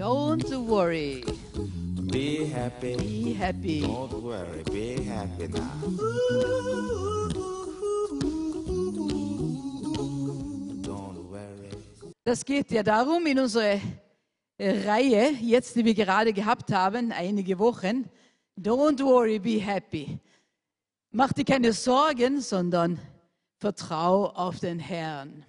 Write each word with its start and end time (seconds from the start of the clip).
Don't 0.00 0.50
worry. 0.66 1.22
Be 2.10 2.46
happy. 2.46 2.96
Be 2.96 3.34
happy. 3.34 3.82
Don't 3.82 4.22
worry. 4.22 4.62
Be 4.72 5.04
happy 5.04 5.48
now. 5.48 5.60
Don't 10.80 11.30
worry. 11.30 11.70
Das 12.24 12.42
geht 12.42 12.70
ja 12.70 12.82
darum 12.82 13.26
in 13.26 13.40
unserer 13.40 13.78
Reihe, 14.58 15.32
jetzt 15.38 15.76
die 15.76 15.84
wir 15.84 15.94
gerade 15.94 16.32
gehabt 16.32 16.72
haben, 16.72 17.12
einige 17.12 17.58
Wochen. 17.58 18.08
Don't 18.58 19.04
worry, 19.04 19.38
be 19.38 19.60
happy. 19.60 20.18
Mach 21.10 21.34
dir 21.34 21.44
keine 21.44 21.74
Sorgen, 21.74 22.40
sondern 22.40 22.98
vertrau 23.58 24.30
auf 24.30 24.60
den 24.60 24.78
Herrn. 24.78 25.44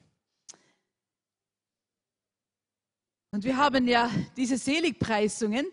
Und 3.34 3.46
wir 3.46 3.56
haben 3.56 3.88
ja 3.88 4.12
diese 4.36 4.58
Seligpreisungen 4.58 5.66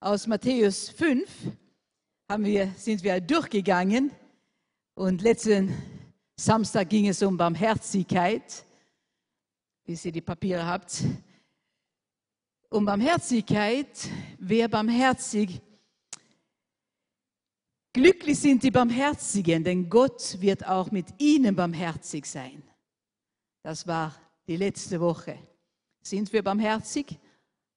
aus 0.00 0.26
Matthäus 0.26 0.88
5, 0.90 1.28
haben 2.28 2.44
wir, 2.44 2.72
sind 2.76 3.02
wir 3.04 3.20
durchgegangen. 3.20 4.10
Und 4.94 5.22
letzten 5.22 5.72
Samstag 6.36 6.88
ging 6.88 7.06
es 7.06 7.22
um 7.22 7.36
Barmherzigkeit, 7.36 8.64
wie 9.84 9.96
ihr 10.02 10.12
die 10.12 10.20
Papiere 10.20 10.66
habt. 10.66 11.04
Um 12.70 12.84
Barmherzigkeit, 12.84 14.08
wer 14.38 14.68
barmherzig 14.68 15.60
Glücklich 17.92 18.38
sind 18.38 18.62
die 18.62 18.70
Barmherzigen, 18.70 19.64
denn 19.64 19.88
Gott 19.88 20.38
wird 20.40 20.66
auch 20.66 20.90
mit 20.90 21.06
ihnen 21.16 21.56
barmherzig 21.56 22.26
sein. 22.26 22.62
Das 23.62 23.86
war 23.86 24.14
die 24.46 24.58
letzte 24.58 25.00
Woche. 25.00 25.38
Sind 26.06 26.32
wir 26.32 26.44
barmherzig? 26.44 27.18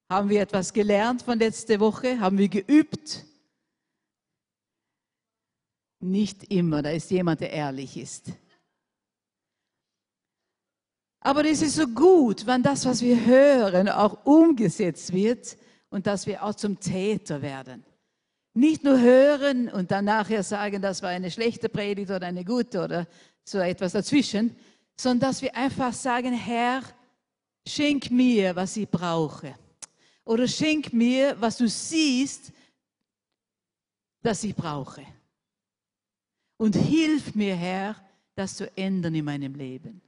Haben 0.08 0.28
wir 0.28 0.42
etwas 0.42 0.72
gelernt 0.72 1.22
von 1.22 1.36
letzter 1.36 1.80
Woche? 1.80 2.20
Haben 2.20 2.38
wir 2.38 2.48
geübt? 2.48 3.24
Nicht 5.98 6.44
immer, 6.44 6.80
da 6.80 6.90
ist 6.90 7.10
jemand, 7.10 7.40
der 7.40 7.50
ehrlich 7.50 7.96
ist. 7.96 8.26
Aber 11.18 11.44
es 11.44 11.60
ist 11.60 11.74
so 11.74 11.88
gut, 11.88 12.46
wenn 12.46 12.62
das, 12.62 12.86
was 12.86 13.02
wir 13.02 13.26
hören, 13.26 13.88
auch 13.88 14.24
umgesetzt 14.24 15.12
wird 15.12 15.56
und 15.88 16.06
dass 16.06 16.28
wir 16.28 16.44
auch 16.44 16.54
zum 16.54 16.78
Täter 16.78 17.42
werden. 17.42 17.84
Nicht 18.54 18.84
nur 18.84 19.00
hören 19.00 19.68
und 19.68 19.90
dann 19.90 20.04
nachher 20.04 20.44
sagen, 20.44 20.80
das 20.80 21.02
war 21.02 21.10
eine 21.10 21.32
schlechte 21.32 21.68
Predigt 21.68 22.12
oder 22.12 22.28
eine 22.28 22.44
gute 22.44 22.84
oder 22.84 23.08
so 23.42 23.58
etwas 23.58 23.90
dazwischen, 23.90 24.54
sondern 24.96 25.30
dass 25.30 25.42
wir 25.42 25.56
einfach 25.56 25.92
sagen, 25.92 26.32
Herr, 26.32 26.84
schenk 27.66 28.10
mir, 28.10 28.54
was 28.56 28.76
ich 28.76 28.88
brauche. 28.88 29.54
Oder 30.24 30.46
schenk 30.46 30.92
mir, 30.92 31.40
was 31.40 31.58
du 31.58 31.68
siehst, 31.68 32.52
dass 34.22 34.44
ich 34.44 34.54
brauche. 34.54 35.04
Und 36.56 36.76
hilf 36.76 37.34
mir, 37.34 37.56
Herr, 37.56 37.96
das 38.34 38.56
zu 38.56 38.76
ändern 38.76 39.14
in 39.14 39.24
meinem 39.24 39.54
Leben. 39.54 40.00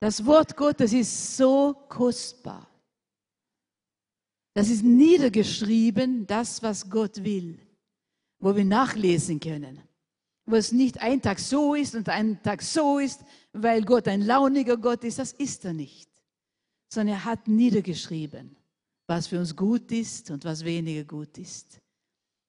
Das 0.00 0.24
Wort 0.24 0.56
Gottes 0.56 0.92
ist 0.92 1.36
so 1.36 1.74
kostbar. 1.88 2.66
Das 4.54 4.68
ist 4.68 4.82
niedergeschrieben, 4.82 6.26
das, 6.26 6.62
was 6.62 6.88
Gott 6.90 7.22
will, 7.22 7.58
wo 8.38 8.56
wir 8.56 8.64
nachlesen 8.64 9.38
können. 9.38 9.80
Wo 10.46 10.56
es 10.56 10.72
nicht 10.72 11.00
ein 11.00 11.22
Tag 11.22 11.38
so 11.38 11.74
ist 11.74 11.94
und 11.94 12.08
ein 12.08 12.42
Tag 12.42 12.62
so 12.62 12.98
ist, 12.98 13.20
weil 13.52 13.82
Gott 13.84 14.08
ein 14.08 14.22
launiger 14.22 14.76
Gott 14.76 15.04
ist, 15.04 15.18
das 15.18 15.32
ist 15.32 15.64
er 15.64 15.72
nicht. 15.72 16.08
Sondern 16.88 17.16
er 17.16 17.24
hat 17.24 17.48
niedergeschrieben, 17.48 18.56
was 19.06 19.26
für 19.26 19.38
uns 19.38 19.54
gut 19.54 19.90
ist 19.92 20.30
und 20.30 20.44
was 20.44 20.64
weniger 20.64 21.04
gut 21.04 21.38
ist. 21.38 21.80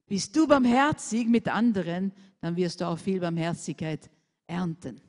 Bist 0.07 0.35
du 0.35 0.47
barmherzig 0.47 1.27
mit 1.27 1.47
anderen, 1.47 2.11
dann 2.41 2.55
wirst 2.55 2.81
du 2.81 2.87
auch 2.87 2.99
viel 2.99 3.19
Barmherzigkeit 3.19 4.09
ernten. 4.47 4.99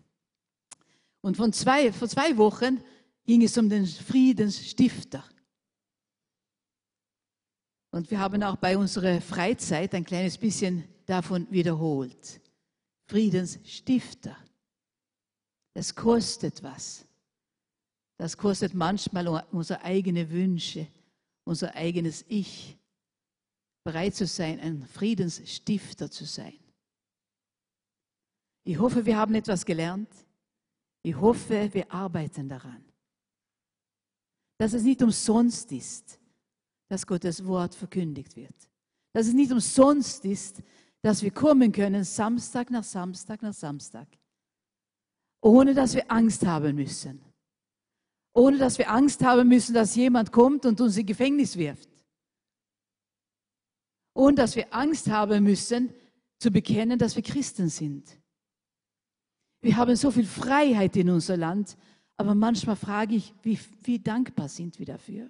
Und 1.23 1.37
von 1.37 1.53
zwei, 1.53 1.93
vor 1.93 2.09
zwei 2.09 2.37
Wochen 2.37 2.83
ging 3.25 3.43
es 3.43 3.57
um 3.57 3.69
den 3.69 3.87
Friedensstifter. 3.87 5.25
Und 7.91 8.11
wir 8.11 8.19
haben 8.19 8.43
auch 8.43 8.57
bei 8.57 8.77
unserer 8.77 9.21
Freizeit 9.21 9.95
ein 9.95 10.05
kleines 10.05 10.39
bisschen 10.39 10.85
davon 11.07 11.47
wiederholt. 11.51 12.41
Friedensstifter. 13.07 14.37
Das 15.75 15.95
kostet 15.95 16.63
was. 16.63 17.07
Das 18.19 18.37
kostet 18.37 18.75
manchmal 18.75 19.27
unsere 19.51 19.83
eigenen 19.83 20.31
Wünsche, 20.31 20.87
unser 21.45 21.75
eigenes 21.75 22.25
Ich. 22.29 22.79
Bereit 23.85 24.15
zu 24.15 24.27
sein, 24.27 24.61
ein 24.61 24.87
Friedensstifter 24.87 26.09
zu 26.11 26.25
sein. 26.25 26.59
Ich 28.65 28.79
hoffe, 28.79 29.05
wir 29.05 29.17
haben 29.17 29.35
etwas 29.35 29.65
gelernt. 29.65 30.09
Ich 31.03 31.17
hoffe, 31.17 31.69
wir 31.73 31.93
arbeiten 31.93 32.49
daran. 32.49 32.85
Dass 34.59 34.73
es 34.73 34.85
nicht 34.85 35.03
umsonst 35.03 35.73
ist, 35.73 36.21
dass 36.89 37.05
Gottes 37.05 37.45
Wort 37.45 37.75
verkündigt 37.75 38.37
wird. 38.37 38.55
Dass 39.13 39.27
es 39.27 39.33
nicht 39.33 39.51
umsonst 39.51 40.25
ist, 40.25 40.63
dass 41.01 41.23
wir 41.23 41.33
kommen 41.33 41.73
können, 41.73 42.05
Samstag 42.05 42.71
nach 42.71 42.85
Samstag 42.85 43.43
nach 43.43 43.55
Samstag, 43.55 44.07
ohne 45.43 45.75
dass 45.75 45.95
wir 45.95 46.11
Angst 46.11 46.47
haben 46.47 46.75
müssen. 46.77 47.21
Ohne 48.33 48.57
dass 48.57 48.79
wir 48.79 48.91
Angst 48.91 49.23
haben 49.23 49.49
müssen, 49.49 49.75
dass 49.75 49.95
jemand 49.95 50.33
kommt 50.33 50.65
und 50.65 50.81
uns 50.81 50.97
in 50.97 51.05
Gefängnis 51.05 51.57
wirft. 51.57 51.91
Ohne 54.15 54.37
dass 54.37 54.57
wir 54.57 54.73
Angst 54.73 55.09
haben 55.09 55.45
müssen, 55.45 55.93
zu 56.39 56.51
bekennen, 56.51 56.99
dass 56.99 57.17
wir 57.17 57.23
Christen 57.23 57.69
sind. 57.69 58.19
Wir 59.61 59.77
haben 59.77 59.95
so 59.97 60.11
viel 60.11 60.25
Freiheit 60.25 60.97
in 60.97 61.11
unser 61.11 61.37
Land, 61.37 61.77
aber 62.17 62.35
manchmal 62.35 62.77
frage 62.77 63.17
ich, 63.17 63.35
wie, 63.43 63.59
wie 63.83 63.99
dankbar 63.99 64.49
sind 64.49 64.79
wir 64.79 64.87
dafür? 64.87 65.29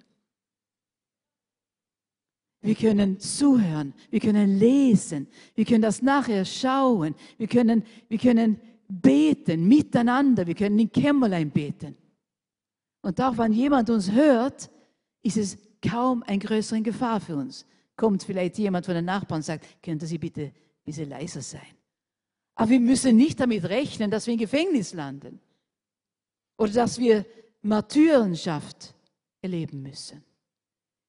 Wir 2.61 2.75
können 2.75 3.19
zuhören, 3.19 3.93
wir 4.09 4.21
können 4.21 4.57
lesen, 4.57 5.27
wir 5.53 5.65
können 5.65 5.81
das 5.81 6.01
nachher 6.01 6.45
schauen, 6.45 7.13
wir 7.37 7.47
können, 7.47 7.83
wir 8.07 8.17
können 8.17 8.59
beten 9.01 9.67
miteinander, 9.67 10.45
wir 10.45 10.55
können 10.55 10.79
in 10.79 10.91
Kämmerlein 10.91 11.49
beten. 11.51 11.95
Und 13.01 13.19
auch 13.19 13.37
wenn 13.37 13.51
jemand 13.51 13.89
uns 13.89 14.11
hört, 14.11 14.69
ist 15.21 15.37
es 15.37 15.57
kaum 15.81 16.23
eine 16.23 16.39
größere 16.39 16.81
Gefahr 16.81 17.19
für 17.19 17.35
uns. 17.35 17.65
Kommt 17.95 18.23
vielleicht 18.23 18.57
jemand 18.57 18.85
von 18.85 18.95
den 18.95 19.05
Nachbarn 19.05 19.39
und 19.39 19.43
sagt, 19.43 19.81
könnte 19.81 20.05
Sie 20.05 20.17
bitte 20.17 20.43
ein 20.43 20.53
bisschen 20.85 21.09
leiser 21.09 21.41
sein? 21.41 21.67
Aber 22.55 22.69
wir 22.69 22.79
müssen 22.79 23.15
nicht 23.15 23.39
damit 23.39 23.65
rechnen, 23.65 24.11
dass 24.11 24.27
wir 24.27 24.33
im 24.33 24.39
Gefängnis 24.39 24.93
landen 24.93 25.39
oder 26.57 26.71
dass 26.71 26.99
wir 26.99 27.25
Martyrenschaft 27.61 28.93
erleben 29.41 29.81
müssen. 29.81 30.23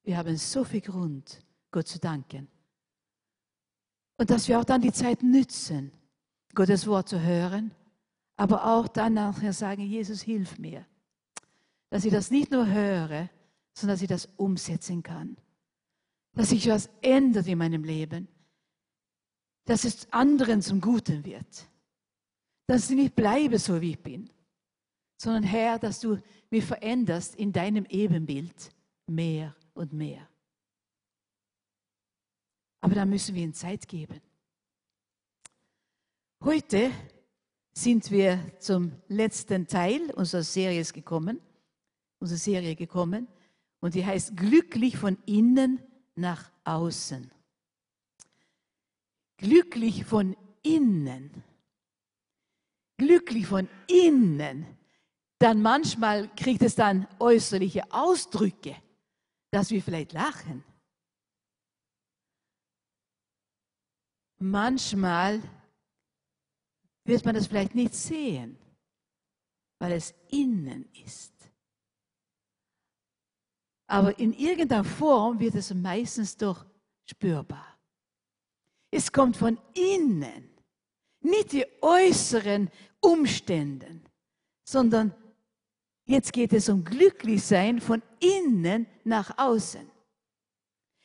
Wir 0.03 0.17
haben 0.17 0.35
so 0.37 0.63
viel 0.63 0.81
Grund, 0.81 1.39
Gott 1.71 1.87
zu 1.87 1.99
danken. 1.99 2.47
Und 4.17 4.29
dass 4.29 4.47
wir 4.47 4.59
auch 4.59 4.63
dann 4.63 4.81
die 4.81 4.91
Zeit 4.91 5.23
nützen, 5.23 5.91
Gottes 6.55 6.87
Wort 6.87 7.09
zu 7.09 7.21
hören, 7.21 7.71
aber 8.37 8.65
auch 8.65 8.87
dann 8.87 9.13
nachher 9.13 9.53
sagen, 9.53 9.83
Jesus, 9.83 10.21
hilf 10.21 10.57
mir. 10.57 10.85
Dass 11.89 12.05
ich 12.05 12.11
das 12.11 12.31
nicht 12.31 12.51
nur 12.51 12.67
höre, 12.67 13.29
sondern 13.73 13.95
dass 13.95 14.01
ich 14.01 14.07
das 14.07 14.27
umsetzen 14.37 15.03
kann. 15.03 15.37
Dass 16.33 16.49
sich 16.49 16.67
was 16.67 16.89
ändert 17.01 17.47
in 17.47 17.57
meinem 17.57 17.83
Leben. 17.83 18.27
Dass 19.65 19.83
es 19.83 20.11
anderen 20.11 20.61
zum 20.61 20.81
Guten 20.81 21.23
wird. 21.23 21.67
Dass 22.67 22.89
ich 22.89 22.95
nicht 22.95 23.15
bleibe 23.15 23.59
so, 23.59 23.79
wie 23.81 23.91
ich 23.91 24.03
bin. 24.03 24.29
Sondern 25.17 25.43
Herr, 25.43 25.79
dass 25.79 25.99
du 25.99 26.19
mich 26.49 26.65
veränderst 26.65 27.35
in 27.35 27.53
deinem 27.53 27.85
Ebenbild 27.85 28.71
mehr 29.07 29.55
und 29.73 29.93
mehr. 29.93 30.27
Aber 32.81 32.95
da 32.95 33.05
müssen 33.05 33.33
wir 33.33 33.43
ihm 33.43 33.53
Zeit 33.53 33.87
geben. 33.87 34.21
Heute 36.43 36.91
sind 37.73 38.11
wir 38.11 38.39
zum 38.59 38.91
letzten 39.07 39.67
Teil 39.67 40.11
unserer 40.11 40.43
Serie 40.43 40.83
gekommen, 40.83 41.41
unsere 42.19 42.37
Serie 42.37 42.75
gekommen, 42.75 43.27
und 43.79 43.95
die 43.95 44.05
heißt 44.05 44.35
Glücklich 44.37 44.97
von 44.97 45.17
innen 45.25 45.81
nach 46.15 46.51
außen. 46.63 47.31
Glücklich 49.37 50.05
von 50.05 50.35
innen. 50.63 51.43
Glücklich 52.97 53.47
von 53.47 53.67
innen. 53.87 54.65
Dann 55.39 55.61
manchmal 55.61 56.33
kriegt 56.35 56.61
es 56.61 56.75
dann 56.75 57.07
äußerliche 57.19 57.91
Ausdrücke, 57.91 58.75
dass 59.51 59.69
wir 59.69 59.81
vielleicht 59.81 60.13
lachen 60.13 60.63
manchmal 64.39 65.41
wird 67.05 67.23
man 67.23 67.35
das 67.35 67.47
vielleicht 67.47 67.75
nicht 67.75 67.93
sehen, 67.93 68.57
weil 69.79 69.93
es 69.93 70.13
innen 70.29 70.89
ist. 71.05 71.33
Aber 73.87 74.17
in 74.17 74.33
irgendeiner 74.33 74.83
Form 74.83 75.39
wird 75.39 75.55
es 75.55 75.73
meistens 75.73 76.35
doch 76.35 76.65
spürbar. 77.05 77.77
Es 78.91 79.11
kommt 79.11 79.37
von 79.37 79.59
innen, 79.73 80.49
nicht 81.21 81.51
die 81.51 81.65
äußeren 81.81 82.69
Umstände, 82.99 84.01
sondern 84.63 85.13
jetzt 86.05 86.33
geht 86.33 86.53
es 86.53 86.69
um 86.69 86.83
Glücklichsein 86.83 87.79
von 87.79 88.01
innen 88.19 88.87
nach 89.03 89.37
außen. 89.37 89.91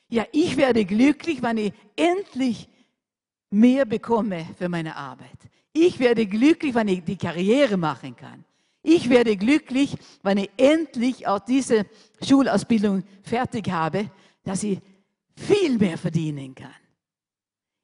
Ja, 0.09 0.25
ich 0.31 0.57
werde 0.57 0.85
glücklich, 0.85 1.41
wenn 1.41 1.57
ich 1.57 1.73
endlich 1.95 2.67
mehr 3.51 3.85
bekomme 3.85 4.47
für 4.57 4.69
meine 4.69 4.95
Arbeit. 4.95 5.50
Ich 5.73 5.99
werde 5.99 6.25
glücklich, 6.25 6.75
wenn 6.75 6.87
ich 6.87 7.03
die 7.03 7.17
Karriere 7.17 7.77
machen 7.77 8.15
kann. 8.15 8.43
Ich 8.83 9.09
werde 9.09 9.37
glücklich, 9.37 9.95
wenn 10.23 10.39
ich 10.39 10.49
endlich 10.57 11.27
auch 11.27 11.39
diese 11.39 11.85
Schulausbildung 12.21 13.03
fertig 13.23 13.69
habe, 13.69 14.09
dass 14.43 14.63
ich 14.63 14.79
viel 15.35 15.77
mehr 15.77 15.97
verdienen 15.97 16.55
kann. 16.55 16.73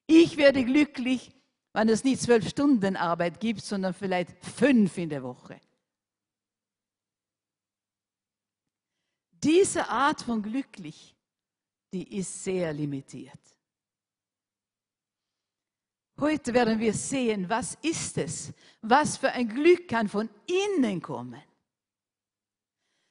Ich 0.07 0.37
werde 0.37 0.63
glücklich, 0.63 1.31
wenn 1.73 1.89
es 1.89 2.03
nicht 2.03 2.21
zwölf 2.21 2.47
Stunden 2.47 2.95
Arbeit 2.95 3.39
gibt, 3.39 3.61
sondern 3.61 3.93
vielleicht 3.93 4.43
fünf 4.43 4.97
in 4.97 5.09
der 5.09 5.21
Woche. 5.21 5.59
Diese 9.31 9.87
Art 9.87 10.21
von 10.21 10.41
glücklich, 10.41 11.15
die 11.93 12.17
ist 12.17 12.43
sehr 12.43 12.73
limitiert. 12.73 13.56
Heute 16.19 16.53
werden 16.53 16.79
wir 16.79 16.93
sehen, 16.93 17.47
was 17.47 17.77
ist 17.81 18.17
es? 18.17 18.53
Was 18.81 19.17
für 19.17 19.31
ein 19.31 19.47
Glück 19.47 19.87
kann 19.87 20.07
von 20.07 20.29
innen 20.47 21.01
kommen? 21.01 21.41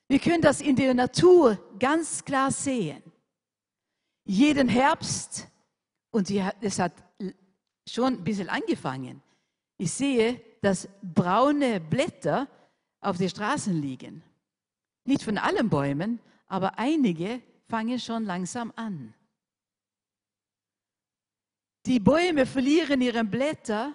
Wir 0.09 0.19
können 0.19 0.43
das 0.43 0.61
in 0.61 0.75
der 0.75 0.93
Natur 0.95 1.59
ganz 1.79 2.25
klar 2.25 2.51
sehen. 2.51 3.03
Jeden 4.25 4.69
Herbst, 4.69 5.47
und 6.11 6.29
es 6.61 6.79
hat 6.79 6.93
schon 7.89 8.15
ein 8.15 8.25
bisschen 8.25 8.49
angefangen, 8.49 9.23
ich 9.79 9.93
sehe, 9.93 10.41
dass 10.63 10.89
braune 11.03 11.81
Blätter 11.81 12.49
auf 13.01 13.19
den 13.19 13.29
Straßen 13.29 13.81
liegen. 13.81 14.23
Nicht 15.05 15.23
von 15.23 15.39
allen 15.39 15.69
Bäumen, 15.69 16.19
aber 16.49 16.79
einige 16.79 17.41
fangen 17.69 18.01
schon 18.01 18.25
langsam 18.25 18.73
an. 18.75 19.15
Die 21.87 22.01
Bäume 22.01 22.47
verlieren 22.47 23.01
ihre 23.01 23.23
Blätter 23.23 23.95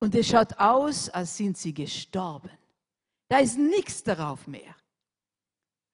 und 0.00 0.16
es 0.16 0.26
schaut 0.26 0.58
aus, 0.58 1.08
als 1.08 1.36
sind 1.36 1.56
sie 1.56 1.72
gestorben. 1.72 2.50
Da 3.28 3.38
ist 3.38 3.56
nichts 3.56 4.02
darauf 4.02 4.48
mehr. 4.48 4.74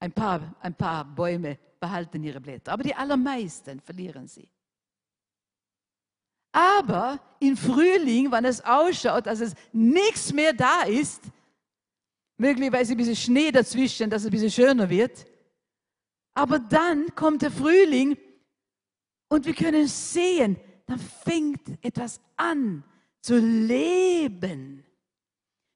Ein 0.01 0.13
paar, 0.13 0.55
ein 0.61 0.75
paar 0.75 1.05
Bäume 1.05 1.59
behalten 1.79 2.25
ihre 2.25 2.41
Blätter, 2.41 2.73
aber 2.73 2.85
die 2.85 2.95
allermeisten 2.95 3.81
verlieren 3.81 4.27
sie. 4.27 4.49
Aber 6.53 7.21
im 7.39 7.55
Frühling, 7.57 8.33
wenn 8.33 8.47
es 8.47 8.65
ausschaut, 8.65 9.29
als 9.29 9.41
es 9.41 9.55
nichts 9.73 10.33
mehr 10.33 10.55
da 10.55 10.85
ist, 10.85 11.23
möglicherweise 12.39 12.95
ein 12.95 12.97
bisschen 12.97 13.17
Schnee 13.17 13.53
dazwischen, 13.53 14.09
dass 14.09 14.23
es 14.23 14.29
ein 14.29 14.33
bisschen 14.33 14.51
schöner 14.51 14.89
wird, 14.89 15.27
aber 16.33 16.59
dann 16.59 17.15
kommt 17.15 17.43
der 17.43 17.51
Frühling 17.51 18.17
und 19.29 19.45
wir 19.45 19.55
können 19.55 19.87
sehen, 19.87 20.57
dann 20.89 20.99
fängt 20.99 21.85
etwas 21.85 22.21
an 22.37 22.83
zu 23.21 23.39
leben. 23.39 24.85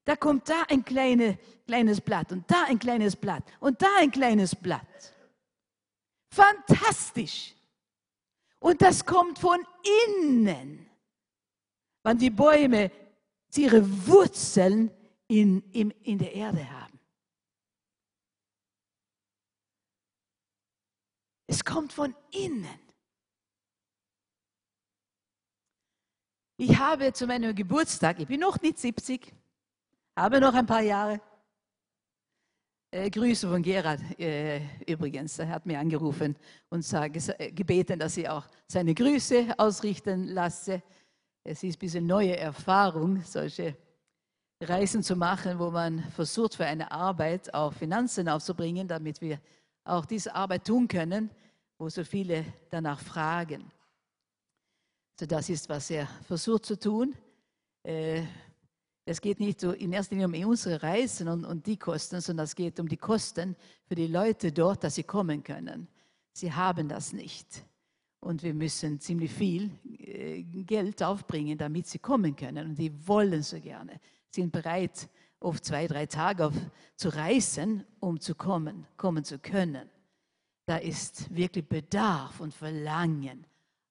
Da 0.05 0.17
kommt 0.17 0.49
da 0.49 0.63
ein 0.69 0.85
kleine, 0.85 1.39
kleines 1.67 2.01
Blatt 2.01 2.33
und 2.33 2.51
da 2.51 2.65
ein 2.65 2.79
kleines 2.79 3.15
Blatt 3.15 3.45
und 3.61 3.81
da 3.81 3.89
ein 3.99 4.11
kleines 4.11 4.57
Blatt. 4.57 5.15
Fantastisch. 6.35 7.55
Und 8.59 8.81
das 8.81 9.05
kommt 9.05 9.39
von 9.39 9.61
innen. 10.09 10.89
Wenn 12.03 12.19
die 12.19 12.31
Bäume 12.31 12.91
ihre 13.55 14.07
Wurzeln 14.07 14.91
in, 15.29 15.63
in, 15.73 15.91
in 15.91 16.19
der 16.19 16.33
Erde 16.35 16.71
haben. 16.71 16.99
Es 21.47 21.63
kommt 21.63 21.93
von 21.93 22.15
innen. 22.31 22.82
Ich 26.65 26.79
habe 26.79 27.13
zu 27.13 27.27
meinem 27.27 27.53
Geburtstag, 27.57 28.21
ich 28.21 28.29
bin 28.29 28.39
noch 28.39 28.63
nicht 28.63 28.79
70, 28.79 29.35
habe 30.15 30.41
noch 30.41 30.55
ein 30.55 30.65
paar 30.65 30.81
Jahre. 30.81 31.21
Äh, 32.89 33.11
Grüße 33.11 33.49
von 33.49 33.61
Gerhard 33.61 33.99
äh, 34.17 34.61
übrigens. 34.87 35.41
Er 35.41 35.49
hat 35.49 35.67
mir 35.67 35.81
angerufen 35.81 36.37
und 36.69 36.85
sag, 36.85 37.17
äh, 37.17 37.51
gebeten, 37.51 37.99
dass 37.99 38.17
ich 38.17 38.29
auch 38.29 38.47
seine 38.69 38.95
Grüße 38.95 39.55
ausrichten 39.59 40.29
lasse. 40.29 40.85
Es 41.43 41.65
ist 41.65 41.79
ein 41.79 41.79
bisschen 41.81 42.07
neue 42.07 42.37
Erfahrung, 42.37 43.21
solche 43.25 43.77
Reisen 44.63 45.03
zu 45.03 45.17
machen, 45.17 45.59
wo 45.59 45.69
man 45.73 45.99
versucht, 46.13 46.55
für 46.55 46.67
eine 46.67 46.93
Arbeit 46.93 47.53
auch 47.53 47.73
Finanzen 47.73 48.29
aufzubringen, 48.29 48.87
damit 48.87 49.21
wir 49.21 49.41
auch 49.83 50.07
diese 50.07 50.33
Arbeit 50.33 50.65
tun 50.65 50.87
können, 50.87 51.29
wo 51.77 51.89
so 51.89 52.05
viele 52.05 52.45
danach 52.71 53.01
fragen. 53.01 53.69
So, 55.19 55.27
das 55.27 55.49
ist, 55.49 55.69
was 55.69 55.91
er 55.91 56.07
versucht 56.27 56.67
zu 56.67 56.79
tun. 56.79 57.15
Äh, 57.83 58.23
es 59.05 59.21
geht 59.21 59.41
nicht 59.41 59.63
in 59.63 59.93
erster 59.93 60.15
Linie 60.15 60.29
um 60.45 60.51
unsere 60.51 60.83
Reisen 60.83 61.29
und, 61.29 61.45
und 61.45 61.67
die 61.67 61.77
Kosten, 61.77 62.21
sondern 62.21 62.45
es 62.45 62.55
geht 62.55 62.79
um 62.79 62.89
die 62.89 62.97
Kosten 62.97 63.57
für 63.85 63.97
die 63.97 64.07
Leute 64.07 64.53
dort, 64.53 64.85
dass 64.85 64.95
sie 64.95 65.03
kommen 65.03 65.43
können. 65.43 65.89
Sie 66.33 66.53
haben 66.53 66.89
das 66.89 67.13
nicht. 67.13 67.65
Und 68.21 68.43
wir 68.45 68.55
müssen 68.55 69.01
ziemlich 69.01 69.33
viel 69.33 69.71
äh, 69.99 70.43
Geld 70.43 71.03
aufbringen, 71.03 71.59
damit 71.59 71.89
sie 71.89 71.99
kommen 71.99 72.37
können. 72.37 72.71
Und 72.71 72.79
die 72.79 73.07
wollen 73.07 73.43
so 73.43 73.61
gerne, 73.61 74.01
sind 74.31 74.53
bereit, 74.53 75.09
oft 75.41 75.65
zwei, 75.65 75.89
drei 75.89 76.07
Tage 76.07 76.47
auf, 76.47 76.55
zu 76.97 77.09
reisen, 77.09 77.85
um 77.99 78.21
zu 78.21 78.37
kommen, 78.37 78.87
kommen 78.97 79.25
zu 79.25 79.41
können. 79.41 79.91
Da 80.67 80.77
ist 80.77 81.35
wirklich 81.35 81.67
Bedarf 81.67 82.39
und 82.41 82.55
Verlangen. 82.55 83.45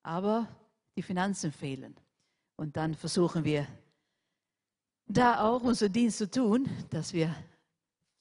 Aber 0.04 0.48
die 0.96 1.02
Finanzen 1.02 1.52
fehlen. 1.52 1.96
Und 2.56 2.78
dann 2.78 2.96
versuchen 2.96 3.44
wir 3.44 3.68
da 5.08 5.42
auch 5.42 5.62
unser 5.62 5.90
Dienst 5.90 6.18
zu 6.18 6.30
tun, 6.30 6.70
dass 6.90 7.14
wir 7.14 7.36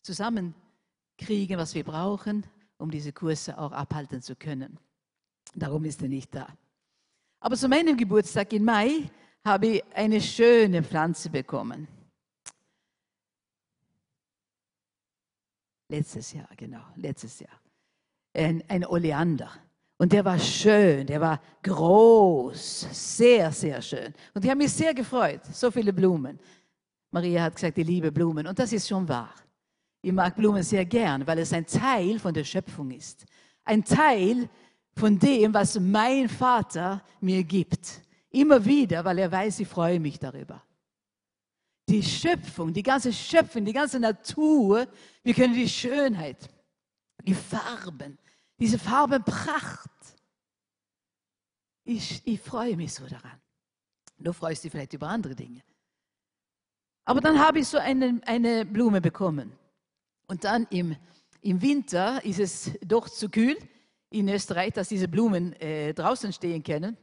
zusammenkriegen, 0.03 1.57
was 1.57 1.75
wir 1.75 1.85
brauchen, 1.85 2.45
um 2.79 2.91
diese 2.91 3.13
Kurse 3.13 3.57
auch 3.59 3.73
abhalten 3.73 4.23
zu 4.23 4.35
können. 4.35 4.79
Darum 5.55 5.85
ist 5.85 6.03
er 6.03 6.09
nicht 6.09 6.35
da. 6.35 6.49
Aber 7.41 7.57
zu 7.57 7.69
meinem 7.69 7.97
Geburtstag 7.97 8.53
im 8.53 8.65
Mai 8.65 9.11
habe 9.45 9.67
ich 9.67 9.85
eine 9.95 10.21
schöne 10.21 10.83
Pflanze 10.83 11.31
bekommen. 11.31 11.89
Letztes 15.89 16.33
Jahr, 16.33 16.49
genau, 16.57 16.85
letztes 16.97 17.41
Jahr. 17.41 17.61
Ein, 18.33 18.63
ein 18.69 18.87
Oleander. 18.87 19.51
Und 20.01 20.15
der 20.15 20.25
war 20.25 20.39
schön, 20.39 21.07
der 21.07 21.21
war 21.21 21.39
groß, 21.63 22.87
sehr, 22.91 23.53
sehr 23.53 23.83
schön. 23.83 24.15
Und 24.33 24.43
ich 24.43 24.51
habe 24.51 24.57
mich 24.57 24.73
sehr 24.73 24.95
gefreut, 24.95 25.43
so 25.53 25.71
viele 25.71 25.93
Blumen. 25.93 26.41
Maria 27.11 27.43
hat 27.43 27.55
gesagt, 27.55 27.77
ich 27.77 27.87
liebe 27.87 28.11
Blumen. 28.11 28.47
Und 28.47 28.59
das 28.59 28.73
ist 28.73 28.89
schon 28.89 29.07
wahr. 29.07 29.35
Ich 30.01 30.11
mag 30.11 30.35
Blumen 30.35 30.63
sehr 30.63 30.87
gern, 30.87 31.27
weil 31.27 31.41
es 31.41 31.53
ein 31.53 31.67
Teil 31.67 32.19
von 32.19 32.33
der 32.33 32.45
Schöpfung 32.45 32.91
ist. 32.93 33.27
Ein 33.63 33.85
Teil 33.85 34.49
von 34.97 35.19
dem, 35.19 35.53
was 35.53 35.79
mein 35.79 36.31
Vater 36.31 37.05
mir 37.21 37.45
gibt. 37.45 38.01
Immer 38.31 38.65
wieder, 38.65 39.05
weil 39.05 39.19
er 39.19 39.31
weiß, 39.31 39.61
ich 39.61 39.69
freue 39.69 40.01
mich 40.01 40.19
darüber. 40.19 40.63
Die 41.91 42.03
Schöpfung, 42.03 42.73
die 42.73 42.83
ganze 42.83 43.13
Schöpfung, 43.13 43.67
die 43.67 43.75
ganze 43.75 44.01
Natur, 44.01 44.87
wir 45.23 45.35
können 45.35 45.53
die 45.53 45.69
Schönheit, 45.69 46.49
die 47.23 47.35
Farben, 47.35 48.17
diese 48.61 48.79
Farbenpracht. 48.79 49.91
Ich, 51.85 52.23
ich 52.27 52.41
freue 52.41 52.77
mich 52.77 52.95
so 52.95 53.07
daran. 53.07 53.41
Du 54.19 54.33
freust 54.33 54.63
dich 54.63 54.71
vielleicht 54.71 54.93
über 54.93 55.09
andere 55.09 55.35
Dinge. 55.35 55.63
Aber 57.07 57.21
dann 57.21 57.41
habe 57.41 57.59
ich 57.59 57.69
so 57.69 57.79
eine, 57.79 58.21
eine 58.27 58.67
Blume 58.67 59.01
bekommen. 59.01 59.59
Und 60.29 60.45
dann 60.45 60.67
im, 60.71 60.95
im 61.41 61.61
Winter 61.63 62.23
ist 62.25 62.39
es 62.39 62.71
doch 62.83 63.09
zu 63.09 63.31
kühl 63.31 63.57
in 64.11 64.29
Österreich, 64.29 64.75
dass 64.75 64.89
diese 64.89 65.09
Blumen 65.09 65.55
äh, 65.55 65.95
draußen 65.95 66.33
stehen 66.33 66.63
können. 66.63 66.97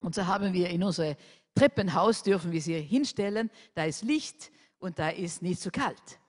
Und 0.00 0.14
so 0.14 0.26
haben 0.26 0.52
wir 0.52 0.70
in 0.70 0.84
unser 0.84 1.16
Treppenhaus, 1.54 2.22
dürfen 2.22 2.52
wir 2.52 2.62
sie 2.62 2.80
hinstellen. 2.80 3.50
Da 3.74 3.84
ist 3.84 4.02
Licht 4.02 4.52
und 4.78 4.98
da 4.98 5.08
ist 5.08 5.42
nicht 5.42 5.60
zu 5.60 5.70
kalt. 5.70 6.20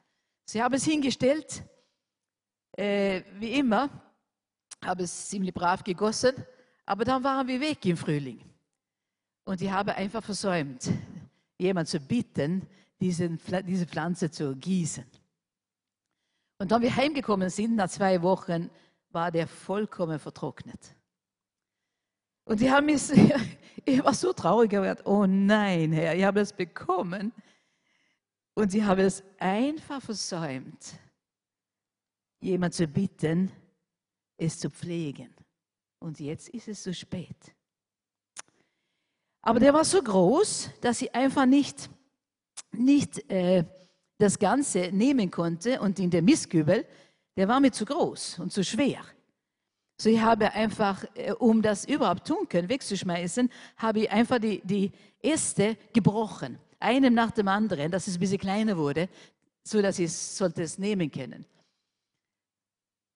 Sie 0.46 0.62
haben 0.62 0.74
es 0.74 0.86
hingestellt, 0.86 1.64
äh, 2.78 3.22
wie 3.40 3.54
immer 3.54 4.05
habe 4.84 5.04
es 5.04 5.30
ziemlich 5.30 5.54
brav 5.54 5.84
gegossen, 5.84 6.34
aber 6.86 7.06
dann 7.06 7.24
waren 7.24 7.48
wir 7.48 7.60
weg 7.60 7.86
im 7.86 7.98
Frühling. 7.98 8.42
Und 9.46 9.62
ich 9.62 9.70
habe 9.70 9.96
einfach 9.96 10.24
versäumt, 10.24 10.90
jemand 11.58 11.88
zu 11.88 12.00
bitten, 12.00 12.68
diesen, 13.00 13.40
diese 13.66 13.86
Pflanze 13.86 14.32
zu 14.32 14.56
gießen. 14.56 15.06
Und 16.58 16.72
dann 16.72 16.82
wir 16.82 16.96
heimgekommen 16.96 17.50
sind, 17.50 17.76
nach 17.76 17.90
zwei 17.90 18.22
Wochen, 18.22 18.70
war 19.12 19.32
der 19.32 19.48
vollkommen 19.48 20.20
vertrocknet. 20.20 20.96
Und 22.46 22.60
die 22.60 22.70
haben 22.70 22.86
mich, 22.86 23.02
ich 23.86 24.04
war 24.04 24.14
so 24.14 24.34
traurig, 24.34 24.72
ich 24.72 24.78
habe 24.78 24.88
gedacht, 24.88 25.08
oh 25.08 25.26
nein, 25.26 25.92
Herr, 25.92 26.16
ich 26.16 26.24
habe 26.24 26.40
es 26.40 26.54
bekommen. 26.54 27.34
Und 28.54 28.72
sie 28.72 28.84
haben 28.84 29.02
es 29.02 29.24
einfach 29.38 30.02
versäumt, 30.02 30.98
jemand 32.40 32.74
zu 32.74 32.88
bitten, 32.88 33.52
es 34.38 34.60
zu 34.60 34.70
pflegen. 34.70 35.34
Und 36.00 36.20
jetzt 36.20 36.50
ist 36.50 36.68
es 36.68 36.84
zu 36.84 36.94
spät. 36.94 37.56
Aber 39.42 39.60
der 39.60 39.74
war 39.74 39.86
so 39.86 40.02
groß, 40.02 40.72
dass 40.82 41.00
sie 41.00 41.14
einfach 41.14 41.46
nicht, 41.46 41.90
nicht 42.72 43.30
äh, 43.32 43.64
das 44.18 44.40
Ganze 44.40 44.90
nehmen 44.92 45.30
konnte. 45.30 45.80
Und 45.80 46.00
in 46.00 46.10
der 46.10 46.22
Mistkübel, 46.22 46.86
der 47.38 47.48
war 47.48 47.60
mir 47.60 47.72
zu 47.72 47.86
groß 47.86 48.40
und 48.40 48.52
zu 48.52 48.64
schwer. 48.64 49.02
So 49.98 50.10
ich 50.10 50.20
habe 50.20 50.52
einfach, 50.52 51.06
äh, 51.16 51.32
um 51.34 51.62
das 51.62 51.86
überhaupt 51.86 52.28
tun 52.28 52.50
können, 52.50 52.70
wegzuschmeißen, 52.70 53.50
habe 53.78 54.02
ich 54.02 54.12
einfach 54.12 54.40
die, 54.40 54.62
die 54.64 54.92
Äste 55.22 55.78
gebrochen, 55.94 56.58
einem 56.80 57.14
nach 57.14 57.32
dem 57.32 57.48
anderen, 57.48 57.92
dass 57.92 58.08
es 58.08 58.18
ein 58.18 58.20
bisschen 58.20 58.40
kleiner 58.40 58.78
wurde, 58.78 59.10
so 59.64 59.82
dass 59.82 60.00
ich 60.00 60.06
es 60.06 60.38
sollte 60.38 60.64
es 60.64 60.78
nehmen 60.78 61.10
können. 61.10 61.46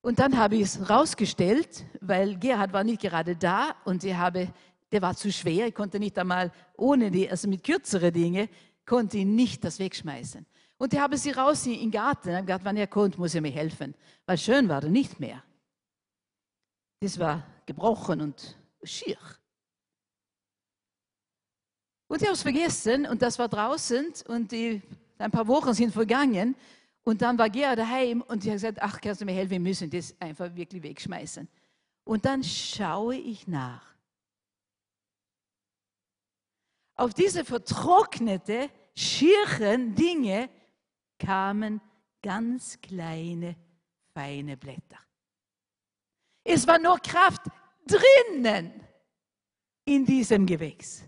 Und 0.01 0.19
dann 0.19 0.37
habe 0.37 0.55
ich 0.55 0.61
es 0.61 0.89
rausgestellt, 0.89 1.85
weil 1.99 2.37
Gerhard 2.37 2.71
war 2.71 2.83
nicht 2.83 3.01
gerade 3.01 3.35
da 3.35 3.75
und 3.83 4.03
ich 4.03 4.13
habe, 4.13 4.53
der 4.91 5.01
war 5.01 5.15
zu 5.15 5.31
schwer, 5.31 5.67
ich 5.67 5.75
konnte 5.75 5.99
nicht 5.99 6.17
einmal 6.17 6.51
ohne 6.77 7.11
die, 7.11 7.29
also 7.29 7.47
mit 7.49 7.63
kürzeren 7.63 8.13
Dingen, 8.13 8.47
konnte 8.85 9.17
ich 9.17 9.25
nicht 9.25 9.63
das 9.63 9.77
wegschmeißen. 9.77 10.45
Und 10.77 10.93
ich 10.93 10.99
habe 10.99 11.17
sie 11.17 11.31
raus 11.31 11.65
in 11.65 11.77
den 11.77 11.91
Garten, 11.91 12.33
habe 12.33 12.45
gesagt, 12.45 12.63
wenn 12.63 12.77
er 12.77 12.87
kommt, 12.87 13.17
muss 13.17 13.35
er 13.35 13.41
mir 13.41 13.51
helfen, 13.51 13.93
weil 14.25 14.37
schön 14.37 14.69
war 14.69 14.81
er 14.81 14.89
nicht 14.89 15.19
mehr. 15.19 15.43
Das 17.01 17.19
war 17.19 17.45
gebrochen 17.65 18.21
und 18.21 18.57
schier. 18.83 19.17
Und 22.07 22.21
ich 22.21 22.27
habe 22.27 22.35
es 22.35 22.41
vergessen 22.41 23.05
und 23.05 23.21
das 23.21 23.37
war 23.37 23.49
draußen 23.49 24.13
und 24.27 24.51
die, 24.51 24.81
ein 25.17 25.29
paar 25.29 25.47
Wochen 25.47 25.73
sind 25.73 25.91
vergangen 25.91 26.55
und 27.09 27.23
dann 27.23 27.39
war 27.39 27.49
Gerhard 27.49 27.79
daheim 27.79 28.21
und 28.21 28.43
ich 28.43 28.49
habe 28.49 28.57
gesagt, 28.57 28.77
ach, 28.83 29.01
kannst 29.01 29.19
du 29.19 29.25
mir 29.25 29.31
helfen, 29.31 29.49
wir 29.49 29.59
müssen 29.59 29.89
das 29.89 30.13
einfach 30.21 30.53
wirklich 30.53 30.83
wegschmeißen. 30.83 31.47
Und 32.03 32.23
dann 32.23 32.43
schaue 32.43 33.15
ich 33.15 33.47
nach. 33.47 33.81
Auf 36.93 37.15
diese 37.15 37.43
vertrocknete, 37.43 38.69
schieren 38.95 39.95
Dinge 39.95 40.51
kamen 41.17 41.81
ganz 42.21 42.79
kleine, 42.79 43.55
feine 44.13 44.55
Blätter. 44.55 44.99
Es 46.43 46.67
war 46.67 46.77
nur 46.77 46.99
Kraft 46.99 47.41
drinnen 47.87 48.83
in 49.83 50.05
diesem 50.05 50.45
Gewächs. 50.45 51.03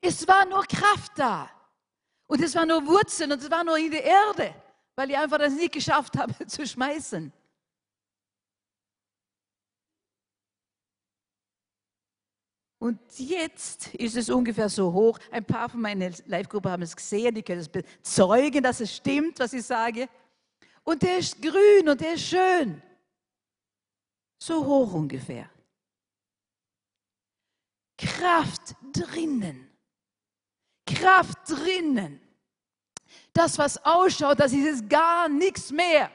Es 0.00 0.26
war 0.26 0.46
nur 0.46 0.64
Kraft 0.64 1.12
da. 1.16 1.59
Und 2.30 2.40
es 2.42 2.54
war 2.54 2.64
nur 2.64 2.86
Wurzeln 2.86 3.32
und 3.32 3.42
es 3.42 3.50
war 3.50 3.64
nur 3.64 3.76
in 3.76 3.90
der 3.90 4.04
Erde, 4.04 4.54
weil 4.94 5.10
ich 5.10 5.18
einfach 5.18 5.38
das 5.38 5.52
nicht 5.52 5.72
geschafft 5.72 6.16
habe 6.16 6.32
zu 6.46 6.64
schmeißen. 6.64 7.32
Und 12.78 13.00
jetzt 13.18 13.92
ist 13.94 14.16
es 14.16 14.30
ungefähr 14.30 14.68
so 14.68 14.92
hoch. 14.92 15.18
Ein 15.32 15.44
paar 15.44 15.68
von 15.68 15.80
meiner 15.80 16.12
Live-Gruppe 16.26 16.70
haben 16.70 16.82
es 16.82 16.94
gesehen, 16.94 17.34
die 17.34 17.42
können 17.42 17.62
es 17.62 17.68
bezeugen, 17.68 18.62
dass 18.62 18.78
es 18.78 18.94
stimmt, 18.94 19.40
was 19.40 19.52
ich 19.52 19.64
sage. 19.64 20.08
Und 20.84 21.02
der 21.02 21.18
ist 21.18 21.42
grün 21.42 21.88
und 21.88 22.00
der 22.00 22.14
ist 22.14 22.28
schön. 22.28 22.80
So 24.40 24.64
hoch 24.64 24.94
ungefähr. 24.94 25.50
Kraft 27.98 28.76
drinnen. 28.92 29.69
Kraft 31.00 31.38
drinnen. 31.48 32.20
Das, 33.32 33.58
was 33.58 33.84
ausschaut, 33.84 34.40
das 34.40 34.52
ist 34.52 34.66
es 34.66 34.88
gar 34.88 35.28
nichts 35.28 35.70
mehr. 35.70 36.10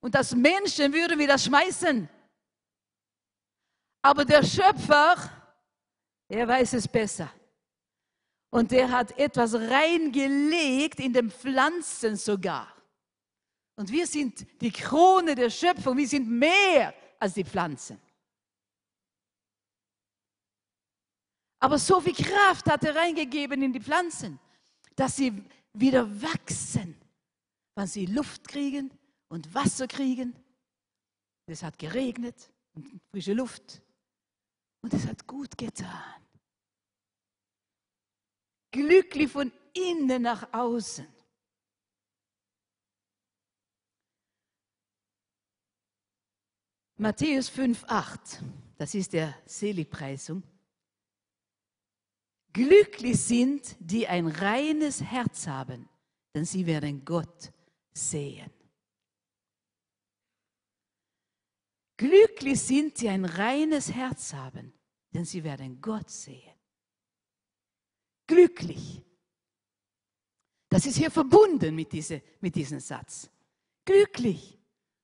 Und 0.00 0.14
das 0.14 0.34
Menschen 0.34 0.92
würden 0.92 1.18
wir 1.18 1.26
das 1.26 1.44
schmeißen. 1.44 2.08
Aber 4.02 4.24
der 4.24 4.42
Schöpfer, 4.44 5.16
er 6.28 6.46
weiß 6.46 6.74
es 6.74 6.86
besser. 6.86 7.30
Und 8.50 8.70
der 8.70 8.90
hat 8.90 9.18
etwas 9.18 9.54
reingelegt 9.54 11.00
in 11.00 11.12
den 11.12 11.30
Pflanzen 11.30 12.16
sogar. 12.16 12.74
Und 13.76 13.90
wir 13.90 14.06
sind 14.06 14.46
die 14.60 14.72
Krone 14.72 15.34
der 15.34 15.50
Schöpfung, 15.50 15.96
wir 15.96 16.08
sind 16.08 16.28
mehr 16.28 16.94
als 17.18 17.34
die 17.34 17.44
Pflanzen. 17.44 18.00
Aber 21.60 21.78
so 21.78 22.00
viel 22.00 22.14
Kraft 22.14 22.66
hat 22.66 22.84
er 22.84 22.94
reingegeben 22.94 23.62
in 23.62 23.72
die 23.72 23.80
Pflanzen, 23.80 24.38
dass 24.94 25.16
sie 25.16 25.44
wieder 25.72 26.22
wachsen, 26.22 26.96
wenn 27.74 27.86
sie 27.86 28.06
Luft 28.06 28.46
kriegen 28.46 28.90
und 29.28 29.52
Wasser 29.54 29.88
kriegen. 29.88 30.34
Es 31.46 31.62
hat 31.62 31.78
geregnet 31.78 32.50
und 32.74 33.00
frische 33.10 33.32
Luft. 33.32 33.82
Und 34.82 34.94
es 34.94 35.06
hat 35.06 35.26
gut 35.26 35.58
getan. 35.58 36.22
Glücklich 38.70 39.30
von 39.30 39.50
innen 39.72 40.22
nach 40.22 40.52
außen. 40.52 41.06
Matthäus 46.96 47.50
5,8, 47.50 48.42
das 48.76 48.94
ist 48.94 49.12
der 49.12 49.34
Seligpreisung. 49.46 50.42
Glücklich 52.52 53.20
sind, 53.20 53.76
die 53.78 54.06
ein 54.06 54.26
reines 54.26 55.02
Herz 55.02 55.46
haben, 55.46 55.88
denn 56.34 56.44
sie 56.44 56.66
werden 56.66 57.04
Gott 57.04 57.52
sehen. 57.92 58.50
Glücklich 61.96 62.60
sind, 62.60 63.00
die 63.00 63.08
ein 63.08 63.24
reines 63.24 63.92
Herz 63.92 64.32
haben, 64.32 64.72
denn 65.12 65.24
sie 65.24 65.42
werden 65.42 65.80
Gott 65.80 66.08
sehen. 66.10 66.54
Glücklich. 68.26 69.02
Das 70.68 70.86
ist 70.86 70.96
hier 70.96 71.10
verbunden 71.10 71.74
mit, 71.74 71.92
diese, 71.92 72.22
mit 72.40 72.54
diesem 72.54 72.78
Satz. 72.78 73.30
Glücklich. 73.84 74.58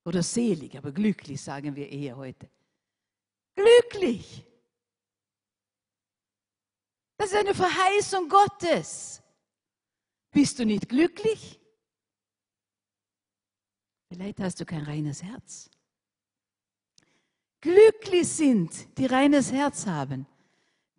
Oder 0.05 0.23
selig, 0.23 0.77
aber 0.77 0.93
glücklich 0.93 1.41
sagen 1.41 1.75
wir 1.75 1.89
eher 1.89 2.17
heute. 2.17 2.51
Glücklich. 3.55 4.45
Das 7.17 7.31
ist 7.31 7.37
eine 7.37 7.55
Verheißung 7.55 8.29
Gottes. 8.29 9.23
Bist 10.31 10.59
du 10.59 10.67
nicht 10.67 10.89
glücklich? 10.89 11.61
Vielleicht 14.09 14.41
hast 14.41 14.61
du 14.61 14.67
kein 14.67 14.83
reines 14.83 15.23
Herz. 15.23 15.71
Glücklich 17.61 18.29
sind, 18.29 18.99
die 18.99 19.07
reines 19.07 19.53
Herz 19.53 19.87
haben. 19.87 20.27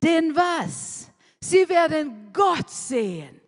Denn 0.01 0.35
was? 0.35 1.11
Sie 1.39 1.67
werden 1.69 2.33
Gott 2.33 2.69
sehen. 2.69 3.39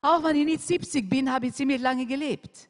Auch 0.00 0.22
wenn 0.22 0.36
ich 0.36 0.44
nicht 0.44 0.62
70 0.62 1.08
bin, 1.08 1.32
habe 1.32 1.46
ich 1.46 1.54
ziemlich 1.54 1.80
lange 1.80 2.06
gelebt. 2.06 2.68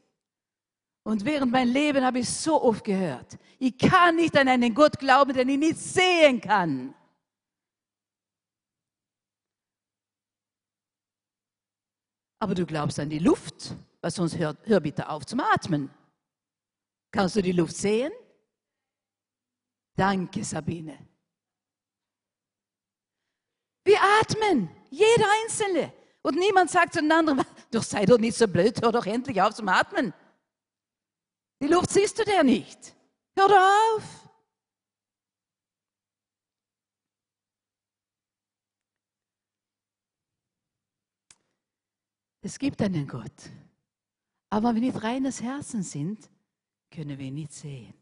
Und 1.07 1.25
während 1.25 1.53
mein 1.53 1.69
Leben 1.69 2.05
habe 2.05 2.19
ich 2.19 2.29
so 2.29 2.61
oft 2.61 2.83
gehört, 2.83 3.39
ich 3.61 3.79
kann 3.79 4.17
nicht 4.17 4.37
an 4.37 4.49
einen 4.49 4.75
Gott 4.75 4.99
glauben, 4.99 5.33
den 5.33 5.49
ich 5.51 5.59
nicht 5.59 5.79
sehen 5.79 6.41
kann. 6.41 6.93
Aber 12.41 12.57
du 12.57 12.67
glaubst 12.67 12.99
an 12.99 13.09
die 13.09 13.21
Luft, 13.21 13.77
weil 14.01 14.11
sonst 14.11 14.37
hör, 14.37 14.57
hör 14.65 14.81
bitte 14.81 15.09
auf 15.09 15.25
zum 15.25 15.39
Atmen. 15.39 15.91
Kannst 17.13 17.37
du 17.37 17.43
die 17.43 17.53
Luft 17.53 17.77
sehen? 17.77 18.11
Danke, 19.95 20.43
Sabine. 20.43 20.99
Wir 23.85 24.01
atmen, 24.21 24.69
jeder 24.91 25.27
Einzelne. 25.45 25.93
Und 26.23 26.35
niemand 26.37 26.69
sagt 26.69 26.95
zu 26.95 27.01
den 27.01 27.13
anderen, 27.13 27.43
doch 27.71 27.85
sei 27.85 28.05
doch 28.07 28.19
nicht 28.19 28.37
so 28.37 28.49
blöd, 28.49 28.83
hör 28.83 28.91
doch 28.91 29.07
endlich 29.07 29.41
auf 29.41 29.55
zum 29.55 29.69
Atmen. 29.69 30.13
Die 31.61 31.69
Luft 31.69 31.91
siehst 31.91 32.19
du 32.19 32.25
der 32.25 32.45
nicht. 32.45 32.95
Hör 33.39 33.49
doch 33.49 33.97
auf. 33.97 34.27
Es 42.43 42.59
gibt 42.59 42.81
einen 42.81 43.09
Gott. 43.09 43.51
Aber 44.51 44.69
wenn 44.69 44.77
wir 44.77 44.93
nicht 44.93 45.03
reines 45.03 45.43
Herzen 45.43 45.83
sind, 45.83 46.31
können 46.91 47.19
wir 47.19 47.27
ihn 47.27 47.35
nicht 47.35 47.53
sehen. 47.53 47.95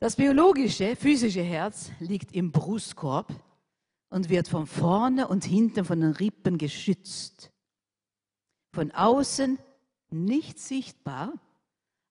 Das 0.00 0.16
biologische, 0.16 0.96
physische 0.96 1.42
Herz 1.42 1.92
liegt 2.00 2.32
im 2.32 2.50
Brustkorb 2.50 3.32
und 4.12 4.28
wird 4.28 4.46
von 4.46 4.66
vorne 4.66 5.26
und 5.26 5.44
hinten 5.44 5.86
von 5.86 6.00
den 6.00 6.12
Rippen 6.12 6.58
geschützt. 6.58 7.50
Von 8.74 8.90
außen 8.90 9.58
nicht 10.10 10.58
sichtbar, 10.58 11.32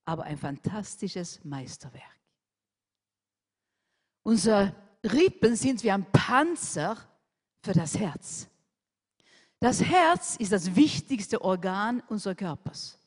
aber 0.06 0.24
ein 0.24 0.40
fantastisches 0.40 1.44
Meisterwerk. 1.44 2.20
Unsere 4.24 4.76
Rippen 5.04 5.56
sind 5.56 5.84
wie 5.84 5.92
ein 5.92 6.12
Panzer 6.12 6.98
für 7.64 7.74
das 7.74 7.98
Herz. 7.98 8.48
Das 9.60 9.84
Herz 9.84 10.38
ist 10.38 10.52
das 10.52 10.76
wichtigste 10.76 11.40
Organ 11.42 12.02
unseres 12.10 12.38
Körpers. 12.38 13.00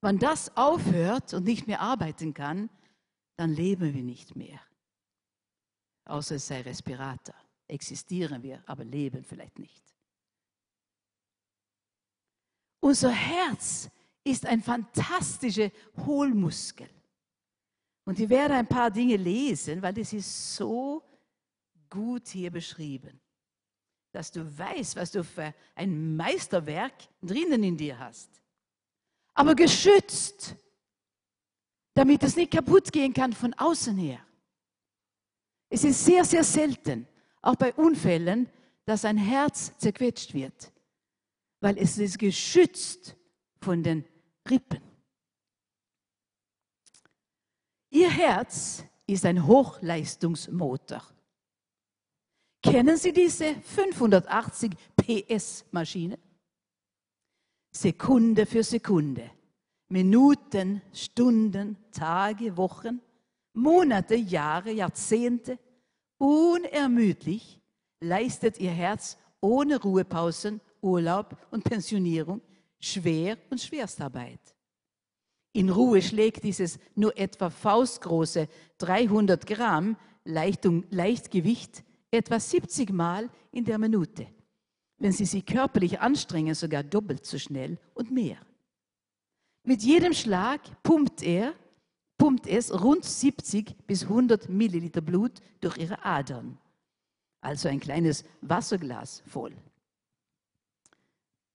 Wenn 0.00 0.18
das 0.18 0.56
aufhört 0.56 1.32
und 1.34 1.44
nicht 1.44 1.68
mehr 1.68 1.80
arbeiten 1.80 2.34
kann, 2.34 2.68
dann 3.36 3.52
leben 3.52 3.94
wir 3.94 4.02
nicht 4.02 4.34
mehr. 4.34 4.58
Außer 6.04 6.34
es 6.34 6.48
sei 6.48 6.60
Respirator. 6.62 7.43
Existieren 7.66 8.42
wir, 8.42 8.62
aber 8.66 8.84
leben 8.84 9.24
vielleicht 9.24 9.58
nicht. 9.58 9.82
Unser 12.80 13.10
Herz 13.10 13.88
ist 14.22 14.44
ein 14.44 14.62
fantastischer 14.62 15.70
Hohlmuskel. 16.04 16.88
Und 18.04 18.20
ich 18.20 18.28
werde 18.28 18.54
ein 18.54 18.66
paar 18.66 18.90
Dinge 18.90 19.16
lesen, 19.16 19.80
weil 19.80 19.94
das 19.94 20.12
ist 20.12 20.56
so 20.56 21.02
gut 21.88 22.28
hier 22.28 22.50
beschrieben, 22.50 23.18
dass 24.12 24.30
du 24.30 24.46
weißt, 24.58 24.96
was 24.96 25.10
du 25.10 25.24
für 25.24 25.54
ein 25.74 26.16
Meisterwerk 26.16 26.92
drinnen 27.22 27.62
in 27.62 27.76
dir 27.76 27.98
hast. 27.98 28.42
Aber 29.32 29.54
geschützt, 29.54 30.54
damit 31.94 32.22
es 32.22 32.36
nicht 32.36 32.52
kaputt 32.52 32.92
gehen 32.92 33.14
kann 33.14 33.32
von 33.32 33.54
außen 33.54 33.96
her. 33.96 34.20
Es 35.70 35.84
ist 35.84 36.04
sehr, 36.04 36.24
sehr 36.24 36.44
selten, 36.44 37.08
auch 37.44 37.56
bei 37.56 37.72
Unfällen, 37.74 38.48
dass 38.84 39.04
ein 39.04 39.16
Herz 39.16 39.72
zerquetscht 39.78 40.34
wird, 40.34 40.72
weil 41.60 41.78
es 41.78 41.98
ist 41.98 42.18
geschützt 42.18 43.16
von 43.60 43.82
den 43.82 44.04
Rippen. 44.48 44.82
Ihr 47.90 48.10
Herz 48.10 48.84
ist 49.06 49.24
ein 49.24 49.46
Hochleistungsmotor. 49.46 51.02
Kennen 52.62 52.96
Sie 52.96 53.12
diese 53.12 53.54
580 53.54 54.72
PS 54.96 55.64
Maschine? 55.70 56.18
Sekunde 57.70 58.46
für 58.46 58.62
Sekunde, 58.62 59.30
Minuten, 59.88 60.80
Stunden, 60.92 61.76
Tage, 61.92 62.56
Wochen, 62.56 63.00
Monate, 63.52 64.14
Jahre, 64.14 64.70
Jahrzehnte, 64.70 65.58
unermüdlich 66.18 67.60
leistet 68.00 68.58
Ihr 68.58 68.70
Herz 68.70 69.18
ohne 69.40 69.80
Ruhepausen, 69.80 70.60
Urlaub 70.80 71.36
und 71.50 71.64
Pensionierung 71.64 72.40
Schwer- 72.80 73.38
und 73.50 73.60
Schwerstarbeit. 73.60 74.40
In 75.52 75.70
Ruhe 75.70 76.02
schlägt 76.02 76.44
dieses 76.44 76.78
nur 76.94 77.16
etwa 77.16 77.48
faustgroße 77.48 78.48
300 78.78 79.46
Gramm 79.46 79.96
Leichtung, 80.24 80.84
Leichtgewicht 80.90 81.84
etwa 82.10 82.38
70 82.38 82.90
Mal 82.90 83.30
in 83.52 83.64
der 83.64 83.78
Minute. 83.78 84.26
Wenn 84.98 85.12
Sie 85.12 85.24
sich 85.24 85.46
körperlich 85.46 86.00
anstrengen, 86.00 86.54
sogar 86.54 86.82
doppelt 86.82 87.24
so 87.24 87.38
schnell 87.38 87.78
und 87.94 88.10
mehr. 88.10 88.38
Mit 89.64 89.82
jedem 89.82 90.12
Schlag 90.12 90.60
pumpt 90.82 91.22
er, 91.22 91.54
pumpt 92.24 92.46
es 92.46 92.72
rund 92.72 93.04
70 93.04 93.86
bis 93.86 94.04
100 94.04 94.48
Milliliter 94.48 95.00
Blut 95.00 95.40
durch 95.60 95.76
Ihre 95.76 96.04
Adern. 96.04 96.58
Also 97.40 97.68
ein 97.68 97.80
kleines 97.80 98.24
Wasserglas 98.40 99.22
voll. 99.26 99.52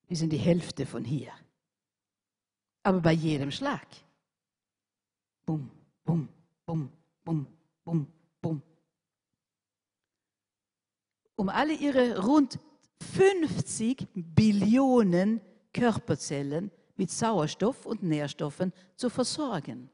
Wir 0.07 0.17
sind 0.17 0.31
die 0.31 0.37
Hälfte 0.37 0.85
von 0.85 1.03
hier 1.03 1.31
aber 2.89 3.01
bei 3.01 3.11
jedem 3.11 3.51
Schlag. 3.51 3.87
Bum, 5.45 5.69
bum, 6.03 6.27
bum, 6.65 6.91
bum, 7.23 7.47
bum, 7.83 8.07
bum. 8.41 8.61
Um 11.35 11.49
alle 11.49 11.73
ihre 11.73 12.25
rund 12.25 12.59
50 13.13 14.07
Billionen 14.13 15.41
Körperzellen 15.71 16.71
mit 16.95 17.11
Sauerstoff 17.11 17.85
und 17.85 18.01
Nährstoffen 18.01 18.73
zu 18.95 19.09
versorgen, 19.09 19.89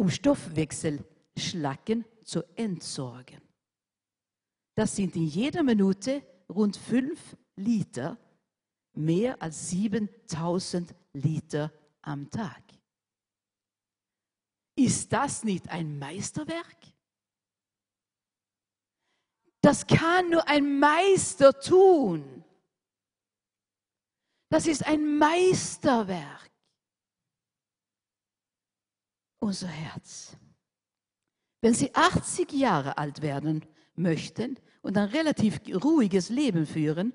um 0.00 0.08
Stoffwechselschlacken 0.08 2.06
zu 2.24 2.42
entsorgen. 2.56 3.42
Das 4.74 4.96
sind 4.96 5.14
in 5.14 5.26
jeder 5.26 5.62
Minute 5.62 6.22
rund 6.48 6.78
5 6.78 7.36
Liter, 7.56 8.16
mehr 8.94 9.42
als 9.42 9.68
7000 9.68 10.94
Liter 11.12 11.70
am 12.00 12.30
Tag. 12.30 12.62
Ist 14.74 15.12
das 15.12 15.44
nicht 15.44 15.68
ein 15.68 15.98
Meisterwerk? 15.98 16.78
Das 19.60 19.86
kann 19.86 20.30
nur 20.30 20.48
ein 20.48 20.78
Meister 20.78 21.52
tun. 21.60 22.42
Das 24.48 24.66
ist 24.66 24.86
ein 24.86 25.18
Meisterwerk. 25.18 26.49
Unser 29.40 29.68
Herz. 29.68 30.36
Wenn 31.60 31.74
Sie 31.74 31.94
80 31.94 32.52
Jahre 32.52 32.96
alt 32.98 33.20
werden 33.22 33.64
möchten 33.96 34.56
und 34.82 34.96
ein 34.96 35.08
relativ 35.08 35.60
ruhiges 35.82 36.28
Leben 36.28 36.66
führen, 36.66 37.12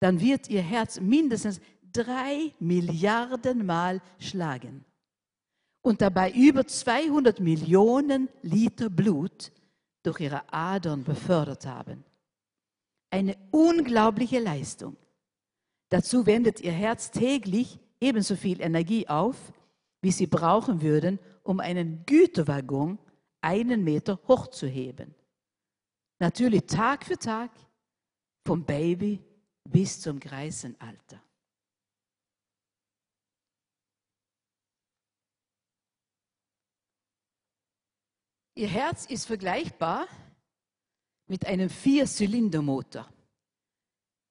dann 0.00 0.20
wird 0.20 0.48
Ihr 0.48 0.62
Herz 0.62 1.00
mindestens 1.00 1.60
drei 1.92 2.52
Milliarden 2.58 3.64
Mal 3.64 4.00
schlagen 4.18 4.84
und 5.82 6.02
dabei 6.02 6.30
über 6.32 6.66
200 6.66 7.40
Millionen 7.40 8.28
Liter 8.42 8.90
Blut 8.90 9.52
durch 10.02 10.20
ihre 10.20 10.52
Adern 10.52 11.04
befördert 11.04 11.66
haben. 11.66 12.04
Eine 13.10 13.36
unglaubliche 13.50 14.38
Leistung. 14.38 14.96
Dazu 15.88 16.26
wendet 16.26 16.60
ihr 16.60 16.72
Herz 16.72 17.10
täglich 17.10 17.78
ebenso 18.00 18.36
viel 18.36 18.60
Energie 18.60 19.08
auf, 19.08 19.36
wie 20.02 20.12
sie 20.12 20.26
brauchen 20.26 20.82
würden, 20.82 21.18
um 21.48 21.60
einen 21.60 22.04
Güterwaggon 22.04 22.98
einen 23.40 23.82
Meter 23.82 24.20
hochzuheben. 24.28 25.14
Natürlich 26.18 26.66
Tag 26.66 27.06
für 27.06 27.16
Tag, 27.16 27.50
vom 28.46 28.66
Baby 28.66 29.24
bis 29.64 29.98
zum 29.98 30.20
Greisenalter. 30.20 31.22
Ihr 38.54 38.68
Herz 38.68 39.06
ist 39.06 39.24
vergleichbar 39.24 40.06
mit 41.28 41.46
einem 41.46 41.70
Vierzylindermotor. 41.70 43.08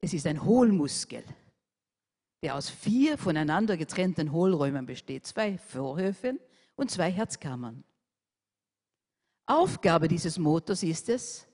Es 0.02 0.14
ist 0.14 0.28
ein 0.28 0.44
Hohlmuskel, 0.44 1.24
der 2.44 2.54
aus 2.54 2.70
vier 2.70 3.18
voneinander 3.18 3.76
getrennten 3.76 4.32
Hohlräumen 4.32 4.86
besteht, 4.86 5.26
zwei 5.26 5.58
Vorhöfen 5.58 6.40
und 6.78 6.90
zwei 6.90 7.12
Herzkammern. 7.12 7.84
Aufgabe 9.46 10.08
dieses 10.08 10.38
Motors 10.38 10.84
ist 10.84 11.10
es, 11.10 11.46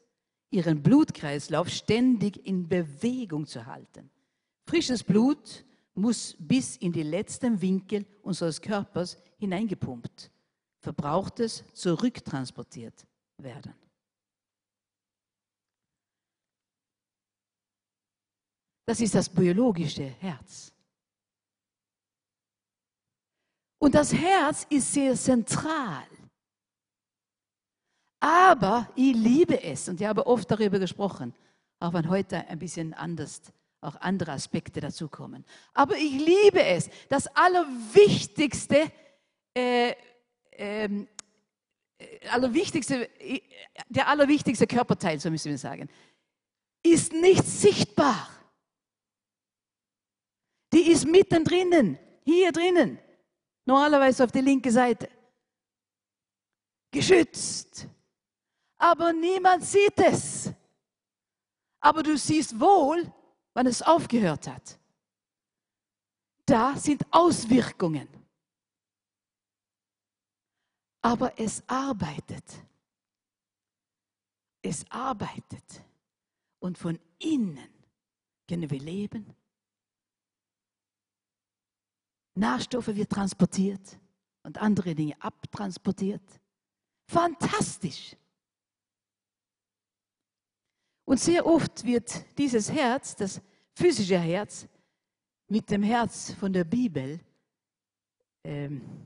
ihren 0.52 0.84
Blutkreislauf 0.84 1.70
ständig 1.70 2.46
in 2.46 2.68
Bewegung 2.68 3.48
zu 3.48 3.66
halten. 3.66 4.12
Frisches 4.68 5.04
Blut 5.04 5.66
muss 5.96 6.36
bis 6.40 6.78
in 6.78 6.92
die 6.92 7.04
letzten 7.04 7.60
Winkel 7.62 8.06
unseres 8.22 8.62
Körpers 8.62 9.18
hineingepumpt 9.38 10.30
Verbrauchtes 10.80 11.64
zurücktransportiert 11.74 13.08
werden. 13.38 13.74
Das 18.86 19.00
ist 19.00 19.16
das 19.16 19.30
biologische 19.30 20.04
Herz. 20.04 20.73
Und 23.84 23.96
das 23.96 24.14
Herz 24.14 24.66
ist 24.70 24.94
sehr 24.94 25.14
zentral. 25.14 26.06
Aber 28.22 28.90
ich 28.96 29.14
liebe 29.14 29.62
es 29.62 29.90
und 29.90 30.00
ich 30.00 30.08
habe 30.08 30.26
oft 30.26 30.50
darüber 30.50 30.80
gesprochen, 30.80 31.34
auch 31.82 31.92
wenn 31.92 32.10
heute 32.10 32.48
ein 32.48 32.60
bisschen 32.60 32.94
anders 32.94 33.42
auch 33.82 33.98
andere 33.98 34.32
Aspekte 34.32 34.80
dazukommen. 34.80 35.44
Aber 35.74 35.98
ich 35.98 36.14
liebe 36.14 36.64
es. 36.64 36.90
Das 37.10 37.28
Allerwichtigste 37.36 38.90
äh, 39.54 39.94
ähm, 40.54 41.10
äh, 41.98 42.30
allerwichtigste, 42.30 43.10
äh, 43.20 43.42
der 43.90 44.08
allerwichtigste 44.08 44.66
Körperteil, 44.66 45.20
so 45.20 45.30
müssen 45.30 45.50
wir 45.50 45.58
sagen, 45.58 45.90
ist 46.84 47.12
nicht 47.12 47.44
sichtbar. 47.44 48.30
Die 50.72 50.90
ist 50.90 51.06
mittendrin, 51.06 52.00
hier 52.24 52.54
drinnen, 52.54 53.03
normalerweise 53.66 54.24
auf 54.24 54.32
der 54.32 54.42
linken 54.42 54.72
Seite. 54.72 55.10
Geschützt. 56.92 57.88
Aber 58.78 59.14
niemand 59.14 59.64
sieht 59.64 59.98
es. 59.98 60.52
aber 61.84 62.02
du 62.02 62.18
siehst 62.18 62.58
wohl, 62.60 63.12
wann 63.54 63.68
es 63.68 63.82
aufgehört 63.82 64.48
hat. 64.48 64.80
Da 66.46 66.76
sind 66.78 67.06
Auswirkungen. 67.12 68.08
Aber 71.02 71.38
es 71.38 71.62
arbeitet. 71.68 72.46
Es 74.62 74.90
arbeitet. 74.90 75.84
Und 76.60 76.78
von 76.78 76.98
innen 77.20 77.74
können 78.48 78.70
wir 78.70 78.80
leben. 78.80 79.36
Nährstoffe 82.36 82.88
wird 82.88 83.12
transportiert 83.12 84.00
und 84.44 84.58
andere 84.58 84.96
Dinge 84.96 85.16
abtransportiert. 85.22 86.24
Fantastisch. 87.08 88.16
Und 91.06 91.20
sehr 91.20 91.46
oft 91.46 91.84
wird 91.84 92.26
dieses 92.38 92.72
Herz, 92.72 93.16
das 93.16 93.42
physische 93.76 94.18
Herz, 94.18 94.68
mit 95.48 95.70
dem 95.70 95.84
Herz 95.84 96.32
von 96.34 96.52
der 96.52 96.64
Bibel 96.64 97.20
ähm, 98.44 99.06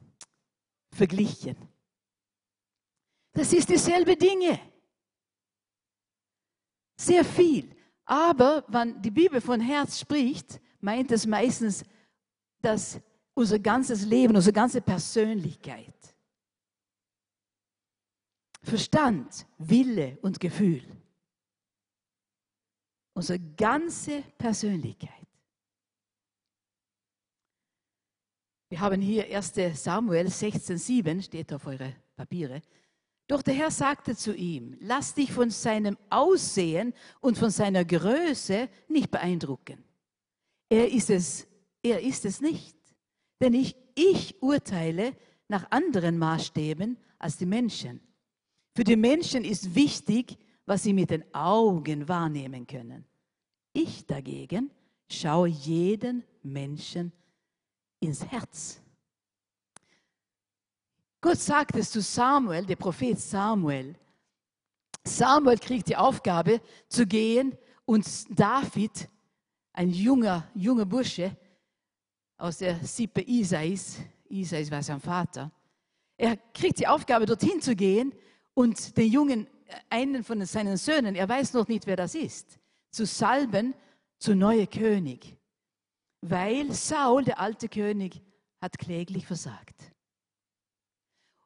verglichen. 0.92 1.58
Das 3.34 3.52
ist 3.54 3.70
dieselbe 3.70 4.16
Dinge. 4.16 4.60
Sehr 7.00 7.26
viel. 7.26 7.76
Aber 8.06 8.64
wenn 8.68 9.02
die 9.02 9.12
Bibel 9.12 9.42
von 9.42 9.60
Herz 9.60 10.00
spricht, 10.00 10.60
meint 10.80 11.12
es 11.12 11.26
meistens, 11.26 11.84
dass 12.62 13.00
unser 13.38 13.60
ganzes 13.60 14.04
Leben, 14.04 14.36
unsere 14.36 14.54
ganze 14.54 14.82
Persönlichkeit, 14.82 15.94
Verstand, 18.64 19.46
Wille 19.60 20.18
und 20.24 20.40
Gefühl, 20.40 20.82
unsere 23.14 23.40
ganze 23.40 24.24
Persönlichkeit. 24.40 25.12
Wir 28.70 28.80
haben 28.80 29.02
hier 29.02 29.26
1 29.26 29.54
Samuel 29.84 30.28
16,7, 30.28 31.22
steht 31.22 31.54
auf 31.54 31.68
eure 31.68 31.96
Papiere. 32.16 32.62
Doch 33.28 33.44
der 33.44 33.54
Herr 33.54 33.72
sagte 33.72 34.16
zu 34.16 34.34
ihm, 34.34 34.76
lass 34.82 35.14
dich 35.14 35.32
von 35.32 35.52
seinem 35.52 35.96
Aussehen 36.10 36.94
und 37.22 37.38
von 37.38 37.52
seiner 37.52 37.86
Größe 37.86 38.68
nicht 38.88 39.12
beeindrucken. 39.12 39.84
Er 40.70 40.92
ist 40.92 41.12
es, 41.12 41.48
er 41.84 42.02
ist 42.02 42.26
es 42.26 42.42
nicht. 42.42 42.77
Denn 43.42 43.54
ich, 43.54 43.76
ich 43.96 44.42
urteile 44.42 45.16
nach 45.48 45.70
anderen 45.72 46.18
Maßstäben 46.18 46.98
als 47.20 47.38
die 47.38 47.46
Menschen. 47.46 48.02
Für 48.76 48.84
die 48.84 48.96
Menschen 48.96 49.44
ist 49.44 49.76
wichtig, 49.76 50.38
was 50.66 50.84
sie 50.84 50.94
mit 50.94 51.10
den 51.10 51.24
Augen 51.34 52.08
wahrnehmen 52.08 52.68
können. 52.68 53.06
Ich 53.74 54.06
dagegen 54.06 54.72
schaue 55.10 55.48
jeden 55.48 56.24
Menschen 56.44 57.12
ins 58.00 58.26
Herz. 58.26 58.82
Gott 61.22 61.40
sagt 61.40 61.76
es 61.76 61.92
zu 61.92 62.02
Samuel, 62.02 62.66
der 62.66 62.76
Prophet 62.76 63.20
Samuel. 63.20 63.96
Samuel 65.04 65.58
kriegt 65.58 65.88
die 65.88 65.96
Aufgabe 65.96 66.62
zu 66.90 67.08
gehen 67.08 67.58
und 67.86 68.06
David, 68.38 69.10
ein 69.74 69.90
junger, 69.90 70.50
junger 70.54 70.86
Bursche 70.86 71.36
aus 72.38 72.60
der 72.60 72.76
Sippe 72.86 73.22
Isais, 73.22 74.00
Isais 74.30 74.70
war 74.72 74.84
sein 74.84 75.00
Vater, 75.00 75.52
er 76.18 76.38
kriegt 76.54 76.80
die 76.80 76.88
Aufgabe, 76.88 77.26
dorthin 77.26 77.62
zu 77.62 77.76
gehen 77.76 78.14
und 78.54 78.98
den 78.98 79.12
Jungen, 79.12 79.48
einen 79.90 80.24
von 80.24 80.44
seinen 80.46 80.78
Söhnen, 80.78 81.16
er 81.16 81.28
weiß 81.28 81.54
noch 81.54 81.68
nicht, 81.68 81.86
wer 81.88 81.96
das 81.96 82.16
ist, 82.16 82.60
zu 82.90 83.06
salben 83.06 83.74
zu 84.18 84.36
neuer 84.36 84.66
König, 84.66 85.38
weil 86.22 86.72
Saul, 86.74 87.24
der 87.24 87.40
alte 87.40 87.70
König, 87.70 88.22
hat 88.60 88.78
kläglich 88.78 89.26
versagt. 89.26 89.76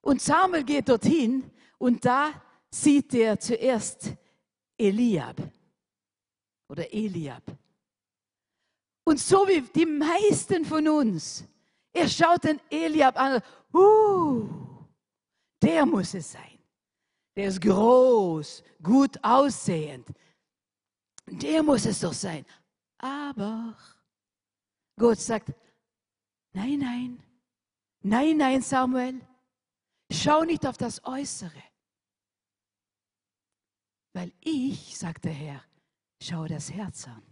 Und 0.01 0.21
Samuel 0.21 0.63
geht 0.63 0.87
dorthin 0.89 1.51
und 1.77 2.05
da 2.05 2.31
sieht 2.69 3.13
er 3.13 3.39
zuerst 3.39 4.13
Eliab 4.77 5.35
oder 6.69 6.91
Eliab. 6.93 7.43
Und 9.03 9.19
so 9.19 9.47
wie 9.47 9.61
die 9.61 9.85
meisten 9.85 10.63
von 10.65 10.87
uns, 10.87 11.43
er 11.93 12.07
schaut 12.07 12.43
den 12.43 12.59
Eliab 12.69 13.19
an, 13.19 13.41
uh, 13.73 14.47
der 15.61 15.85
muss 15.85 16.13
es 16.13 16.31
sein. 16.31 16.59
Der 17.35 17.47
ist 17.47 17.61
groß, 17.61 18.63
gut 18.81 19.17
aussehend. 19.23 20.07
Der 21.25 21.63
muss 21.63 21.85
es 21.85 21.99
doch 21.99 22.13
sein. 22.13 22.45
Aber 22.97 23.75
Gott 24.97 25.19
sagt, 25.19 25.53
nein, 26.53 26.79
nein, 26.79 27.23
nein, 28.01 28.37
nein, 28.37 28.61
Samuel, 28.61 29.21
Schau 30.11 30.43
nicht 30.43 30.65
auf 30.65 30.77
das 30.77 31.03
Äußere. 31.05 31.63
Weil 34.13 34.33
ich, 34.41 34.97
sagt 34.97 35.23
der 35.23 35.31
Herr, 35.31 35.63
schaue 36.21 36.49
das 36.49 36.69
Herz 36.71 37.07
an. 37.07 37.23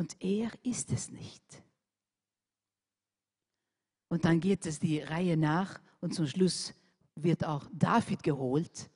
Und 0.00 0.16
er 0.18 0.50
ist 0.62 0.90
es 0.92 1.10
nicht. 1.10 1.62
Und 4.08 4.24
dann 4.24 4.40
geht 4.40 4.64
es 4.64 4.78
die 4.78 5.00
Reihe 5.00 5.36
nach 5.36 5.78
und 6.00 6.14
zum 6.14 6.26
Schluss 6.26 6.72
wird 7.16 7.44
auch 7.44 7.66
David 7.70 8.22
geholt. 8.22 8.88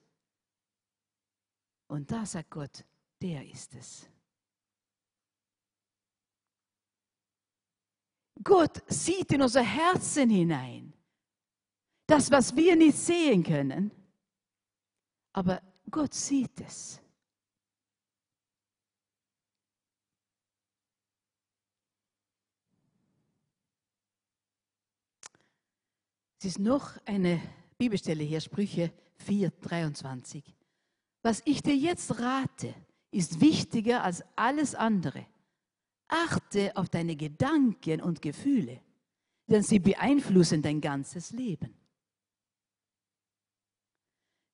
Und 1.88 2.10
da 2.10 2.24
sagt 2.24 2.48
Gott, 2.48 2.86
der 3.20 3.46
ist 3.46 3.74
es. 3.74 4.08
Gott 8.42 8.82
sieht 8.86 9.30
in 9.30 9.42
unser 9.42 9.62
Herzen 9.62 10.30
hinein. 10.30 10.94
Das, 12.06 12.30
was 12.30 12.56
wir 12.56 12.76
nicht 12.76 12.96
sehen 12.96 13.42
können. 13.42 13.90
Aber 15.34 15.60
Gott 15.90 16.14
sieht 16.14 16.58
es. 16.62 17.03
Es 26.44 26.57
ist 26.57 26.59
noch 26.59 26.98
eine 27.07 27.40
Bibelstelle 27.78 28.22
hier, 28.22 28.38
Sprüche 28.38 28.92
4, 29.16 29.50
23. 29.62 30.44
Was 31.22 31.40
ich 31.46 31.62
dir 31.62 31.74
jetzt 31.74 32.20
rate, 32.20 32.74
ist 33.11 33.40
wichtiger 33.40 34.04
als 34.04 34.22
alles 34.37 34.74
andere. 34.74 35.26
Achte 36.07 36.76
auf 36.76 36.90
deine 36.90 37.16
Gedanken 37.16 38.02
und 38.02 38.20
Gefühle, 38.20 38.83
denn 39.48 39.62
sie 39.62 39.78
beeinflussen 39.78 40.61
dein 40.61 40.83
ganzes 40.83 41.30
Leben. 41.30 41.74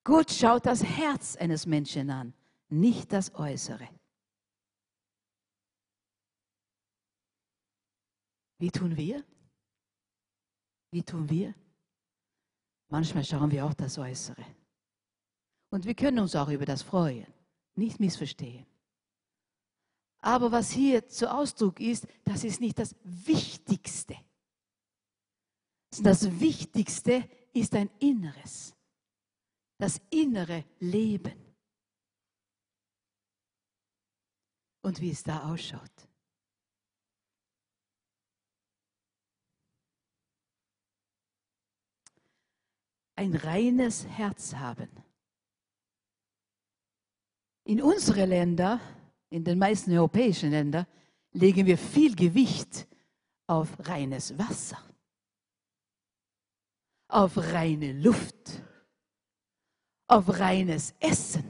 Gott 0.05 0.31
schaut 0.31 0.67
das 0.67 0.85
Herz 0.85 1.35
eines 1.35 1.67
Menschen 1.67 2.09
an, 2.11 2.35
nicht 2.69 3.13
das 3.13 3.35
Äußere. 3.35 3.89
Wie 8.61 8.71
tun 8.71 8.97
wir? 8.97 9.25
Wie 10.93 11.03
tun 11.03 11.29
wir? 11.29 11.53
Manchmal 12.91 13.25
schauen 13.25 13.51
wir 13.51 13.65
auch 13.65 13.75
das 13.75 13.97
Äußere. 13.97 14.45
Und 15.71 15.87
wir 15.87 15.95
können 15.95 16.19
uns 16.19 16.37
auch 16.37 16.49
über 16.49 16.67
das 16.67 16.83
freuen, 16.83 17.27
nicht 17.75 17.99
missverstehen. 17.99 18.67
Aber 20.19 20.53
was 20.53 20.71
hier 20.71 21.09
zu 21.09 21.33
Ausdruck 21.33 21.81
ist, 21.81 22.07
das 22.25 22.45
ist 22.45 22.61
nicht 22.61 22.79
das 22.79 22.95
Wichtigste. 23.05 24.17
Das 26.03 26.41
Wichtigste 26.41 27.27
ist 27.55 27.75
ein 27.75 27.89
Inneres 28.01 28.75
das 29.81 30.01
innere 30.11 30.65
Leben. 30.79 31.33
Und 34.83 35.01
wie 35.01 35.11
es 35.11 35.23
da 35.23 35.51
ausschaut. 35.51 36.10
Ein 43.21 43.35
reines 43.35 44.07
Herz 44.07 44.55
haben. 44.55 44.89
In 47.65 47.83
unsere 47.83 48.25
Länder, 48.25 48.81
in 49.29 49.45
den 49.45 49.59
meisten 49.59 49.93
europäischen 49.93 50.53
Ländern, 50.53 50.87
legen 51.33 51.67
wir 51.67 51.77
viel 51.77 52.17
Gewicht 52.17 52.89
auf 53.47 53.69
reines 53.81 54.39
Wasser, 54.39 54.79
auf 57.09 57.37
reine 57.37 57.93
Luft 57.93 58.63
auf 60.07 60.39
reines 60.41 60.95
Essen. 60.99 61.45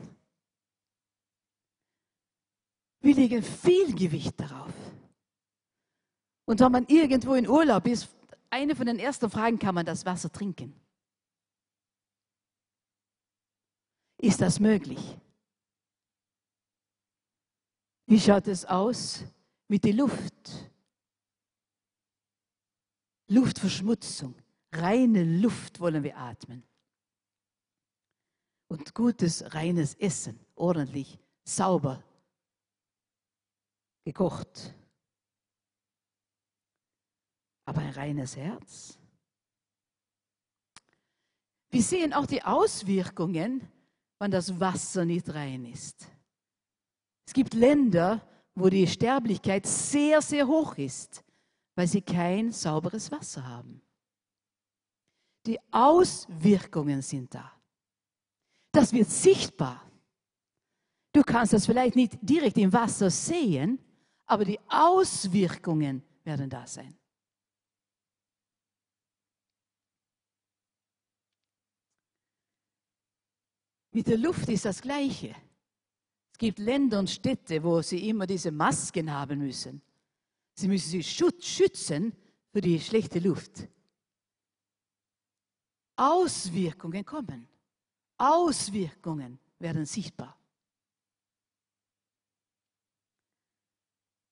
Wir 3.01 3.15
legen 3.15 3.45
viel 3.45 3.95
Gewicht 3.95 4.41
darauf. 4.41 4.75
Und 6.47 6.59
wenn 6.59 6.73
man 6.73 6.87
irgendwo 6.89 7.35
in 7.35 7.49
Urlaub 7.49 7.87
ist, 7.87 8.09
eine 8.51 8.75
von 8.75 8.87
den 8.87 8.99
ersten 8.99 9.31
Fragen, 9.31 9.61
kann 9.61 9.77
man 9.77 9.87
das 9.87 10.05
Wasser 10.05 10.33
trinken? 10.33 10.75
Ist 14.21 14.43
das 14.43 14.61
möglich? 14.61 15.17
Wie 18.05 18.21
schaut 18.21 18.49
es 18.49 18.67
aus 18.67 19.25
mit 19.67 19.85
der 19.85 19.95
Luft? 19.95 20.71
Luftverschmutzung, 23.29 24.35
reine 24.73 25.25
Luft 25.25 25.81
wollen 25.81 26.03
wir 26.03 26.19
atmen. 26.19 26.63
Und 28.69 28.95
gutes, 28.95 29.55
reines 29.55 29.95
Essen, 29.95 30.39
ordentlich, 30.55 31.19
sauber, 31.45 32.05
gekocht. 34.05 34.75
Aber 37.65 37.81
ein 37.81 37.93
reines 37.93 38.37
Herz. 38.37 38.99
Wir 41.71 41.83
sehen 41.83 42.13
auch 42.13 42.27
die 42.27 42.43
Auswirkungen, 42.43 43.67
wenn 44.21 44.31
das 44.31 44.61
Wasser 44.61 45.05
nicht 45.05 45.33
rein 45.33 45.65
ist. 45.65 46.07
Es 47.27 47.33
gibt 47.33 47.55
Länder, 47.55 48.21
wo 48.55 48.69
die 48.69 48.87
Sterblichkeit 48.87 49.67
sehr, 49.67 50.21
sehr 50.21 50.47
hoch 50.47 50.77
ist, 50.77 51.25
weil 51.75 51.87
sie 51.87 52.03
kein 52.03 52.53
sauberes 52.53 53.11
Wasser 53.11 53.47
haben. 53.47 53.81
Die 55.47 55.59
Auswirkungen 55.71 57.01
sind 57.01 57.35
da. 57.35 57.51
Das 58.73 58.93
wird 58.93 59.09
sichtbar. 59.09 59.83
Du 61.13 61.23
kannst 61.23 61.55
das 61.55 61.67
vielleicht 61.67 61.97
nicht 61.97 62.19
direkt 62.21 62.59
im 62.59 62.73
Wasser 62.73 63.11
sehen, 63.11 63.79
aber 64.27 64.45
die 64.45 64.61
Auswirkungen 64.69 66.03
werden 66.23 66.51
da 66.51 66.67
sein. 66.67 67.00
Mit 73.93 74.07
der 74.07 74.19
Luft 74.19 74.49
ist 74.49 74.65
das 74.65 74.81
Gleiche. 74.81 75.35
Es 76.33 76.39
gibt 76.39 76.59
Länder 76.59 76.99
und 76.99 77.11
Städte, 77.11 77.63
wo 77.63 77.83
sie 77.83 78.09
immer 78.09 78.27
diese 78.27 78.51
Masken 78.51 79.13
haben 79.13 79.41
müssen. 79.41 79.83
Sie 80.55 80.69
müssen 80.69 80.91
sich 80.91 81.11
schützen 81.11 82.13
für 82.53 82.61
die 82.61 82.79
schlechte 82.81 83.19
Luft. 83.19 83.69
Auswirkungen 85.97 87.05
kommen. 87.05 87.49
Auswirkungen 88.17 89.39
werden 89.59 89.85
sichtbar. 89.85 90.37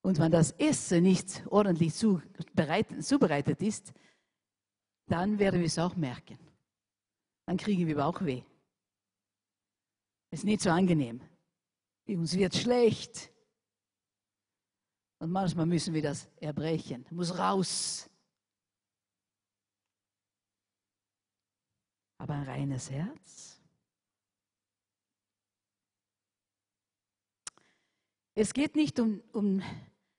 Und 0.02 0.18
wenn 0.18 0.32
das 0.32 0.52
Essen 0.52 1.02
nicht 1.02 1.42
ordentlich 1.50 1.94
zubereitet 1.94 3.60
ist, 3.60 3.92
dann 5.06 5.38
werden 5.38 5.60
wir 5.60 5.66
es 5.66 5.78
auch 5.78 5.96
merken. 5.96 6.38
Dann 7.46 7.56
kriegen 7.56 7.86
wir 7.86 7.96
Bauchweh. 7.96 8.42
Ist 10.30 10.44
nicht 10.44 10.60
so 10.60 10.70
angenehm. 10.70 11.20
Uns 12.06 12.34
wird 12.34 12.54
schlecht. 12.54 13.32
Und 15.18 15.30
manchmal 15.30 15.66
müssen 15.66 15.94
wir 15.94 16.02
das 16.02 16.28
erbrechen. 16.36 17.04
Muss 17.10 17.36
raus. 17.36 18.08
Aber 22.18 22.34
ein 22.34 22.44
reines 22.44 22.90
Herz. 22.90 23.60
Es 28.34 28.52
geht 28.52 28.76
nicht 28.76 29.00
um, 29.00 29.20
um 29.32 29.62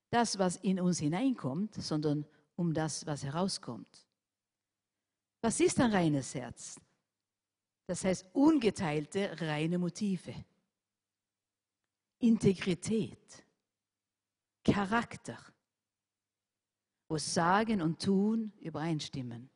das, 0.10 0.38
was 0.38 0.58
in 0.58 0.80
uns 0.80 1.00
hineinkommt, 1.00 1.76
sondern 1.76 2.26
um 2.56 2.74
das, 2.74 3.06
was 3.06 3.24
herauskommt. 3.24 4.06
Was 5.42 5.60
ist 5.62 5.80
ein 5.80 5.92
reines 5.92 6.36
Herz? 6.36 6.80
Das 7.90 8.06
heißt 8.06 8.28
ungeteilte, 8.34 9.36
reine 9.42 9.80
Motive. 9.80 10.46
Integrität. 12.20 13.44
Charakter. 14.64 15.40
Wo 17.08 17.18
Sagen 17.18 17.82
und 17.82 18.00
Tun 18.00 18.54
übereinstimmen. 18.60 19.50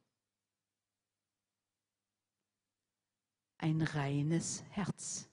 Ein 3.59 3.83
reines 3.83 4.63
Herz. 4.71 5.29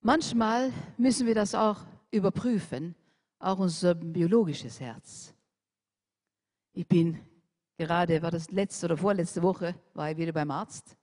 Manchmal 0.00 0.72
müssen 0.96 1.26
wir 1.26 1.34
das 1.34 1.56
auch 1.56 1.84
überprüfen, 2.12 2.94
auch 3.42 3.58
unser 3.58 3.94
biologisches 3.94 4.80
Herz. 4.80 5.34
Ich 6.72 6.86
bin 6.86 7.18
gerade, 7.76 8.22
war 8.22 8.30
das 8.30 8.50
letzte 8.50 8.86
oder 8.86 8.96
vorletzte 8.96 9.42
Woche, 9.42 9.74
war 9.94 10.10
ich 10.10 10.16
wieder 10.16 10.32
beim 10.32 10.50
Arzt. 10.50 10.96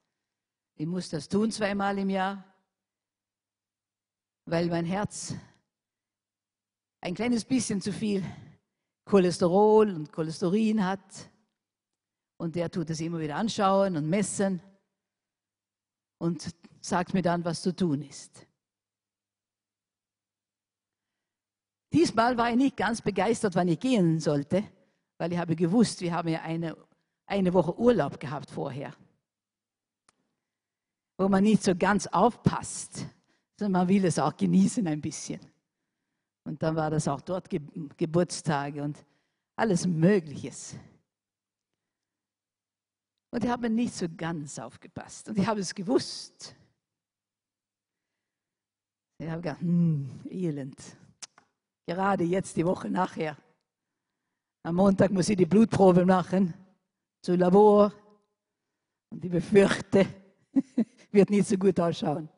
Ich 0.76 0.88
muss 0.88 1.10
das 1.10 1.28
tun 1.28 1.52
zweimal 1.52 1.98
im 1.98 2.10
Jahr, 2.10 2.44
weil 4.46 4.68
mein 4.68 4.86
Herz 4.86 5.36
ein 7.02 7.14
kleines 7.14 7.44
bisschen 7.44 7.82
zu 7.82 7.92
viel 7.92 8.24
Cholesterol 9.04 9.90
und 9.90 10.12
Cholesterin 10.12 10.86
hat. 10.86 11.30
Und 12.38 12.56
der 12.56 12.72
tut 12.72 12.90
es 12.90 13.02
immer 13.02 13.20
wieder 13.20 13.36
anschauen 13.36 13.98
und 13.98 14.10
messen 14.10 14.62
und 16.20 16.56
sagt 16.80 17.14
mir 17.14 17.22
dann, 17.22 17.44
was 17.44 17.62
zu 17.62 17.76
tun 17.76 18.02
ist. 18.02 18.48
Diesmal 21.92 22.38
war 22.38 22.52
ich 22.52 22.56
nicht 22.56 22.78
ganz 22.78 23.02
begeistert, 23.02 23.56
wann 23.56 23.68
ich 23.68 23.80
gehen 23.80 24.20
sollte, 24.20 24.64
weil 25.18 25.34
ich 25.34 25.40
habe 25.40 25.56
gewusst, 25.56 26.02
wir 26.02 26.14
haben 26.14 26.30
ja 26.30 26.42
eine, 26.42 26.78
eine 27.26 27.54
Woche 27.54 27.78
Urlaub 27.78 28.20
gehabt 28.20 28.52
vorher, 28.52 28.94
wo 31.18 31.28
man 31.28 31.44
nicht 31.44 31.64
so 31.64 31.76
ganz 31.76 32.06
aufpasst, 32.08 33.08
sondern 33.58 33.82
man 33.82 33.88
will 33.88 34.06
es 34.06 34.20
auch 34.20 34.36
genießen 34.38 34.86
ein 34.88 35.02
bisschen. 35.02 35.40
Und 36.44 36.62
dann 36.64 36.76
war 36.76 36.90
das 36.90 37.08
auch 37.08 37.22
dort 37.22 37.50
Ge 37.50 37.62
Geburtstage 37.98 38.84
und 38.84 39.04
alles 39.56 39.86
Mögliches. 39.86 40.76
Und 43.32 43.44
ich 43.44 43.50
habe 43.50 43.70
nicht 43.70 43.94
so 43.94 44.08
ganz 44.10 44.58
aufgepasst 44.58 45.30
und 45.30 45.38
ich 45.38 45.46
habe 45.46 45.60
es 45.60 45.76
gewusst. 45.76 46.56
Ich 49.20 49.30
habe 49.30 49.42
gedacht, 49.42 49.62
hm, 49.62 50.22
elend, 50.30 50.78
Gerade 51.90 52.24
jetzt, 52.24 52.56
die 52.56 52.64
Woche 52.68 52.88
nachher. 52.88 53.36
Am 54.62 54.76
Montag 54.76 55.10
muss 55.10 55.28
ich 55.28 55.36
die 55.36 55.48
Blutprobe 55.48 56.06
machen, 56.06 56.54
zu 57.20 57.36
Labor. 57.36 57.92
Und 59.10 59.26
ich 59.26 59.32
befürchte, 59.32 60.06
wird 61.12 61.32
nicht 61.32 61.48
so 61.48 61.58
gut 61.58 61.80
ausschauen. 61.80 62.30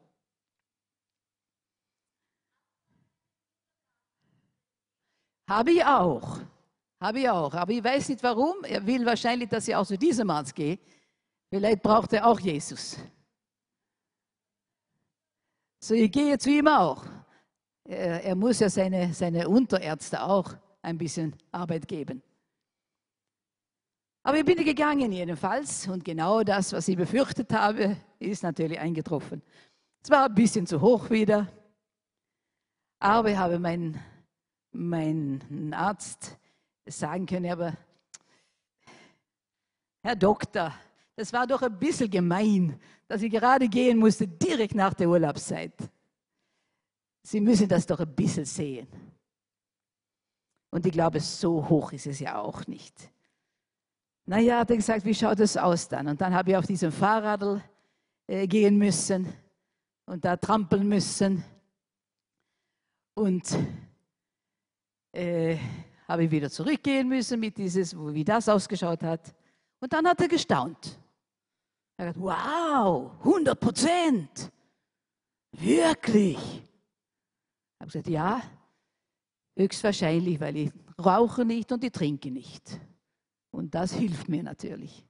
Habe 5.49 5.71
ich 5.71 5.83
auch. 5.83 6.39
Habe 7.01 7.19
ich 7.19 7.29
auch. 7.29 7.53
Aber 7.53 7.73
ich 7.73 7.83
weiß 7.83 8.07
nicht 8.07 8.23
warum. 8.23 8.63
Er 8.63 8.87
will 8.87 9.05
wahrscheinlich, 9.05 9.49
dass 9.49 9.67
ich 9.67 9.75
auch 9.75 9.85
zu 9.85 9.97
diesem 9.97 10.29
Arzt 10.29 10.55
gehe. 10.55 10.79
Vielleicht 11.49 11.81
braucht 11.83 12.13
er 12.13 12.25
auch 12.25 12.39
Jesus. 12.39 12.97
So, 15.81 15.93
ich 15.93 16.09
gehe 16.09 16.37
zu 16.37 16.49
ihm 16.51 16.69
auch 16.69 17.03
er, 17.85 18.23
er 18.23 18.35
muss 18.35 18.59
ja 18.59 18.69
seine, 18.69 19.13
seine 19.13 19.47
Unterärzte 19.49 20.21
auch 20.21 20.55
ein 20.81 20.97
bisschen 20.97 21.35
Arbeit 21.51 21.87
geben. 21.87 22.21
Aber 24.23 24.37
ich 24.37 24.45
bin 24.45 24.63
gegangen 24.63 25.11
jedenfalls 25.11 25.87
und 25.87 26.05
genau 26.05 26.43
das, 26.43 26.73
was 26.73 26.87
ich 26.87 26.95
befürchtet 26.95 27.51
habe, 27.53 27.97
ist 28.19 28.43
natürlich 28.43 28.79
eingetroffen. 28.79 29.41
Es 30.03 30.09
war 30.11 30.25
ein 30.25 30.35
bisschen 30.35 30.67
zu 30.67 30.79
hoch 30.79 31.09
wieder, 31.09 31.47
aber 32.99 33.31
ich 33.31 33.37
habe 33.37 33.57
meinen 33.57 33.99
mein 34.73 35.73
Arzt 35.75 36.37
sagen 36.85 37.25
können, 37.25 37.51
aber 37.51 37.73
Herr 40.03 40.15
Doktor, 40.15 40.73
das 41.15 41.33
war 41.33 41.45
doch 41.45 41.61
ein 41.61 41.77
bisschen 41.77 42.09
gemein, 42.09 42.79
dass 43.07 43.21
ich 43.21 43.31
gerade 43.31 43.67
gehen 43.67 43.99
musste, 43.99 44.27
direkt 44.27 44.75
nach 44.75 44.93
der 44.93 45.09
Urlaubszeit. 45.09 45.73
Sie 47.23 47.39
müssen 47.39 47.67
das 47.67 47.85
doch 47.85 47.99
ein 47.99 48.15
bisschen 48.15 48.45
sehen. 48.45 48.87
Und 50.71 50.85
ich 50.85 50.91
glaube, 50.91 51.19
so 51.19 51.67
hoch 51.67 51.91
ist 51.91 52.07
es 52.07 52.19
ja 52.19 52.39
auch 52.39 52.65
nicht. 52.67 53.11
Naja, 54.25 54.59
hat 54.59 54.69
er 54.69 54.77
gesagt, 54.77 55.05
wie 55.05 55.13
schaut 55.13 55.39
es 55.39 55.57
aus 55.57 55.87
dann? 55.87 56.07
Und 56.07 56.21
dann 56.21 56.33
habe 56.33 56.51
ich 56.51 56.57
auf 56.57 56.65
diesem 56.65 56.91
Fahrrad 56.91 57.61
äh, 58.27 58.47
gehen 58.47 58.77
müssen 58.77 59.31
und 60.05 60.23
da 60.23 60.37
trampeln 60.37 60.87
müssen. 60.87 61.43
Und 63.13 63.57
äh, 65.11 65.57
habe 66.07 66.23
ich 66.23 66.31
wieder 66.31 66.49
zurückgehen 66.49 67.07
müssen 67.09 67.39
mit 67.39 67.57
dieses, 67.57 67.95
wie 67.95 68.23
das 68.23 68.47
ausgeschaut 68.47 69.03
hat. 69.03 69.35
Und 69.79 69.91
dann 69.91 70.07
hat 70.07 70.21
er 70.21 70.27
gestaunt. 70.27 70.97
Er 71.97 72.07
hat 72.07 72.15
gesagt, 72.15 72.25
wow, 72.25 73.11
100 73.19 73.59
Prozent. 73.59 74.51
Wirklich 75.51 76.37
habe 77.81 77.91
gesagt, 77.91 78.07
ja, 78.07 78.41
höchstwahrscheinlich, 79.57 80.39
weil 80.39 80.55
ich 80.55 80.71
rauche 81.03 81.43
nicht 81.45 81.71
und 81.71 81.83
ich 81.83 81.91
trinke 81.91 82.31
nicht. 82.31 82.79
Und 83.51 83.75
das 83.75 83.93
hilft 83.97 84.29
mir 84.29 84.43
natürlich. 84.43 85.05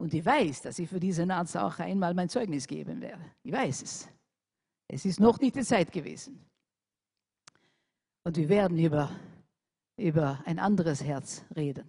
Und 0.00 0.14
ich 0.14 0.24
weiß, 0.24 0.62
dass 0.62 0.78
ich 0.78 0.88
für 0.88 1.00
diesen 1.00 1.30
Arzt 1.30 1.56
auch 1.56 1.78
einmal 1.78 2.14
mein 2.14 2.28
Zeugnis 2.28 2.66
geben 2.66 3.00
werde. 3.00 3.24
Ich 3.42 3.52
weiß 3.52 3.82
es. 3.82 4.08
Es 4.86 5.04
ist 5.04 5.18
noch 5.18 5.40
nicht 5.40 5.56
die 5.56 5.64
Zeit 5.64 5.90
gewesen. 5.90 6.44
Und 8.24 8.36
wir 8.36 8.48
werden 8.48 8.78
über, 8.78 9.10
über 9.96 10.40
ein 10.44 10.58
anderes 10.58 11.02
Herz 11.02 11.44
reden. 11.56 11.88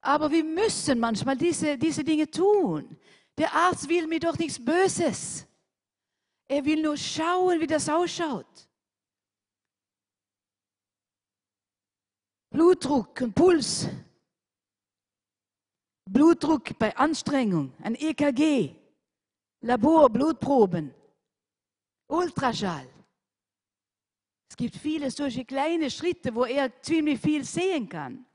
Aber 0.00 0.30
wir 0.30 0.44
müssen 0.44 0.98
manchmal 0.98 1.36
diese, 1.36 1.78
diese 1.78 2.02
Dinge 2.02 2.28
tun. 2.28 2.96
Der 3.36 3.52
Arzt 3.52 3.88
will 3.88 4.06
mir 4.06 4.18
doch 4.18 4.36
nichts 4.38 4.62
Böses. 4.62 5.46
Er 6.52 6.62
will 6.66 6.82
nur 6.82 6.98
schauen, 6.98 7.60
wie 7.60 7.66
das 7.66 7.88
ausschaut. 7.88 8.68
Blutdruck 12.50 13.22
und 13.22 13.34
Puls. 13.34 13.88
Blutdruck 16.04 16.78
bei 16.78 16.94
Anstrengung, 16.94 17.72
ein 17.82 17.94
EKG, 17.94 18.74
Labor, 19.62 20.10
Blutproben, 20.10 20.94
Ultraschall. 22.08 22.86
Es 24.50 24.54
gibt 24.54 24.76
viele 24.76 25.10
solche 25.10 25.46
kleine 25.46 25.90
Schritte, 25.90 26.34
wo 26.34 26.44
er 26.44 26.82
ziemlich 26.82 27.18
viel 27.18 27.44
sehen 27.44 27.88
kann. 27.88 28.26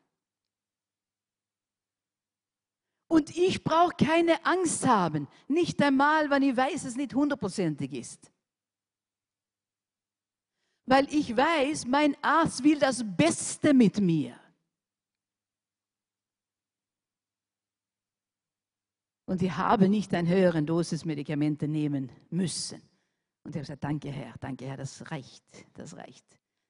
Und 3.08 3.36
ich 3.38 3.64
brauche 3.64 3.96
keine 3.96 4.46
Angst 4.46 4.86
haben, 4.86 5.28
nicht 5.48 5.82
einmal, 5.82 6.30
wenn 6.30 6.44
ich 6.44 6.58
weiß, 6.58 6.84
es 6.84 6.98
nicht 6.98 7.14
hundertprozentig 7.14 7.94
ist. 7.94 8.32
Weil 10.86 11.08
ich 11.14 11.36
weiß, 11.36 11.86
mein 11.86 12.16
Arzt 12.22 12.64
will 12.64 12.80
das 12.80 13.04
Beste 13.06 13.74
mit 13.74 14.00
mir. 14.00 14.38
Und 19.26 19.42
ich 19.42 19.52
habe 19.52 19.90
nicht 19.90 20.14
eine 20.14 20.30
höhere 20.30 20.64
Dosis 20.64 21.04
Medikamente 21.04 21.68
nehmen 21.68 22.10
müssen. 22.30 22.82
Und 23.44 23.52
ich 23.52 23.56
habe 23.56 23.62
gesagt, 23.62 23.84
danke 23.84 24.10
Herr, 24.10 24.34
danke 24.40 24.66
Herr, 24.66 24.78
das 24.78 25.12
reicht, 25.12 25.44
das 25.74 25.96
reicht. 25.96 26.26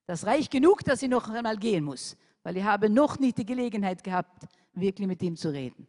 Das 0.08 0.26
reicht 0.26 0.52
genug, 0.52 0.84
dass 0.84 1.02
ich 1.02 1.10
noch 1.10 1.30
einmal 1.30 1.58
gehen 1.58 1.84
muss, 1.84 2.18
weil 2.42 2.58
ich 2.58 2.64
habe 2.64 2.90
noch 2.90 3.20
nicht 3.20 3.38
die 3.38 3.46
Gelegenheit 3.46 4.04
gehabt, 4.04 4.48
wirklich 4.74 5.08
mit 5.08 5.22
ihm 5.22 5.36
zu 5.36 5.50
reden. 5.50 5.88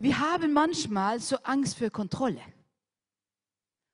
Wir 0.00 0.18
haben 0.18 0.54
manchmal 0.54 1.20
so 1.20 1.36
Angst 1.42 1.76
für 1.76 1.90
Kontrolle. 1.90 2.42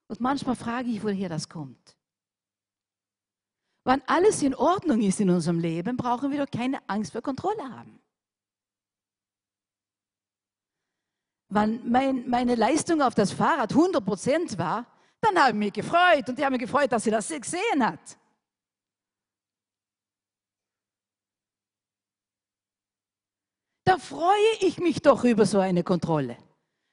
Und 0.09 0.21
manchmal 0.21 0.55
frage 0.55 0.89
ich, 0.89 1.03
woher 1.03 1.29
das 1.29 1.49
kommt. 1.49 1.97
Wenn 3.85 4.01
alles 4.07 4.41
in 4.43 4.55
Ordnung 4.55 5.03
ist 5.03 5.21
in 5.21 5.31
unserem 5.31 5.59
Leben, 5.59 5.97
brauchen 5.97 6.31
wir 6.31 6.45
doch 6.45 6.51
keine 6.51 6.79
Angst 6.89 7.11
vor 7.11 7.23
Kontrolle 7.23 7.63
haben. 7.63 8.01
Wenn 11.49 11.91
mein, 11.91 12.29
meine 12.29 12.55
Leistung 12.55 13.03
auf 13.03 13.17
das 13.17 13.33
Fahrrad 13.33 13.73
100% 13.73 14.59
war, 14.59 14.87
dann 15.21 15.37
habe 15.37 15.51
ich 15.51 15.57
mich 15.57 15.73
gefreut 15.73 16.29
und 16.29 16.39
ich 16.39 16.45
habe 16.45 16.53
mich 16.53 16.61
gefreut, 16.61 16.93
dass 16.93 17.03
sie 17.03 17.11
das 17.11 17.29
gesehen 17.29 17.85
hat. 17.85 18.17
Dann 23.87 24.01
freue 24.01 24.53
ich 24.61 24.79
mich 24.79 25.01
doch 25.01 25.25
über 25.25 25.47
so 25.47 25.61
eine 25.61 25.85
Kontrolle. 25.85 26.37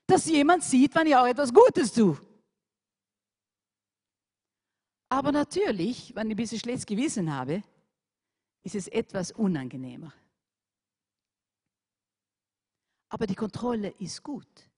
Dass 0.06 0.28
jemand 0.28 0.64
sieht, 0.64 0.94
wenn 0.96 1.08
ich 1.08 1.16
auch 1.16 1.26
etwas 1.26 1.52
Gutes 1.52 1.92
tue. 1.92 2.22
Aber 5.10 5.32
natürlich, 5.32 6.16
wenn 6.16 6.28
ich 6.28 6.36
ein 6.36 6.38
bisschen 6.38 6.60
schlechtes 6.60 6.86
Gewissen 6.86 7.34
habe, 7.34 7.64
ist 8.64 8.76
es 8.76 8.88
etwas 8.88 9.32
unangenehmer. 9.32 10.14
Aber 13.10 13.26
die 13.28 13.36
Kontrolle 13.36 13.90
ist 14.00 14.22
gut. 14.22 14.70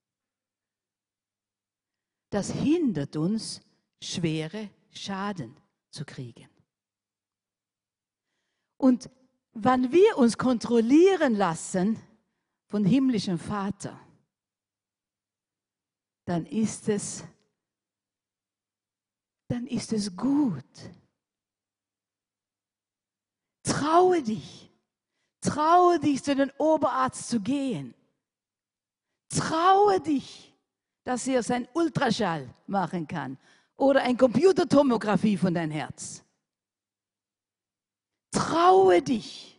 Das 2.30 2.50
hindert 2.50 3.16
uns, 3.16 3.60
schwere 4.02 4.70
Schaden 4.90 5.56
zu 5.90 6.04
kriegen. 6.04 6.48
Und 8.78 9.10
wenn 9.58 9.90
wir 9.90 10.18
uns 10.18 10.36
kontrollieren 10.36 11.34
lassen 11.34 11.98
von 12.66 12.84
himmlischem 12.84 13.38
Vater, 13.38 13.98
dann 16.26 16.44
ist 16.44 16.88
es, 16.88 17.24
dann 19.48 19.66
ist 19.66 19.92
es 19.94 20.14
gut. 20.14 20.64
Traue 23.62 24.22
dich, 24.22 24.70
traue 25.40 26.00
dich 26.00 26.22
zu 26.22 26.36
den 26.36 26.50
Oberarzt 26.58 27.28
zu 27.28 27.40
gehen. 27.40 27.94
Traue 29.28 30.00
dich, 30.00 30.54
dass 31.02 31.26
er 31.26 31.42
sein 31.42 31.66
Ultraschall 31.72 32.48
machen 32.66 33.06
kann 33.06 33.38
oder 33.76 34.02
ein 34.02 34.18
Computertomographie 34.18 35.36
von 35.36 35.54
dein 35.54 35.70
Herz. 35.70 36.25
Traue 38.36 39.00
dich. 39.00 39.58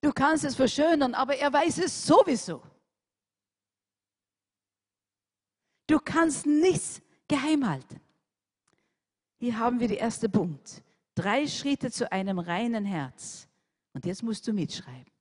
Du 0.00 0.12
kannst 0.12 0.44
es 0.44 0.56
verschönern, 0.56 1.14
aber 1.14 1.36
er 1.36 1.52
weiß 1.52 1.78
es 1.78 2.06
sowieso. 2.06 2.60
Du 5.86 6.00
kannst 6.00 6.46
nichts 6.46 7.00
geheim 7.28 7.68
halten. 7.68 8.00
Hier 9.38 9.56
haben 9.56 9.78
wir 9.78 9.86
den 9.86 9.98
ersten 9.98 10.30
Punkt. 10.30 10.82
Drei 11.14 11.46
Schritte 11.46 11.92
zu 11.92 12.10
einem 12.10 12.40
reinen 12.40 12.84
Herz. 12.84 13.46
Und 13.92 14.04
jetzt 14.04 14.22
musst 14.22 14.46
du 14.48 14.52
mitschreiben. 14.52 15.12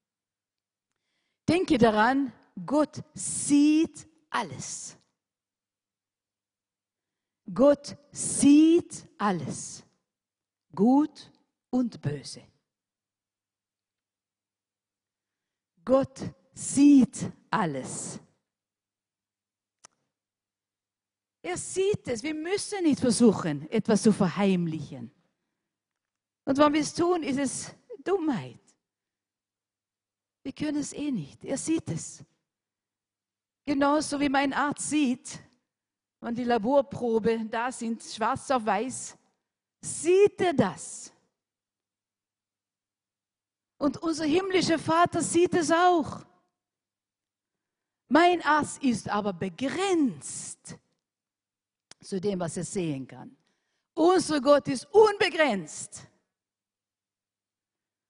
Denke 1.48 1.78
daran, 1.78 2.32
Gott 2.66 3.04
sieht 3.14 4.08
alles. 4.30 4.98
Gott 7.54 7.96
sieht 8.12 9.08
alles 9.18 9.84
gut 10.74 11.32
und 11.70 12.02
böse. 12.02 12.44
Gott 15.84 16.22
sieht 16.54 17.32
alles. 17.50 18.20
Er 21.42 21.58
sieht 21.58 22.08
es. 22.08 22.22
Wir 22.22 22.36
müssen 22.36 22.84
nicht 22.84 23.00
versuchen, 23.00 23.70
etwas 23.72 24.04
zu 24.04 24.12
verheimlichen. 24.12 25.12
Und 26.46 26.58
wenn 26.58 26.74
wir 26.74 26.82
es 26.82 26.94
tun, 26.94 27.24
ist 27.24 27.40
es 27.40 27.76
Dummheit. 28.04 28.60
Wir 30.44 30.54
können 30.54 30.78
es 30.78 30.94
eh 30.94 31.12
nicht. 31.12 31.44
Er 31.46 31.58
sieht 31.58 31.90
es. 31.90 32.24
Genauso 33.66 34.20
wie 34.20 34.30
mein 34.30 34.54
Arzt 34.54 34.90
sieht, 34.90 35.40
wenn 36.22 36.36
die 36.36 36.44
Laborprobe 36.44 37.46
da 37.46 37.72
sind, 37.72 38.02
schwarz 38.02 38.50
auf 38.52 38.66
weiß, 38.66 39.19
sieht 39.82 40.40
er 40.42 40.54
das. 40.54 41.12
Und 43.78 43.98
unser 43.98 44.26
himmlischer 44.26 44.78
Vater 44.78 45.22
sieht 45.22 45.54
es 45.54 45.72
auch. 45.72 46.26
Mein 48.10 48.42
Arzt 48.42 48.84
ist 48.84 49.08
aber 49.08 49.34
begrenzt 49.34 50.78
zu 52.02 52.20
dem, 52.20 52.40
was 52.40 52.58
er 52.58 52.64
sehen 52.64 53.08
kann. 53.08 53.38
Unser 53.94 54.42
Gott 54.42 54.68
ist 54.68 54.86
unbegrenzt. 54.92 56.08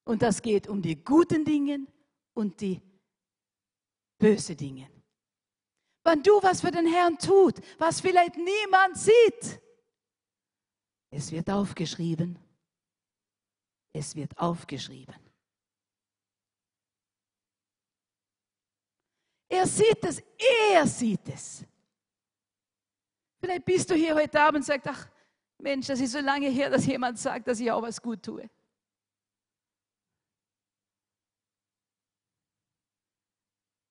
Und 0.06 0.22
das 0.22 0.41
geht 0.41 0.68
um 0.68 0.82
die 0.82 1.04
guten 1.04 1.46
Dinge 1.46 1.86
und 2.34 2.60
die 2.62 2.82
bösen 4.18 4.58
Dinge. 4.58 4.89
Wenn 6.04 6.24
du 6.24 6.41
was 6.41 6.62
für 6.62 6.72
den 6.72 6.88
Herrn 6.88 7.18
tut, 7.18 7.56
was 7.78 8.02
vielleicht 8.02 8.38
niemand 8.38 8.98
sieht, 8.98 9.62
es 11.12 11.32
wird 11.32 11.49
aufgeschrieben. 11.49 12.38
Es 13.91 14.16
wird 14.16 14.38
aufgeschrieben. 14.38 15.16
Er 19.49 19.66
sieht 19.66 20.03
es, 20.03 20.22
er 20.72 20.86
sieht 20.86 21.28
es. 21.28 21.66
Vielleicht 23.39 23.66
bist 23.66 23.89
du 23.89 23.95
hier 23.95 24.14
heute 24.14 24.39
Abend 24.39 24.57
und 24.57 24.64
sagst, 24.64 24.88
ach 24.88 25.10
Mensch, 25.57 25.88
das 25.88 25.99
ist 25.99 26.12
so 26.12 26.20
lange 26.20 26.49
her, 26.49 26.70
dass 26.70 26.86
jemand 26.86 27.18
sagt, 27.18 27.47
dass 27.47 27.60
ich 27.60 27.72
auch 27.72 27.82
was 27.82 27.99
gut 27.99 28.22
tue. 28.22 28.49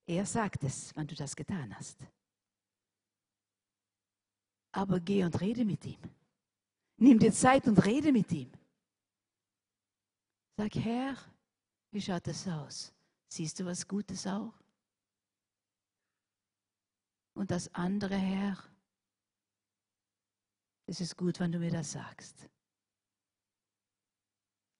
Er 0.06 0.24
sagt 0.24 0.64
es, 0.64 0.94
wenn 0.96 1.06
du 1.06 1.14
das 1.14 1.36
getan 1.36 1.76
hast. 1.76 1.98
Aber 4.72 5.00
geh 5.00 5.24
und 5.24 5.38
rede 5.40 5.64
mit 5.64 5.84
ihm. 5.84 6.00
Nimm 6.98 7.18
dir 7.18 7.32
Zeit 7.32 7.66
und 7.66 7.78
rede 7.84 8.12
mit 8.12 8.30
ihm. 8.32 8.50
Sag, 10.56 10.74
Herr, 10.74 11.16
wie 11.92 12.00
schaut 12.00 12.26
das 12.26 12.46
aus? 12.46 12.92
Siehst 13.28 13.60
du 13.60 13.64
was 13.64 13.86
Gutes 13.86 14.26
auch? 14.26 14.54
Und 17.34 17.50
das 17.50 17.72
andere, 17.74 18.16
Herr, 18.16 18.58
es 20.86 21.00
ist 21.00 21.16
gut, 21.16 21.38
wenn 21.38 21.52
du 21.52 21.58
mir 21.58 21.70
das 21.70 21.92
sagst. 21.92 22.48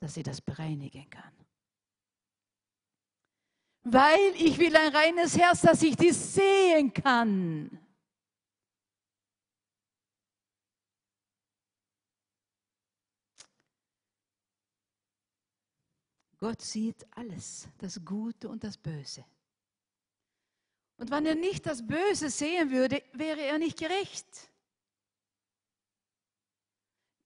dass 0.00 0.14
sie 0.14 0.22
das 0.22 0.40
bereinigen 0.40 1.08
kann. 1.10 1.32
Weil 3.82 4.32
ich 4.36 4.58
will 4.58 4.76
ein 4.76 4.94
reines 4.94 5.36
Herz, 5.36 5.62
dass 5.62 5.82
ich 5.82 5.96
dies 5.96 6.34
sehen 6.34 6.92
kann. 6.92 7.80
Gott 16.38 16.62
sieht 16.62 17.06
alles, 17.16 17.68
das 17.78 18.04
Gute 18.04 18.48
und 18.48 18.62
das 18.62 18.76
Böse. 18.76 19.24
Und 20.96 21.10
wenn 21.10 21.26
er 21.26 21.34
nicht 21.34 21.66
das 21.66 21.86
Böse 21.86 22.30
sehen 22.30 22.70
würde, 22.70 23.02
wäre 23.12 23.40
er 23.40 23.58
nicht 23.58 23.78
gerecht. 23.78 24.50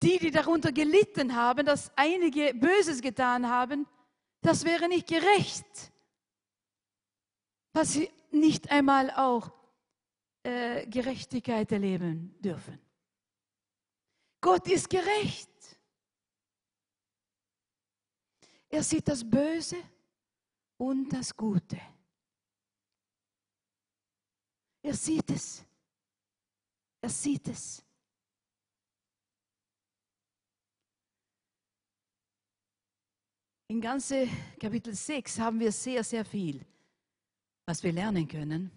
Die, 0.03 0.19
die 0.19 0.31
darunter 0.31 0.73
gelitten 0.73 1.35
haben, 1.35 1.65
dass 1.65 1.93
einige 1.97 2.55
Böses 2.55 3.01
getan 3.01 3.49
haben, 3.49 3.87
das 4.41 4.65
wäre 4.65 4.89
nicht 4.89 5.07
gerecht, 5.07 5.93
dass 7.73 7.93
sie 7.93 8.11
nicht 8.31 8.71
einmal 8.71 9.11
auch 9.11 9.53
äh, 10.43 10.87
Gerechtigkeit 10.87 11.71
erleben 11.71 12.35
dürfen. 12.41 12.79
Gott 14.41 14.69
ist 14.69 14.91
gerecht. 14.91 15.49
Er 18.73 18.83
sieht 18.83 19.07
das 19.07 19.23
Böse 19.23 19.77
und 20.79 21.11
das 21.11 21.37
Gute. 21.37 21.79
Er 24.83 24.95
sieht 24.95 25.31
es. 25.31 25.63
Er 27.03 27.11
sieht 27.11 27.49
es. 27.49 27.85
In 33.69 33.79
ganze 33.83 34.27
Kapitel 34.59 34.95
6 34.95 35.39
haben 35.39 35.61
wir 35.61 35.71
sehr, 35.71 36.03
sehr 36.03 36.25
viel, 36.25 36.65
was 37.67 37.83
wir 37.83 37.93
lernen 37.93 38.27
können 38.27 38.71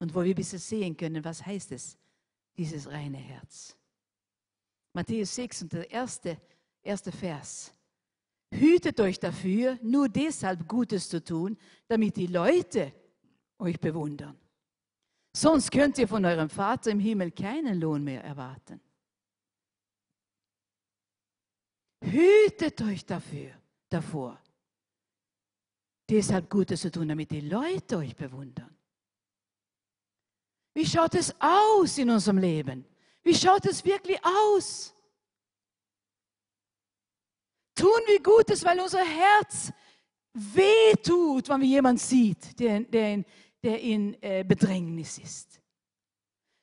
und 0.00 0.12
wo 0.12 0.24
wir 0.24 0.32
ein 0.32 0.34
bisschen 0.34 0.58
sehen 0.58 0.96
können, 0.96 1.24
was 1.24 1.46
heißt 1.46 1.70
es, 1.70 1.96
dieses 2.56 2.90
reine 2.90 3.18
Herz. 3.18 3.76
Matthäus 4.92 5.36
6 5.36 5.62
und 5.62 5.72
der 5.72 5.88
erste, 5.88 6.40
erste 6.82 7.12
Vers. 7.12 7.75
Hütet 8.58 9.00
euch 9.00 9.18
dafür, 9.18 9.78
nur 9.82 10.08
deshalb 10.08 10.66
Gutes 10.68 11.08
zu 11.08 11.22
tun, 11.22 11.56
damit 11.88 12.16
die 12.16 12.26
Leute 12.26 12.92
euch 13.58 13.78
bewundern. 13.78 14.38
Sonst 15.34 15.70
könnt 15.70 15.98
ihr 15.98 16.08
von 16.08 16.24
eurem 16.24 16.48
Vater 16.48 16.90
im 16.90 16.98
Himmel 16.98 17.30
keinen 17.32 17.78
Lohn 17.80 18.02
mehr 18.02 18.24
erwarten. 18.24 18.80
Hütet 22.02 22.80
euch 22.82 23.04
dafür, 23.04 23.50
davor, 23.88 24.40
deshalb 26.08 26.48
Gutes 26.48 26.80
zu 26.80 26.90
tun, 26.90 27.08
damit 27.08 27.30
die 27.30 27.40
Leute 27.40 27.98
euch 27.98 28.16
bewundern. 28.16 28.74
Wie 30.72 30.86
schaut 30.86 31.14
es 31.14 31.34
aus 31.40 31.98
in 31.98 32.10
unserem 32.10 32.38
Leben? 32.38 32.86
Wie 33.22 33.34
schaut 33.34 33.66
es 33.66 33.84
wirklich 33.84 34.18
aus? 34.24 34.95
Tun 37.76 38.00
wir 38.06 38.22
Gutes, 38.22 38.64
weil 38.64 38.80
unser 38.80 39.04
Herz 39.04 39.70
weh 40.32 40.94
tut, 41.02 41.48
wenn 41.48 41.60
wir 41.60 41.68
jemanden 41.68 41.98
sieht, 41.98 42.58
der, 42.58 42.80
der, 42.80 43.14
in, 43.14 43.24
der 43.62 43.80
in 43.80 44.22
äh, 44.22 44.44
Bedrängnis 44.44 45.18
ist. 45.18 45.60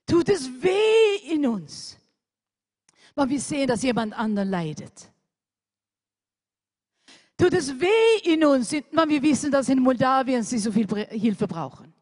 Tut 0.07 0.28
es 0.30 0.49
weh 0.61 1.32
in 1.32 1.45
uns, 1.45 1.97
wenn 3.16 3.30
wir 3.30 3.39
sehen, 3.39 3.68
dass 3.68 3.84
jemand 3.84 4.14
anderen 4.14 4.49
leidet. 4.49 5.11
Tut 7.38 7.53
es 7.53 7.80
weh 7.80 8.32
in 8.32 8.43
uns, 8.43 8.72
wenn 8.72 9.09
wir 9.09 9.22
wissen, 9.22 9.51
dass 9.51 9.70
in 9.70 9.80
Moldawien 9.80 10.41
sie 10.41 10.57
so 10.57 10.72
viel 10.72 10.88
Hilfe 11.09 11.47
brauchen. 11.47 11.93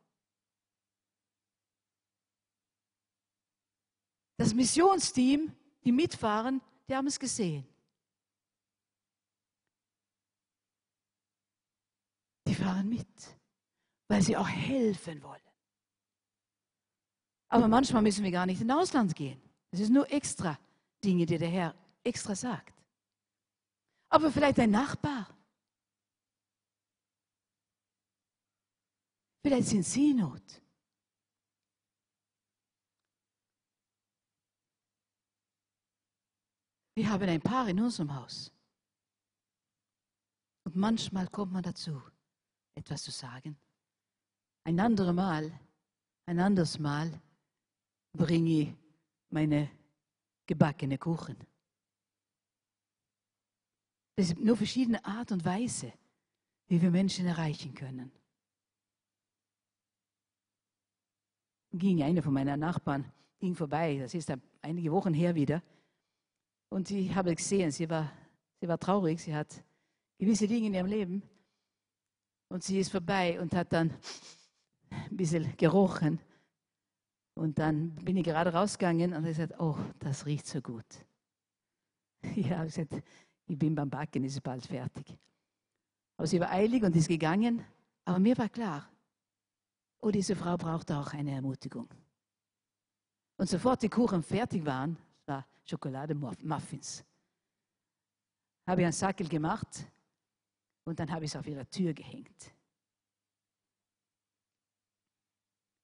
Das 4.37 4.53
Missionsteam, 4.53 5.51
die 5.83 5.91
mitfahren, 5.91 6.61
die 6.87 6.95
haben 6.95 7.07
es 7.07 7.19
gesehen. 7.19 7.70
Fahren 12.61 12.89
mit, 12.89 13.07
weil 14.07 14.21
sie 14.21 14.37
auch 14.37 14.47
helfen 14.47 15.21
wollen. 15.23 15.41
Aber 17.49 17.67
manchmal 17.67 18.01
müssen 18.01 18.23
wir 18.23 18.31
gar 18.31 18.45
nicht 18.45 18.61
ins 18.61 18.71
Ausland 18.71 19.15
gehen. 19.15 19.41
Es 19.71 19.79
ist 19.79 19.89
nur 19.89 20.09
extra 20.11 20.57
Dinge, 21.03 21.25
die 21.25 21.37
der 21.37 21.49
Herr 21.49 21.75
extra 22.03 22.35
sagt. 22.35 22.75
Aber 24.09 24.31
vielleicht 24.31 24.59
ein 24.59 24.71
Nachbar. 24.71 25.27
Vielleicht 29.43 29.67
sind 29.69 29.83
Sie 29.83 30.13
Not. 30.13 30.61
Wir 36.95 37.09
haben 37.09 37.27
ein 37.27 37.41
Paar 37.41 37.67
in 37.67 37.79
unserem 37.79 38.13
Haus. 38.13 38.51
Und 40.65 40.75
manchmal 40.75 41.27
kommt 41.27 41.53
man 41.53 41.63
dazu, 41.63 42.01
etwas 42.81 43.03
zu 43.03 43.11
sagen. 43.11 43.55
Ein 44.63 44.79
anderes 44.79 45.13
Mal, 45.13 45.51
ein 46.25 46.39
anderes 46.39 46.79
Mal 46.79 47.07
bringe 48.13 48.49
ich 48.49 48.73
meine 49.29 49.69
gebackene 50.45 50.97
Kuchen. 50.97 51.37
Es 54.15 54.29
sind 54.29 54.43
nur 54.43 54.57
verschiedene 54.57 55.03
Art 55.05 55.31
und 55.31 55.45
Weise, 55.45 55.93
wie 56.67 56.81
wir 56.81 56.91
Menschen 56.91 57.25
erreichen 57.25 57.73
können. 57.73 58.11
Ging 61.73 62.03
eine 62.03 62.21
von 62.21 62.33
meinen 62.33 62.59
Nachbarn, 62.59 63.09
ging 63.39 63.55
vorbei, 63.55 63.99
das 63.99 64.13
ist 64.13 64.33
einige 64.61 64.91
Wochen 64.91 65.13
her 65.13 65.33
wieder. 65.35 65.63
Und 66.69 66.91
ich 66.91 67.15
habe 67.15 67.35
gesehen, 67.35 67.71
sie 67.71 67.89
war, 67.89 68.11
sie 68.59 68.67
war 68.67 68.77
traurig, 68.77 69.21
sie 69.21 69.33
hat 69.33 69.63
gewisse 70.17 70.47
Dinge 70.47 70.67
in 70.67 70.73
ihrem 70.73 70.87
Leben. 70.87 71.30
Und 72.51 72.65
sie 72.65 72.79
ist 72.79 72.91
vorbei 72.91 73.39
und 73.39 73.55
hat 73.55 73.71
dann 73.71 73.93
ein 74.89 75.15
bisschen 75.15 75.55
gerochen. 75.55 76.19
Und 77.33 77.57
dann 77.57 77.95
bin 77.95 78.17
ich 78.17 78.25
gerade 78.25 78.51
rausgegangen 78.51 79.11
und 79.11 79.19
habe 79.19 79.27
gesagt, 79.27 79.57
oh, 79.57 79.77
das 79.99 80.25
riecht 80.25 80.45
so 80.45 80.61
gut. 80.61 80.85
Ja, 82.35 82.57
habe 82.57 82.65
gesagt, 82.65 83.01
ich 83.47 83.57
bin 83.57 83.73
beim 83.73 83.89
Backen, 83.89 84.25
ist 84.25 84.43
bald 84.43 84.65
fertig. 84.65 85.17
Aber 86.17 86.27
sie 86.27 86.41
war 86.41 86.51
eilig 86.51 86.83
und 86.83 86.93
ist 86.93 87.07
gegangen. 87.07 87.63
Aber 88.03 88.19
mir 88.19 88.37
war 88.37 88.49
klar, 88.49 88.87
oh, 90.01 90.11
diese 90.11 90.35
Frau 90.35 90.57
braucht 90.57 90.91
auch 90.91 91.13
eine 91.13 91.31
Ermutigung. 91.31 91.87
Und 93.37 93.47
sofort 93.47 93.81
die 93.81 93.89
Kuchen 93.89 94.21
fertig 94.21 94.65
waren, 94.65 94.97
war 95.25 95.47
Schokolademuffins, 95.63 97.05
habe 98.67 98.81
ich 98.81 98.85
einen 98.85 98.93
Sackel 98.93 99.29
gemacht 99.29 99.87
und 100.85 100.99
dann 100.99 101.11
habe 101.11 101.25
ich 101.25 101.31
es 101.31 101.35
auf 101.35 101.47
ihre 101.47 101.67
Tür 101.67 101.93
gehängt. 101.93 102.53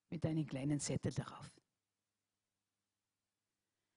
Mit 0.09 0.25
einem 0.25 0.45
kleinen 0.45 0.79
Zettel 0.79 1.11
darauf. 1.11 1.51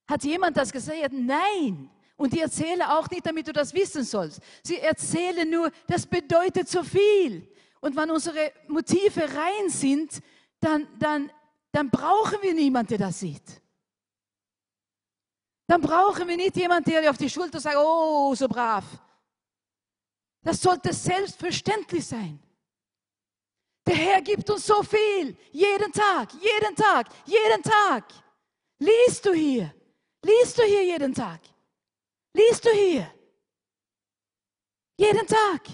Hat 0.09 0.25
jemand 0.25 0.57
das 0.57 0.73
gesagt? 0.73 1.13
Nein. 1.13 1.89
Und 2.17 2.33
die 2.33 2.41
erzähle 2.41 2.99
auch 2.99 3.09
nicht, 3.09 3.25
damit 3.25 3.49
du 3.49 3.53
das 3.53 3.73
wissen 3.73 4.05
sollst. 4.05 4.41
Sie 4.63 4.79
erzählen 4.79 5.49
nur, 5.49 5.71
das 5.87 6.07
bedeutet 6.07 6.69
so 6.69 6.83
viel. 6.83 7.49
Und 7.81 7.97
wenn 7.97 8.11
unsere 8.11 8.53
Motive 8.69 9.23
rein 9.23 9.69
sind, 9.69 10.21
dann, 10.59 10.87
dann, 10.99 11.33
dann 11.73 11.89
brauchen 11.89 12.43
wir 12.43 12.53
niemanden, 12.53 12.89
der 12.89 12.99
das 13.07 13.21
sieht. 13.21 13.63
Dann 15.67 15.81
brauchen 15.81 16.27
wir 16.29 16.37
nicht 16.37 16.57
jemanden, 16.57 16.91
der 16.91 17.09
auf 17.09 17.17
die 17.17 17.31
Schulter 17.31 17.61
sagt, 17.61 17.77
oh, 17.79 18.35
so 18.35 18.49
brav. 18.49 18.85
Das 20.43 20.61
sollte 20.61 20.93
selbstverständlich 20.93 22.07
sein. 22.07 22.41
Der 23.86 23.95
Herr 23.97 24.22
gibt 24.22 24.49
uns 24.49 24.66
so 24.66 24.82
viel, 24.82 25.36
jeden 25.53 25.93
Tag, 25.93 26.32
jeden 26.34 26.74
Tag, 26.74 27.09
jeden 27.26 27.62
Tag. 27.62 28.12
Liest 28.78 29.24
du 29.26 29.32
hier? 29.32 29.74
Liest 30.22 30.59
du 30.59 30.62
hier 30.62 30.84
jeden 30.84 31.14
Tag? 31.14 31.41
Liest 32.32 32.64
du 32.64 32.70
hier? 32.70 33.12
Jeden 34.97 35.26
Tag. 35.26 35.66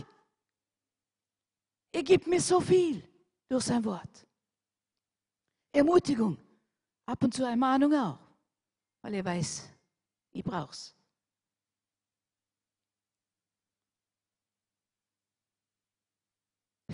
Er 1.92 2.02
gibt 2.02 2.26
mir 2.26 2.40
so 2.40 2.60
viel 2.60 3.02
durch 3.48 3.64
sein 3.64 3.84
Wort. 3.84 4.26
Ermutigung, 5.72 6.38
ab 7.04 7.22
und 7.22 7.34
zu 7.34 7.44
Ermahnung 7.44 7.92
auch, 7.94 8.18
weil 9.02 9.14
er 9.14 9.24
weiß, 9.24 9.68
ich 10.32 10.42
brauch's. 10.42 10.95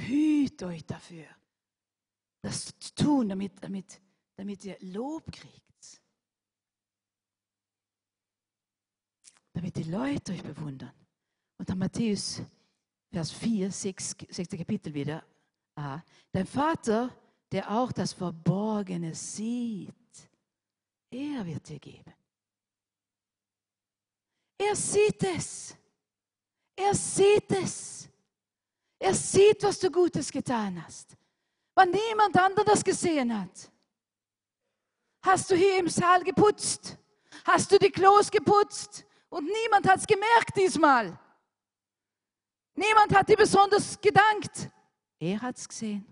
Hüt 0.06 0.62
euch 0.62 0.84
dafür, 0.84 1.26
das 2.40 2.66
zu 2.78 2.94
tun, 2.94 3.28
damit, 3.28 3.62
damit, 3.62 4.00
damit 4.36 4.64
ihr 4.64 4.76
Lob 4.80 5.30
kriegt. 5.30 6.02
Damit 9.52 9.76
die 9.76 9.84
Leute 9.84 10.32
euch 10.32 10.42
bewundern. 10.42 10.92
Und 11.58 11.68
dann 11.68 11.78
Matthäus, 11.78 12.42
Vers 13.10 13.30
4, 13.32 13.70
6, 13.70 14.16
6. 14.30 14.48
Kapitel 14.56 14.94
wieder. 14.94 15.22
Ah, 15.76 16.00
dein 16.32 16.46
Vater, 16.46 17.14
der 17.50 17.70
auch 17.70 17.92
das 17.92 18.12
Verborgene 18.14 19.14
sieht, 19.14 19.92
er 21.10 21.44
wird 21.44 21.68
dir 21.68 21.78
geben. 21.78 22.14
Er 24.58 24.74
sieht 24.74 25.22
es. 25.22 25.76
Er 26.74 26.94
sieht 26.94 27.50
es. 27.50 28.08
Er 29.02 29.14
sieht, 29.16 29.60
was 29.64 29.80
du 29.80 29.90
Gutes 29.90 30.30
getan 30.30 30.80
hast. 30.84 31.16
Wann 31.74 31.90
niemand 31.90 32.36
anderes 32.36 32.66
das 32.66 32.84
gesehen 32.84 33.36
hat. 33.36 33.72
Hast 35.24 35.50
du 35.50 35.56
hier 35.56 35.80
im 35.80 35.88
Saal 35.88 36.22
geputzt? 36.22 36.96
Hast 37.44 37.72
du 37.72 37.80
die 37.80 37.90
Klos 37.90 38.30
geputzt? 38.30 39.04
Und 39.28 39.46
niemand 39.46 39.88
hat 39.88 39.98
es 39.98 40.06
gemerkt 40.06 40.56
diesmal. 40.56 41.18
Niemand 42.76 43.12
hat 43.12 43.28
dir 43.28 43.36
besonders 43.36 44.00
gedankt. 44.00 44.70
Er 45.18 45.42
hat 45.42 45.56
es 45.56 45.68
gesehen. 45.68 46.06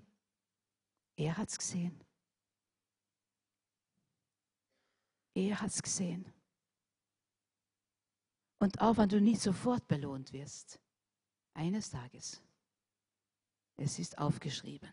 Er 1.14 1.36
hat 1.36 1.49
es 1.49 1.59
gesehen. 1.59 2.05
Er 5.34 5.61
hat 5.61 5.70
es 5.70 5.80
gesehen. 5.80 6.24
Und 8.59 8.80
auch 8.80 8.97
wenn 8.97 9.09
du 9.09 9.20
nicht 9.20 9.41
sofort 9.41 9.86
belohnt 9.86 10.32
wirst, 10.32 10.80
eines 11.55 11.88
Tages, 11.91 12.43
es 13.81 13.99
ist 13.99 14.18
aufgeschrieben. 14.18 14.91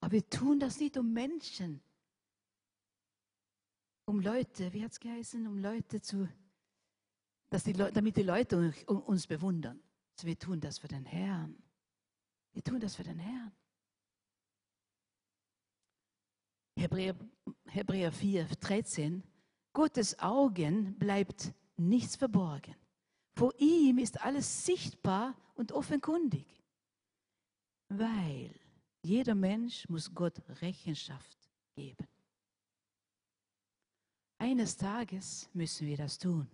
Aber 0.00 0.12
wir 0.12 0.28
tun 0.28 0.60
das 0.60 0.78
nicht 0.78 0.96
um 0.96 1.12
Menschen, 1.12 1.82
um 4.06 4.20
Leute, 4.20 4.72
wie 4.72 4.84
hat 4.84 4.92
es 4.92 5.00
geheißen, 5.00 5.46
um 5.46 5.58
Leute 5.58 6.00
zu, 6.00 6.28
dass 7.50 7.64
die 7.64 7.72
damit 7.72 8.16
die 8.16 8.22
Leute 8.22 8.72
uns 8.86 9.26
bewundern. 9.26 9.82
Also 10.12 10.26
wir 10.26 10.38
tun 10.38 10.60
das 10.60 10.78
für 10.78 10.88
den 10.88 11.06
Herrn. 11.06 11.56
Wir 12.52 12.62
tun 12.62 12.78
das 12.78 12.94
für 12.94 13.04
den 13.04 13.18
Herrn. 13.18 13.52
Hebräer, 16.76 17.16
Hebräer 17.66 18.12
4, 18.12 18.46
13 18.46 19.22
Gottes 19.72 20.18
Augen 20.20 20.96
bleibt 20.98 21.52
nichts 21.76 22.14
verborgen. 22.14 22.76
Vor 23.36 23.52
ihm 23.58 23.98
ist 23.98 24.20
alles 24.20 24.64
sichtbar 24.64 25.36
und 25.56 25.72
offenkundig, 25.72 26.46
weil 27.88 28.54
jeder 29.02 29.34
Mensch 29.34 29.88
muss 29.88 30.14
Gott 30.14 30.40
Rechenschaft 30.60 31.38
geben. 31.74 32.06
Eines 34.38 34.76
Tages 34.76 35.48
müssen 35.52 35.86
wir 35.86 35.96
das 35.96 36.18
tun. 36.18 36.48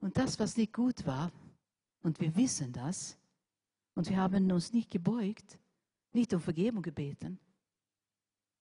Und 0.00 0.16
das, 0.16 0.38
was 0.38 0.56
nicht 0.56 0.72
gut 0.72 1.06
war, 1.06 1.30
und 2.02 2.20
wir 2.20 2.34
wissen 2.34 2.72
das, 2.72 3.16
und 3.94 4.08
wir 4.08 4.16
haben 4.16 4.50
uns 4.50 4.72
nicht 4.72 4.90
gebeugt, 4.90 5.58
nicht 6.12 6.34
um 6.34 6.40
Vergebung 6.40 6.82
gebeten, 6.82 7.38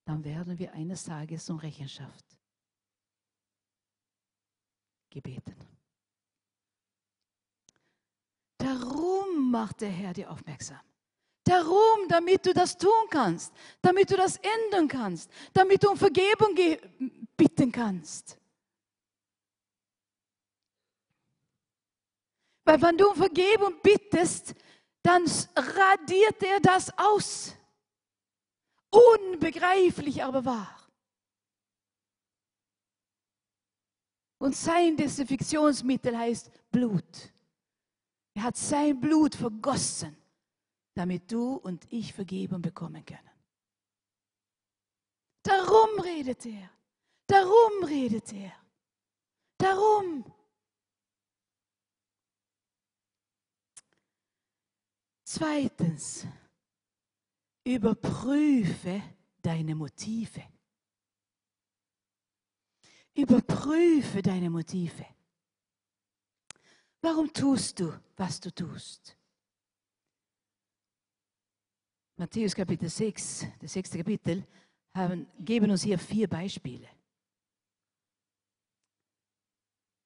dann 0.06 0.24
werden 0.24 0.58
wir 0.58 0.74
eines 0.74 1.04
Tages 1.04 1.49
um 1.49 1.58
Rechenschaft 1.58 2.26
gebeten. 5.10 5.56
Darum 8.58 9.52
macht 9.52 9.82
der 9.82 9.89
Herr 9.89 10.14
dir 10.14 10.32
aufmerksam. 10.32 10.80
Darum, 11.43 12.08
damit 12.08 12.45
du 12.45 12.54
das 12.54 12.78
tun 12.78 13.08
kannst, 13.10 13.54
damit 13.82 14.12
du 14.12 14.16
das 14.16 14.38
ändern 14.38 14.88
kannst, 14.88 15.30
damit 15.54 15.84
du 15.84 15.89
um 15.89 15.97
Vergebung 15.97 16.56
bitten 17.36 17.72
kannst. 17.72 18.38
Weil 22.64 22.82
wenn 22.82 22.97
du 22.97 23.10
um 23.10 23.16
Vergebung 23.16 23.82
bittest, 23.82 24.54
dann 25.02 25.26
radiert 25.56 26.43
er 26.43 26.60
das 26.60 26.95
aus. 26.97 27.56
Unbegreiflich, 28.92 30.24
aber 30.24 30.46
wahr. 30.46 30.78
Und 34.38 34.56
sein 34.56 34.98
Desinfektionsmittel 34.98 36.18
heißt 36.18 36.52
Blut. 36.72 37.32
Er 38.34 38.44
hat 38.44 38.58
sein 38.58 39.00
Blut 39.00 39.36
vergossen, 39.36 40.18
damit 40.94 41.32
du 41.32 41.56
und 41.56 41.86
ich 41.92 42.14
Vergebung 42.14 42.62
bekommen 42.62 43.06
können. 43.06 43.30
Darum 45.44 46.00
redet 46.00 46.46
er. 46.46 46.70
Darum 47.28 47.84
redet 47.84 48.34
er. 48.34 48.54
Darum. 49.58 50.26
Zweitens, 55.24 56.26
überprüfe 57.64 59.01
deine 59.41 59.76
Motive. 59.76 60.43
Überprüfe 63.14 64.22
deine 64.22 64.49
Motive. 64.49 65.05
Warum 67.01 67.32
tust 67.34 67.80
du, 67.80 67.99
was 68.16 68.39
du 68.39 68.53
tust? 68.53 69.18
Matthäus 72.16 72.53
Kapitel 72.53 72.88
6, 72.88 73.47
das 73.59 73.74
sechste 73.74 73.97
Kapitel, 73.97 74.45
haben, 74.93 75.28
geben 75.39 75.72
uns 75.72 75.82
hier 75.84 75.97
vier 75.97 76.28
Beispiele. 76.28 76.88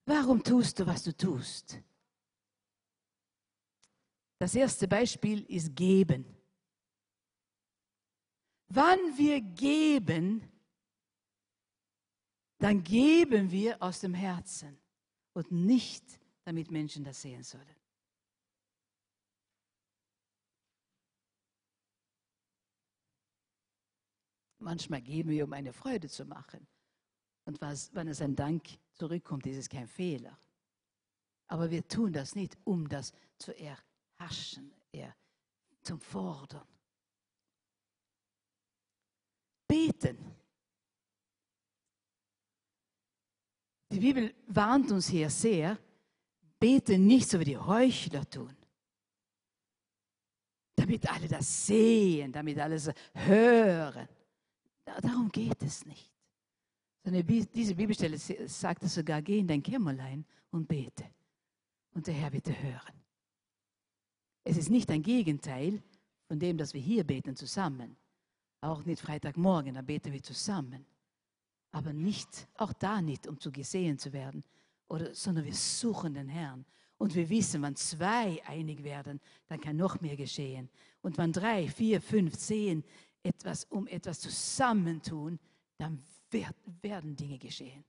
Warum 0.05 0.41
tust 0.41 0.79
du, 0.79 0.85
was 0.85 1.03
du 1.03 1.15
tust? 1.15 1.81
Das 4.37 4.55
erste 4.55 4.87
Beispiel 4.87 5.43
ist 5.45 5.75
geben. 5.75 6.25
Wann 8.67 8.99
wir 9.17 9.41
geben, 9.41 10.51
dann 12.57 12.83
geben 12.83 13.51
wir 13.51 13.81
aus 13.81 13.99
dem 13.99 14.13
Herzen 14.13 14.77
und 15.33 15.51
nicht, 15.51 16.19
damit 16.43 16.71
Menschen 16.71 17.03
das 17.03 17.21
sehen 17.21 17.43
sollen. 17.43 17.75
Manchmal 24.59 25.01
geben 25.01 25.29
wir, 25.29 25.43
um 25.43 25.53
eine 25.53 25.73
Freude 25.73 26.09
zu 26.09 26.25
machen. 26.25 26.67
Und 27.45 27.61
was, 27.61 27.93
wenn 27.93 28.07
es 28.07 28.21
ein 28.21 28.35
Dank 28.35 28.67
zurückkommt, 28.93 29.45
ist 29.45 29.57
es 29.57 29.69
kein 29.69 29.87
Fehler. 29.87 30.39
Aber 31.47 31.69
wir 31.69 31.87
tun 31.87 32.11
das 32.11 32.33
nicht, 32.33 32.57
um 32.63 32.89
das 32.89 33.13
zu 33.37 33.55
erreichen 33.55 33.95
Haschen, 34.19 34.73
er 34.91 35.15
zum 35.81 35.99
Fordern. 35.99 36.67
Beten. 39.85 40.17
Die 43.91 43.99
Bibel 43.99 44.33
warnt 44.47 44.91
uns 44.91 45.07
hier 45.07 45.29
sehr, 45.29 45.77
beten 46.59 47.05
nicht 47.05 47.29
so 47.29 47.39
wie 47.39 47.45
die 47.45 47.57
Heuchler 47.57 48.29
tun. 48.29 48.55
Damit 50.75 51.09
alle 51.09 51.27
das 51.27 51.67
sehen, 51.67 52.31
damit 52.31 52.57
alle 52.59 52.75
es 52.75 52.91
hören. 53.13 54.07
Darum 54.83 55.31
geht 55.31 55.61
es 55.61 55.85
nicht. 55.85 56.11
diese 57.53 57.75
Bibelstelle 57.75 58.17
sagt 58.17 58.83
es 58.83 58.95
sogar, 58.95 59.21
geh 59.21 59.39
in 59.39 59.47
dein 59.47 59.63
Kämmerlein 59.63 60.25
und 60.51 60.67
bete. 60.67 61.05
Und 61.93 62.07
der 62.07 62.15
Herr 62.15 62.31
dir 62.31 62.61
hören. 62.61 63.01
Es 64.43 64.57
ist 64.57 64.69
nicht 64.69 64.89
ein 64.91 65.01
Gegenteil 65.01 65.81
von 66.27 66.39
dem, 66.39 66.57
dass 66.57 66.73
wir 66.73 66.81
hier 66.81 67.03
beten 67.03 67.35
zusammen. 67.35 67.95
Auch 68.65 68.83
nicht 68.83 69.01
Freitagmorgen, 69.01 69.75
da 69.75 69.81
beten 69.83 70.11
wir 70.11 70.23
zusammen. 70.23 70.85
Aber 71.71 71.93
nicht, 71.93 72.47
auch 72.55 72.73
da 72.73 73.01
nicht, 73.01 73.27
um 73.27 73.39
zu 73.39 73.51
gesehen 73.51 73.99
zu 73.99 74.11
werden, 74.11 74.43
oder, 74.87 75.13
sondern 75.13 75.45
wir 75.45 75.53
suchen 75.53 76.15
den 76.15 76.29
Herrn. 76.29 76.65
Und 76.97 77.13
wir 77.13 77.29
wissen, 77.29 77.61
wenn 77.61 77.75
zwei 77.75 78.41
einig 78.45 78.83
werden, 78.83 79.19
dann 79.47 79.61
kann 79.61 79.75
noch 79.75 80.01
mehr 80.01 80.15
geschehen. 80.15 80.69
Und 81.01 81.17
wenn 81.17 81.31
drei, 81.31 81.67
vier, 81.67 82.01
fünf, 82.01 82.37
zehn 82.37 82.83
etwas 83.21 83.65
um 83.65 83.85
etwas 83.87 84.19
zusammentun, 84.19 85.39
dann 85.77 86.01
wird, 86.31 86.55
werden 86.81 87.15
Dinge 87.15 87.37
geschehen. 87.37 87.83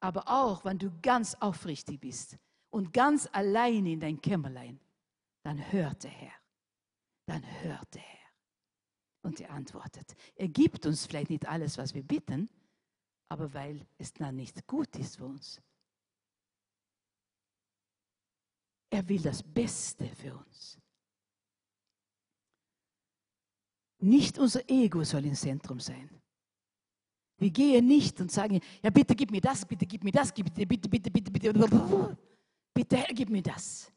Aber 0.00 0.28
auch, 0.28 0.64
wenn 0.64 0.78
du 0.78 0.92
ganz 1.00 1.34
aufrichtig 1.36 2.00
bist 2.00 2.36
und 2.70 2.92
ganz 2.92 3.28
allein 3.32 3.86
in 3.86 3.98
dein 3.98 4.20
Kämmerlein, 4.20 4.78
dann 5.42 5.72
hört 5.72 6.04
der 6.04 6.10
Herr. 6.10 6.34
Dann 7.26 7.42
hört 7.62 7.94
der 7.94 8.02
Herr. 8.02 8.21
Und 9.22 9.40
er 9.40 9.50
antwortet. 9.50 10.14
Er 10.34 10.48
gibt 10.48 10.84
uns 10.84 11.06
vielleicht 11.06 11.30
nicht 11.30 11.46
alles, 11.48 11.78
was 11.78 11.94
wir 11.94 12.02
bitten, 12.02 12.50
aber 13.28 13.54
weil 13.54 13.86
es 13.98 14.12
dann 14.12 14.36
nicht 14.36 14.66
gut 14.66 14.94
ist 14.96 15.16
für 15.16 15.26
uns. 15.26 15.60
Er 18.90 19.08
will 19.08 19.22
das 19.22 19.42
Beste 19.42 20.06
für 20.16 20.36
uns. 20.36 20.78
Nicht 24.00 24.38
unser 24.38 24.68
Ego 24.68 25.04
soll 25.04 25.24
im 25.24 25.34
Zentrum 25.34 25.78
sein. 25.78 26.10
Wir 27.38 27.50
gehen 27.50 27.86
nicht 27.86 28.20
und 28.20 28.30
sagen, 28.30 28.60
ja 28.82 28.90
bitte 28.90 29.14
gib 29.14 29.30
mir 29.30 29.40
das, 29.40 29.64
bitte 29.64 29.86
gib 29.86 30.04
mir 30.04 30.12
das, 30.12 30.32
bitte, 30.32 30.66
bitte, 30.66 30.88
bitte, 30.88 31.10
bitte, 31.10 31.30
bitte, 31.30 31.52
bitte, 32.74 32.96
Herr, 32.96 33.14
gib 33.14 33.30
mir 33.30 33.42
das. 33.42 33.90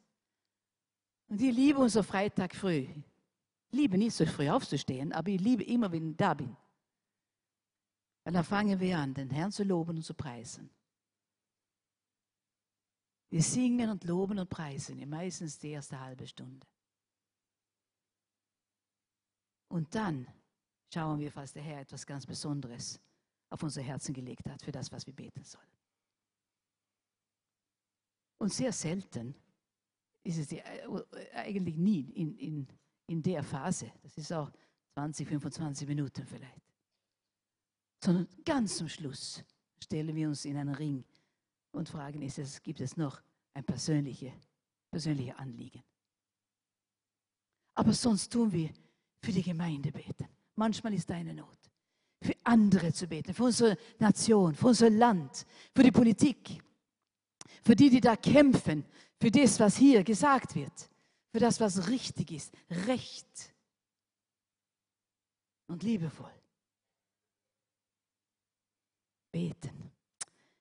Und 1.28 1.42
ich 1.42 1.54
liebe 1.54 1.80
unser 1.80 2.04
Freitag 2.04 2.56
früh. 2.56 2.88
Liebe 3.76 3.98
nicht 3.98 4.16
so 4.16 4.26
früh 4.26 4.50
aufzustehen, 4.50 5.14
aber 5.14 5.30
ich 5.30 5.42
liebe 5.42 5.64
immer, 5.64 5.92
wenn 5.92 6.12
ich 6.12 6.18
da 6.18 6.34
bin. 6.34 6.56
Weil 8.24 8.34
dann 8.34 8.44
fangen 8.44 8.80
wir 8.80 8.98
an, 8.98 9.14
den 9.14 9.30
Herrn 9.30 9.52
zu 9.52 9.64
loben 9.64 9.98
und 9.98 10.04
zu 10.04 10.14
preisen. 10.14 10.70
Wir 13.30 13.42
singen 13.42 13.90
und 13.90 14.04
loben 14.04 14.40
und 14.40 14.50
preisen, 14.50 15.08
meistens 15.10 15.60
die 15.60 15.72
erste 15.72 16.00
halbe 16.00 16.26
Stunde. 16.26 16.66
Und 19.68 19.94
dann 19.94 20.28
schauen 20.94 21.20
wir, 21.20 21.36
was 21.36 21.54
der 21.54 21.64
Herr 21.64 21.82
etwas 21.82 22.06
ganz 22.06 22.26
Besonderes 22.26 23.00
auf 23.50 23.62
unser 23.62 23.82
Herzen 23.82 24.14
gelegt 24.14 24.48
hat 24.50 24.62
für 24.62 24.72
das, 24.72 24.92
was 24.92 25.06
wir 25.06 25.14
beten 25.14 25.44
sollen. 25.44 25.66
Und 28.38 28.54
sehr 28.54 28.72
selten 28.72 29.36
ist 30.24 30.38
es 30.38 30.48
die, 30.48 30.60
äh, 30.60 31.32
eigentlich 31.34 31.78
nie 31.78 32.12
in, 32.12 32.38
in, 32.38 32.68
in 33.08 33.22
der 33.22 33.44
Phase, 33.44 33.92
das 34.02 34.18
ist 34.18 34.32
auch 34.32 34.52
20, 34.94 35.28
25 35.28 35.88
Minuten 35.88 36.26
vielleicht, 36.26 36.62
sondern 38.04 38.28
ganz 38.44 38.78
zum 38.78 38.88
Schluss 38.88 39.44
stellen 39.84 40.16
wir 40.16 40.28
uns 40.28 40.46
in 40.46 40.58
einen 40.58 40.74
Ring 40.74 41.04
und 41.72 41.90
fragen, 41.90 42.22
ist 42.22 42.40
es, 42.40 42.62
gibt 42.64 42.82
es 42.82 42.98
noch 42.98 43.22
ein 43.54 43.64
persönliche, 43.64 44.34
persönliche 44.90 45.38
Anliegen? 45.38 45.84
Aber 47.76 47.94
sonst 47.94 48.32
tun 48.32 48.52
wir 48.52 48.70
für 49.22 49.32
die 49.32 49.44
Gemeinde 49.44 49.92
beten. 49.92 50.28
Manchmal 50.56 50.94
ist 50.94 51.12
eine 51.12 51.34
Not. 51.34 51.58
Für 52.22 52.34
andere 52.44 52.94
zu 52.94 53.08
beten, 53.08 53.34
für 53.34 53.44
unsere 53.44 53.78
Nation, 54.00 54.56
für 54.56 54.68
unser 54.68 54.90
Land, 54.90 55.46
für 55.76 55.84
die 55.84 55.92
Politik, 55.92 56.64
für 57.62 57.76
die, 57.76 57.90
die 57.90 58.00
da 58.00 58.16
kämpfen, 58.16 58.86
für 59.20 59.30
das, 59.30 59.60
was 59.60 59.76
hier 59.76 60.04
gesagt 60.04 60.56
wird, 60.56 60.90
für 61.36 61.42
das, 61.42 61.60
was 61.60 61.90
richtig 61.90 62.32
ist, 62.32 62.54
recht 62.88 63.54
und 65.68 65.84
liebevoll. 65.84 66.32
Beten. 69.34 69.92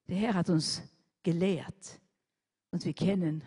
Der 0.09 0.17
Herr 0.17 0.35
hat 0.35 0.51
uns 0.51 0.83
gelehrt 1.23 2.01
und 2.73 2.85
wir 2.85 2.93
kennen 2.93 3.45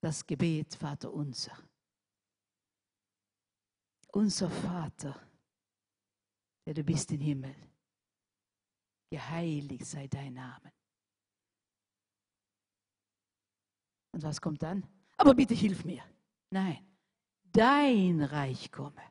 das 0.00 0.26
Gebet 0.26 0.74
Vater 0.74 1.12
unser. 1.12 1.56
Unser 4.08 4.50
Vater, 4.50 5.14
der 6.66 6.74
du 6.74 6.82
bist 6.82 7.12
im 7.12 7.20
Himmel, 7.20 7.54
geheiligt 9.10 9.86
sei 9.86 10.08
dein 10.08 10.34
Name. 10.34 10.72
Und 14.10 14.24
was 14.24 14.40
kommt 14.40 14.60
dann? 14.60 14.84
Aber 15.18 15.36
bitte 15.36 15.54
hilf 15.54 15.84
mir. 15.84 16.02
Nein, 16.50 16.86
dein 17.52 18.22
Reich 18.22 18.70
komme. 18.72 19.02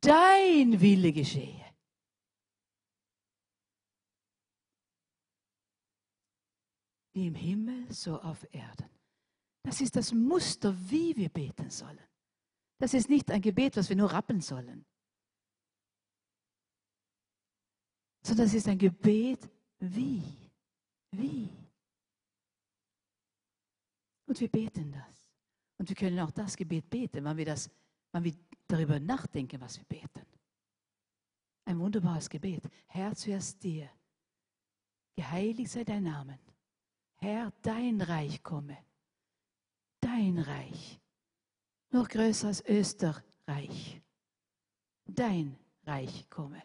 Dein 0.00 0.80
Wille 0.80 1.12
geschehe. 1.12 1.64
Wie 7.14 7.26
im 7.26 7.34
Himmel, 7.34 7.92
so 7.92 8.20
auf 8.20 8.46
Erden. 8.52 8.90
Das 9.62 9.80
ist 9.80 9.94
das 9.96 10.12
Muster, 10.12 10.74
wie 10.90 11.16
wir 11.16 11.28
beten 11.28 11.70
sollen. 11.70 12.06
Das 12.78 12.94
ist 12.94 13.08
nicht 13.08 13.30
ein 13.30 13.40
Gebet, 13.40 13.76
was 13.76 13.88
wir 13.88 13.96
nur 13.96 14.12
rappeln 14.12 14.40
sollen, 14.40 14.84
sondern 18.24 18.46
es 18.46 18.54
ist 18.54 18.68
ein 18.68 18.78
Gebet, 18.78 19.48
wie. 19.78 20.22
Wie. 21.12 21.61
Und 24.32 24.40
wir 24.40 24.48
beten 24.48 24.92
das. 24.92 25.30
Und 25.78 25.88
wir 25.88 25.96
können 25.96 26.18
auch 26.20 26.30
das 26.30 26.56
Gebet 26.56 26.88
beten, 26.88 27.24
wenn 27.24 27.36
wir, 27.36 27.44
das, 27.44 27.70
wenn 28.12 28.24
wir 28.24 28.34
darüber 28.66 28.98
nachdenken, 28.98 29.60
was 29.60 29.76
wir 29.76 29.84
beten. 29.84 30.26
Ein 31.64 31.78
wunderbares 31.78 32.30
Gebet. 32.30 32.62
Herr, 32.86 33.14
zuerst 33.14 33.62
dir. 33.62 33.90
Geheiligt 35.14 35.70
sei 35.70 35.84
dein 35.84 36.04
Name. 36.04 36.38
Herr, 37.16 37.52
dein 37.62 38.00
Reich 38.00 38.42
komme 38.42 38.78
dein 40.02 40.38
Reich, 40.38 41.00
noch 41.90 42.08
größer 42.08 42.48
als 42.48 42.64
Österreich. 42.66 44.02
Dein 45.04 45.58
Reich 45.84 46.28
komme, 46.28 46.62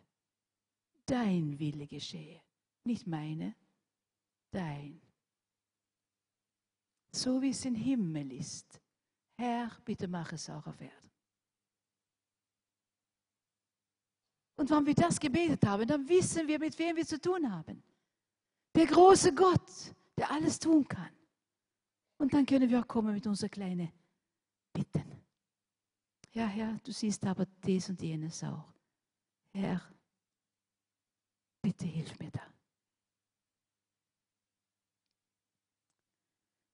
dein 1.06 1.58
Wille 1.60 1.88
geschehe, 1.88 2.42
nicht 2.84 3.08
meine, 3.08 3.56
dein. 4.52 5.02
So 7.12 7.42
wie 7.42 7.50
es 7.50 7.66
im 7.66 7.76
Himmel 7.76 8.34
ist. 8.34 8.80
Herr, 9.38 9.72
bitte 9.86 10.08
mach 10.08 10.32
es 10.32 10.50
auch 10.50 10.66
auf 10.66 10.80
Erden. 10.82 11.12
Und 14.56 14.70
wenn 14.72 14.86
wir 14.86 14.96
das 14.96 15.20
gebetet 15.20 15.64
haben, 15.66 15.88
dann 15.88 16.08
wissen 16.10 16.48
wir, 16.48 16.58
mit 16.58 16.78
wem 16.80 16.96
wir 16.96 17.06
zu 17.06 17.22
tun 17.22 17.50
haben. 17.52 17.84
Der 18.74 18.88
große 18.88 19.34
Gott, 19.34 19.96
der 20.18 20.32
alles 20.32 20.58
tun 20.58 20.88
kann. 20.88 21.12
Und 22.18 22.34
dann 22.34 22.46
können 22.46 22.70
wir 22.70 22.80
auch 22.80 22.88
kommen 22.88 23.14
mit 23.14 23.28
unserer 23.28 23.50
kleinen 23.50 23.92
Bitten. 24.74 25.22
Ja, 26.32 26.48
Herr, 26.48 26.78
du 26.84 26.92
siehst 26.92 27.26
aber 27.26 27.46
dies 27.46 27.90
und 27.90 28.02
jenes 28.02 28.44
auch. 28.44 28.74
Herr, 29.54 29.82
bitte 31.62 31.86
hilf 31.86 32.18
mir 32.20 32.32
da. 32.32 32.57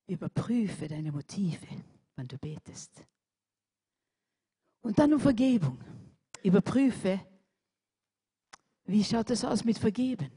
Überprüfe 0.07 0.87
deine 0.87 1.11
Motive, 1.11 1.67
wenn 2.15 2.27
du 2.27 2.37
betest. 2.37 3.05
Und 4.81 4.99
dann 4.99 5.13
um 5.13 5.19
Vergebung. 5.19 5.81
Überprüfe, 6.43 7.25
wie 8.85 9.03
schaut 9.03 9.29
es 9.29 9.45
aus 9.45 9.63
mit 9.63 9.77
Vergeben? 9.77 10.31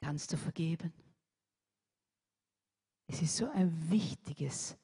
Kannst 0.00 0.32
du 0.32 0.36
vergeben? 0.36 0.92
Es 3.08 3.20
ist 3.20 3.36
so 3.36 3.50
ein 3.50 3.90
wichtiges, 3.90 4.76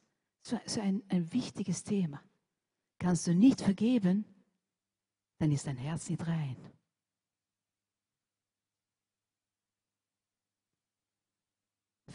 so, 0.43 0.59
ein, 0.81 1.03
ein 1.09 1.33
wichtiges 1.33 1.83
Thema. 1.85 2.23
Kannst 2.99 3.27
du 3.27 3.35
nicht 3.35 3.61
vergeben, 3.61 4.25
dann 5.39 5.53
ist 5.53 5.67
dein 5.67 5.77
Herz 5.77 6.11
nicht 6.11 6.27
rein. 6.27 6.57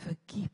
Vergib. 0.03 0.51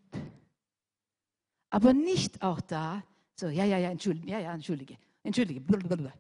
Aber 1.70 1.94
nicht 1.94 2.42
auch 2.42 2.62
da, 2.62 3.04
so, 3.36 3.48
ja, 3.48 3.66
ja, 3.66 3.78
ja, 3.78 3.90
entschuldige, 3.92 4.32
ja, 4.32 4.40
ja, 4.40 4.54
entschuldige, 4.54 4.98
entschuldige, 5.24 5.62
blablabla. 5.62 6.14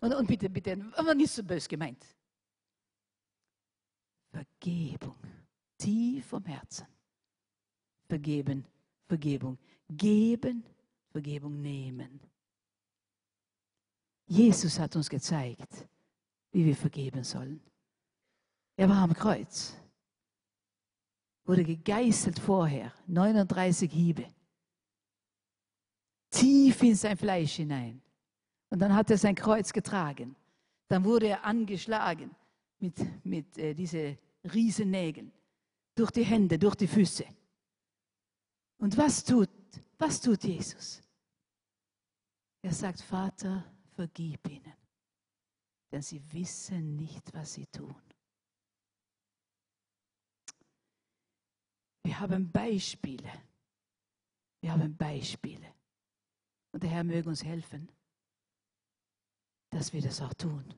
Und, 0.00 0.14
und 0.14 0.26
bitte, 0.26 0.50
bitte, 0.50 0.78
aber 0.96 1.14
nicht 1.14 1.30
so 1.30 1.42
bös 1.42 1.68
gemeint. 1.68 2.04
Vergebung, 4.30 5.16
tief 5.78 6.26
vom 6.26 6.44
Herzen 6.44 6.86
vergeben, 8.14 8.64
Vergebung. 9.06 9.58
Geben, 9.88 10.64
Vergebung 11.10 11.60
nehmen. 11.60 12.20
Jesus 14.26 14.78
hat 14.78 14.96
uns 14.96 15.10
gezeigt, 15.10 15.86
wie 16.52 16.64
wir 16.64 16.76
vergeben 16.76 17.24
sollen. 17.24 17.60
Er 18.76 18.88
war 18.88 18.98
am 18.98 19.12
Kreuz, 19.12 19.76
wurde 21.44 21.64
gegeißelt 21.64 22.38
vorher, 22.38 22.92
39 23.06 23.92
Hiebe, 23.92 24.26
tief 26.30 26.82
in 26.82 26.94
sein 26.94 27.16
Fleisch 27.16 27.56
hinein. 27.56 28.00
Und 28.70 28.78
dann 28.78 28.94
hat 28.94 29.10
er 29.10 29.18
sein 29.18 29.34
Kreuz 29.34 29.72
getragen. 29.72 30.34
Dann 30.88 31.04
wurde 31.04 31.28
er 31.28 31.44
angeschlagen 31.44 32.34
mit, 32.78 33.24
mit 33.24 33.56
äh, 33.58 33.74
diesen 33.74 34.18
Riesennägeln, 34.52 35.32
durch 35.94 36.10
die 36.10 36.24
Hände, 36.24 36.58
durch 36.58 36.74
die 36.74 36.88
Füße. 36.88 37.24
Und 38.78 38.96
was 38.96 39.24
tut, 39.24 39.48
was 39.98 40.20
tut 40.20 40.42
Jesus? 40.44 41.00
Er 42.62 42.72
sagt, 42.72 43.00
Vater, 43.00 43.64
vergib 43.94 44.48
ihnen, 44.48 44.74
denn 45.92 46.02
sie 46.02 46.20
wissen 46.32 46.96
nicht, 46.96 47.32
was 47.32 47.54
sie 47.54 47.66
tun. 47.66 47.94
Wir 52.04 52.20
haben 52.20 52.50
Beispiele. 52.50 53.30
Wir 54.60 54.72
haben 54.72 54.96
Beispiele. 54.96 55.74
Und 56.72 56.82
der 56.82 56.90
Herr 56.90 57.04
möge 57.04 57.28
uns 57.28 57.42
helfen, 57.42 57.90
dass 59.70 59.92
wir 59.92 60.02
das 60.02 60.20
auch 60.20 60.34
tun. 60.34 60.74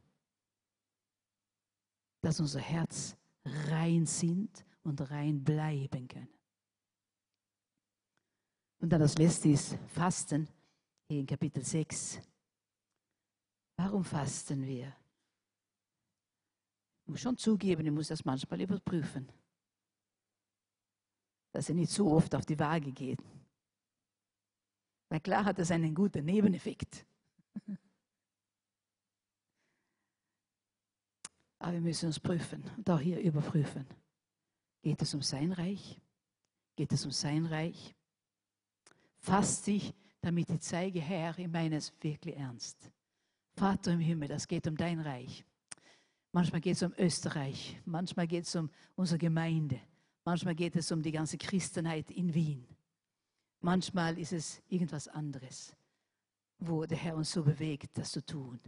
Dass 2.22 2.40
unser 2.40 2.60
Herz 2.60 3.16
rein 3.44 4.06
sind 4.06 4.64
und 4.82 5.10
rein 5.10 5.42
bleiben 5.42 6.08
können. 6.08 6.28
Und 8.78 8.90
dann 8.90 9.00
das 9.00 9.16
letzte 9.18 9.48
ist 9.48 9.76
Fasten, 9.88 10.48
hier 11.08 11.20
in 11.20 11.26
Kapitel 11.26 11.64
6. 11.64 12.20
Warum 13.76 14.04
fasten 14.04 14.64
wir? 14.66 14.94
Ich 17.02 17.08
muss 17.10 17.20
schon 17.20 17.36
zugeben, 17.36 17.86
ich 17.86 17.92
muss 17.92 18.08
das 18.08 18.24
manchmal 18.24 18.60
überprüfen, 18.60 19.30
dass 21.56 21.70
er 21.70 21.74
nicht 21.74 21.90
so 21.90 22.12
oft 22.12 22.34
auf 22.34 22.44
die 22.44 22.58
Waage 22.58 22.92
geht. 22.92 23.18
Na 25.08 25.18
klar 25.18 25.46
hat 25.46 25.58
das 25.58 25.70
einen 25.70 25.94
guten 25.94 26.22
Nebeneffekt. 26.26 27.06
Aber 31.58 31.72
wir 31.72 31.80
müssen 31.80 32.08
uns 32.08 32.20
prüfen 32.20 32.62
und 32.76 32.90
auch 32.90 33.00
hier 33.00 33.18
überprüfen. 33.20 33.86
Geht 34.82 35.00
es 35.00 35.14
um 35.14 35.22
sein 35.22 35.52
Reich? 35.52 35.98
Geht 36.76 36.92
es 36.92 37.06
um 37.06 37.10
sein 37.10 37.46
Reich? 37.46 37.94
Fasst 39.16 39.66
dich, 39.66 39.94
damit 40.20 40.50
ich 40.50 40.60
zeige, 40.60 41.00
Herr, 41.00 41.38
ich 41.38 41.48
meine 41.48 41.76
es 41.76 41.90
wirklich 42.02 42.36
ernst. 42.36 42.92
Vater 43.54 43.92
im 43.92 44.00
Himmel, 44.00 44.28
das 44.28 44.46
geht 44.46 44.66
um 44.66 44.76
dein 44.76 45.00
Reich. 45.00 45.42
Manchmal 46.32 46.60
geht 46.60 46.76
es 46.76 46.82
um 46.82 46.92
Österreich, 46.98 47.80
manchmal 47.86 48.26
geht 48.26 48.44
es 48.44 48.54
um 48.54 48.68
unsere 48.94 49.16
Gemeinde, 49.16 49.80
manchmal 50.26 50.54
geht 50.54 50.76
es 50.76 50.92
um 50.92 51.00
die 51.00 51.12
ganze 51.12 51.38
Christenheit 51.38 52.10
in 52.10 52.34
Wien. 52.34 52.66
Manchmal 53.60 54.18
ist 54.18 54.32
es 54.32 54.60
irgendwas 54.68 55.08
anderes, 55.08 55.74
wo 56.58 56.84
der 56.84 56.98
Herr 56.98 57.16
uns 57.16 57.32
so 57.32 57.42
bewegt, 57.42 57.96
das 57.96 58.12
zu 58.12 58.24
tun. 58.24 58.60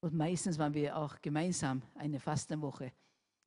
Und 0.00 0.14
meistens, 0.14 0.58
wenn 0.58 0.74
wir 0.74 0.96
auch 0.96 1.20
gemeinsam 1.22 1.82
eine 1.94 2.20
Fastenwoche 2.20 2.92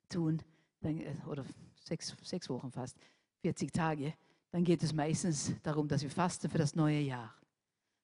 tun, 0.10 0.41
äh, 0.82 1.14
oder 1.28 1.45
sechs, 1.76 2.16
sechs 2.24 2.49
Wochen 2.49 2.72
fast, 2.72 2.97
40 3.41 3.72
Tage, 3.72 4.14
dann 4.51 4.64
geht 4.64 4.82
es 4.82 4.93
meistens 4.93 5.53
darum, 5.62 5.88
dass 5.88 6.01
wir 6.01 6.10
fasten 6.10 6.49
für 6.49 6.57
das 6.57 6.76
neue 6.76 7.01
Jahr. 7.01 7.36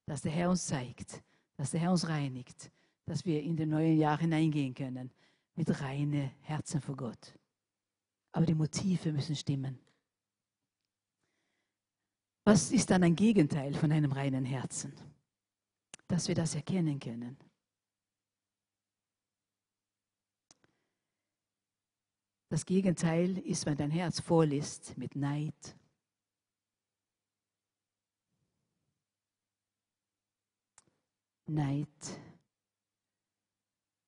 Dass 0.06 0.22
der 0.22 0.32
Herr 0.32 0.50
uns 0.50 0.68
zeigt, 0.68 1.24
dass 1.56 1.72
der 1.72 1.80
Herr 1.80 1.92
uns 1.92 2.08
reinigt, 2.08 2.72
dass 3.06 3.26
wir 3.26 3.42
in 3.42 3.58
das 3.58 3.68
neue 3.68 3.94
Jahr 3.94 4.20
hineingehen 4.20 4.74
können 4.74 5.12
mit 5.56 5.82
reinen 5.82 6.32
Herzen 6.42 6.82
vor 6.82 6.96
Gott. 6.96 7.38
Aber 8.36 8.46
die 8.46 8.54
Motive 8.54 9.14
müssen 9.14 9.34
stimmen. 9.34 9.80
Was 12.44 12.70
ist 12.70 12.90
dann 12.90 13.02
ein 13.04 13.16
Gegenteil 13.16 13.74
von 13.74 13.94
einem 13.94 14.12
reinen 14.12 14.44
Herzen? 14.44 14.94
Dass 16.10 16.28
wir 16.28 16.36
das 16.36 16.54
erkennen 16.54 17.00
können. 17.00 17.38
Das 22.50 22.66
Gegenteil 22.66 23.38
ist, 23.38 23.66
wenn 23.66 23.78
dein 23.78 23.90
Herz 23.90 24.20
voll 24.20 24.52
ist 24.52 24.98
mit 24.98 25.16
Neid. 25.16 25.78
Neid. 31.46 31.88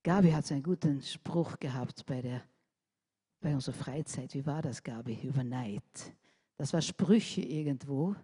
Gabi 0.03 0.32
hat 0.32 0.45
so 0.45 0.53
einen 0.53 0.63
guten 0.63 1.01
Spruch 1.01 1.57
gehabt 1.59 2.05
bei, 2.05 2.21
der, 2.21 2.45
bei 3.39 3.53
unserer 3.53 3.75
Freizeit. 3.75 4.33
Wie 4.33 4.45
war 4.45 4.61
das, 4.61 4.83
Gabi, 4.83 5.19
über 5.23 5.43
Neid? 5.43 5.83
Das 6.57 6.73
war 6.73 6.81
Sprüche 6.81 7.41
irgendwo. 7.41 8.15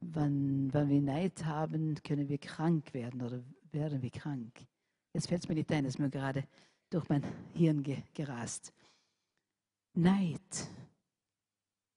Wenn, 0.00 0.72
wenn 0.72 0.88
wir 0.88 1.00
Neid 1.00 1.44
haben, 1.44 1.94
können 2.02 2.28
wir 2.28 2.38
krank 2.38 2.92
werden 2.94 3.22
oder 3.22 3.42
werden 3.72 4.02
wir 4.02 4.10
krank. 4.10 4.66
Jetzt 5.12 5.28
fällt 5.28 5.42
es 5.42 5.48
mir 5.48 5.54
nicht 5.54 5.70
ein, 5.70 5.84
das 5.84 5.94
ist 5.94 5.98
mir 5.98 6.10
gerade 6.10 6.46
durch 6.90 7.08
mein 7.08 7.22
Hirn 7.54 7.82
ge 7.82 8.02
gerast. 8.12 8.72
Neid, 9.94 10.68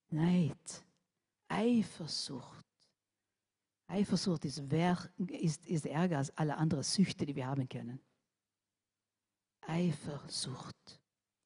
Neid, 0.09 0.83
Eifersucht. 1.47 2.65
Eifersucht 3.87 4.45
ist, 4.45 4.59
ist, 4.59 5.65
ist 5.65 5.85
ärger 5.85 6.17
als 6.17 6.37
alle 6.37 6.57
anderen 6.57 6.83
Süchte, 6.83 7.25
die 7.25 7.35
wir 7.35 7.47
haben 7.47 7.67
können. 7.67 7.99
Eifersucht, 9.67 11.01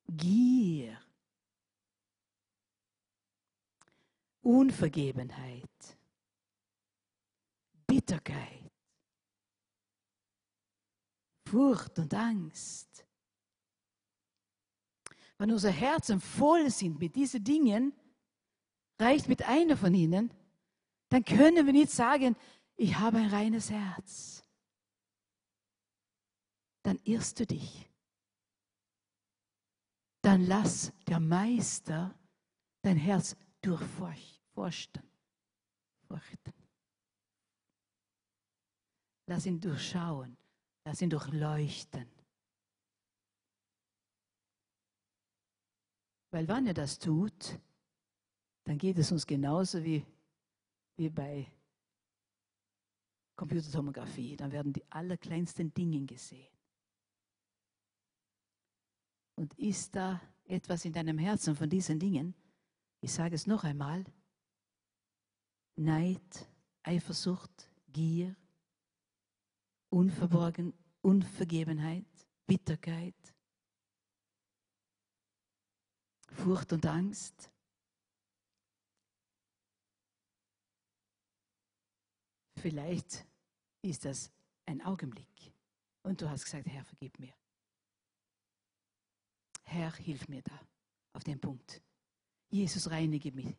Gier, 0.07 1.01
Unvergebenheit, 4.41 5.97
Bitterkeit, 7.88 8.72
Furcht 11.47 11.97
und 11.99 12.13
Angst. 12.13 13.05
Wenn 15.38 15.51
unsere 15.51 15.74
Herzen 15.74 16.22
voll 16.22 16.69
sind 16.69 16.99
mit 16.99 17.15
diesen 17.15 17.43
Dingen, 17.43 17.93
reicht 18.99 19.28
mit 19.28 19.43
einer 19.43 19.76
von 19.76 19.93
ihnen, 19.95 20.32
dann 21.09 21.26
können 21.26 21.65
wir 21.65 21.74
nicht 21.74 21.91
sagen, 21.91 22.38
ich 22.78 22.95
habe 22.95 23.17
ein 23.17 23.30
reines 23.30 23.72
Herz. 23.72 24.43
Dann 26.84 26.99
irrst 27.03 27.39
du 27.39 27.47
dich. 27.47 27.91
Dann 30.22 30.45
lass 30.45 30.93
der 31.07 31.19
Meister 31.19 32.13
dein 32.84 32.97
Herz 32.97 33.36
durchforsten. 33.61 35.03
Furchten. 36.07 36.53
Lass 39.28 39.45
ihn 39.45 39.59
durchschauen. 39.59 40.38
Lass 40.86 41.01
ihn 41.01 41.09
durchleuchten. 41.09 42.09
Weil 46.32 46.47
wenn 46.47 46.67
er 46.67 46.74
das 46.74 46.97
tut, 46.97 47.59
dann 48.63 48.78
geht 48.78 48.97
es 48.97 49.11
uns 49.11 49.26
genauso 49.26 49.84
wie, 49.84 50.05
wie 50.97 51.09
bei 51.09 51.47
Computertomographie. 53.36 54.36
Dann 54.36 54.51
werden 54.51 54.74
die 54.74 54.89
allerkleinsten 54.91 55.74
Dinge 55.74 56.05
gesehen. 56.05 56.61
Und 59.42 59.56
ist 59.56 59.96
da 59.96 60.22
etwas 60.44 60.86
in 60.86 60.94
deinem 60.94 61.18
Herzen 61.18 61.56
von 61.56 61.68
diesen 61.68 61.98
Dingen? 61.98 62.36
Ich 63.00 63.12
sage 63.12 63.34
es 63.34 63.48
noch 63.48 63.64
einmal. 63.64 64.06
Neid, 65.78 66.48
Eifersucht, 66.84 67.68
Gier, 67.88 68.36
Unverborgen, 69.89 70.76
Unvergebenheit, 71.02 72.06
Bitterkeit, 72.46 73.16
Furcht 76.30 76.72
und 76.74 76.86
Angst. 76.86 77.50
Vielleicht 82.58 83.26
ist 83.82 84.06
das 84.06 84.32
ein 84.68 84.84
Augenblick 84.84 85.52
und 86.04 86.22
du 86.22 86.30
hast 86.30 86.46
gesagt, 86.46 86.68
Herr, 86.68 86.86
vergib 86.86 87.18
mir. 87.18 87.41
Herr, 89.72 89.93
hilf 89.95 90.28
mir 90.28 90.41
da 90.41 90.59
auf 91.13 91.24
den 91.24 91.39
Punkt. 91.39 91.82
Jesus, 92.49 92.89
reinige 92.89 93.32
mich 93.32 93.55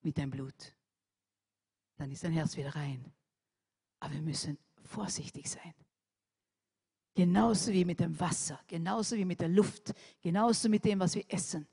mit 0.00 0.16
deinem 0.16 0.30
Blut. 0.30 0.74
Dann 1.96 2.10
ist 2.10 2.24
dein 2.24 2.32
Herz 2.32 2.56
wieder 2.56 2.74
rein. 2.74 3.12
Aber 4.00 4.14
wir 4.14 4.22
müssen 4.22 4.56
vorsichtig 4.82 5.50
sein. 5.50 5.74
Genauso 7.14 7.70
wie 7.70 7.84
mit 7.84 8.00
dem 8.00 8.18
Wasser, 8.18 8.58
genauso 8.66 9.14
wie 9.14 9.26
mit 9.26 9.40
der 9.40 9.50
Luft, 9.50 9.92
genauso 10.22 10.70
mit 10.70 10.86
dem, 10.86 11.00
was 11.00 11.14
wir 11.14 11.24
essen. 11.28 11.68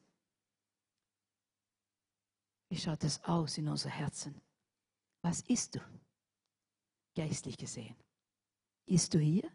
Wie 2.67 2.77
schaut 2.77 3.05
es 3.05 3.23
aus 3.23 3.57
in 3.57 3.69
unser 3.69 3.89
Herzen? 3.89 4.41
Was 5.21 5.39
isst 5.41 5.75
du? 5.75 5.80
Geistlich 7.15 7.57
gesehen. 7.57 7.95
Isst 8.86 9.13
du 9.13 9.19
hier? 9.19 9.49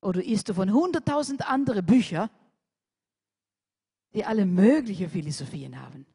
Oder 0.00 0.22
isst 0.22 0.48
du 0.48 0.54
von 0.54 0.72
hunderttausend 0.72 1.42
anderen 1.42 1.84
Büchern, 1.84 2.30
die 4.16 4.24
alle 4.24 4.46
möglichen 4.46 5.08
Philosophien 5.08 5.80
haben? 5.80 6.06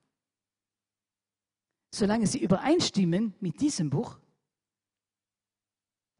Solange 1.93 2.28
sie 2.28 2.43
übereinstimmen 2.43 3.34
mit 3.39 3.62
diesem 3.62 3.89
Buch, 3.89 4.20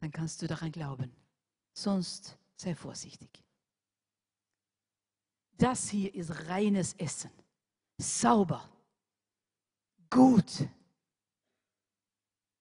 dann 0.00 0.10
kannst 0.10 0.40
du 0.40 0.46
daran 0.46 0.72
glauben. 0.72 1.14
Sonst 1.74 2.38
sei 2.56 2.74
vorsichtig. 2.74 3.44
Das 5.58 5.88
hier 5.90 6.14
ist 6.14 6.48
reines 6.48 6.94
Essen. 6.94 7.30
Sauber 7.98 8.72
gut, 10.12 10.68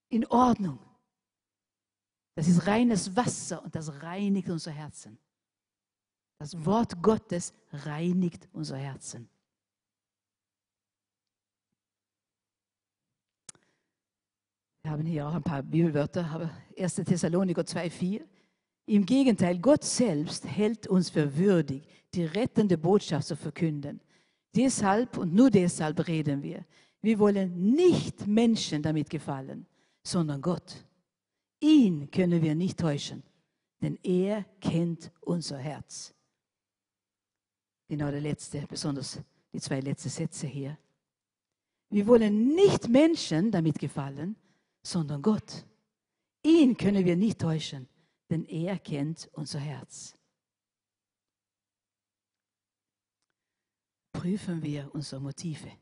in 0.09 0.25
Ordnung. 0.27 0.79
Das 2.35 2.47
ist 2.47 2.65
reines 2.65 3.15
Wasser 3.15 3.61
und 3.63 3.75
das 3.75 4.01
reinigt 4.01 4.49
unser 4.49 4.71
Herzen. 4.71 5.19
Das 6.41 6.65
Wort 6.65 7.03
Gottes 7.03 7.53
reinigt 7.71 8.49
unser 8.51 8.75
Herzen. 8.75 9.29
Wir 14.81 14.91
haben 14.91 15.05
hier 15.05 15.27
auch 15.27 15.35
ein 15.35 15.43
paar 15.43 15.61
Bibelwörter, 15.61 16.25
aber 16.25 16.49
1. 16.75 16.95
Thessaloniker 16.95 17.61
2,4. 17.61 18.23
Im 18.87 19.05
Gegenteil, 19.05 19.59
Gott 19.59 19.83
selbst 19.83 20.47
hält 20.47 20.87
uns 20.87 21.11
für 21.11 21.37
würdig, 21.37 21.87
die 22.15 22.25
rettende 22.25 22.75
Botschaft 22.75 23.27
zu 23.27 23.35
verkünden. 23.35 24.01
Deshalb 24.55 25.19
und 25.19 25.35
nur 25.35 25.51
deshalb 25.51 26.07
reden 26.07 26.41
wir. 26.41 26.65
Wir 27.03 27.19
wollen 27.19 27.71
nicht 27.75 28.25
Menschen 28.25 28.81
damit 28.81 29.11
gefallen, 29.11 29.67
sondern 30.01 30.41
Gott. 30.41 30.87
Ihn 31.59 32.09
können 32.09 32.41
wir 32.41 32.55
nicht 32.55 32.79
täuschen, 32.79 33.21
denn 33.79 33.99
er 34.01 34.43
kennt 34.59 35.11
unser 35.21 35.59
Herz. 35.59 36.15
Genau 37.91 38.09
der 38.09 38.21
letzte, 38.21 38.65
besonders 38.67 39.19
die 39.51 39.59
zwei 39.59 39.81
letzten 39.81 40.07
Sätze 40.07 40.47
hier. 40.47 40.77
Wir 41.89 42.07
wollen 42.07 42.55
nicht 42.55 42.87
Menschen 42.87 43.51
damit 43.51 43.77
gefallen, 43.77 44.37
sondern 44.81 45.21
Gott. 45.21 45.65
Ihn 46.41 46.77
können 46.77 47.03
wir 47.03 47.17
nicht 47.17 47.39
täuschen, 47.39 47.89
denn 48.29 48.45
er 48.45 48.79
kennt 48.79 49.29
unser 49.33 49.59
Herz. 49.59 50.15
Prüfen 54.13 54.63
wir 54.63 54.89
unsere 54.95 55.19
Motive. 55.19 55.73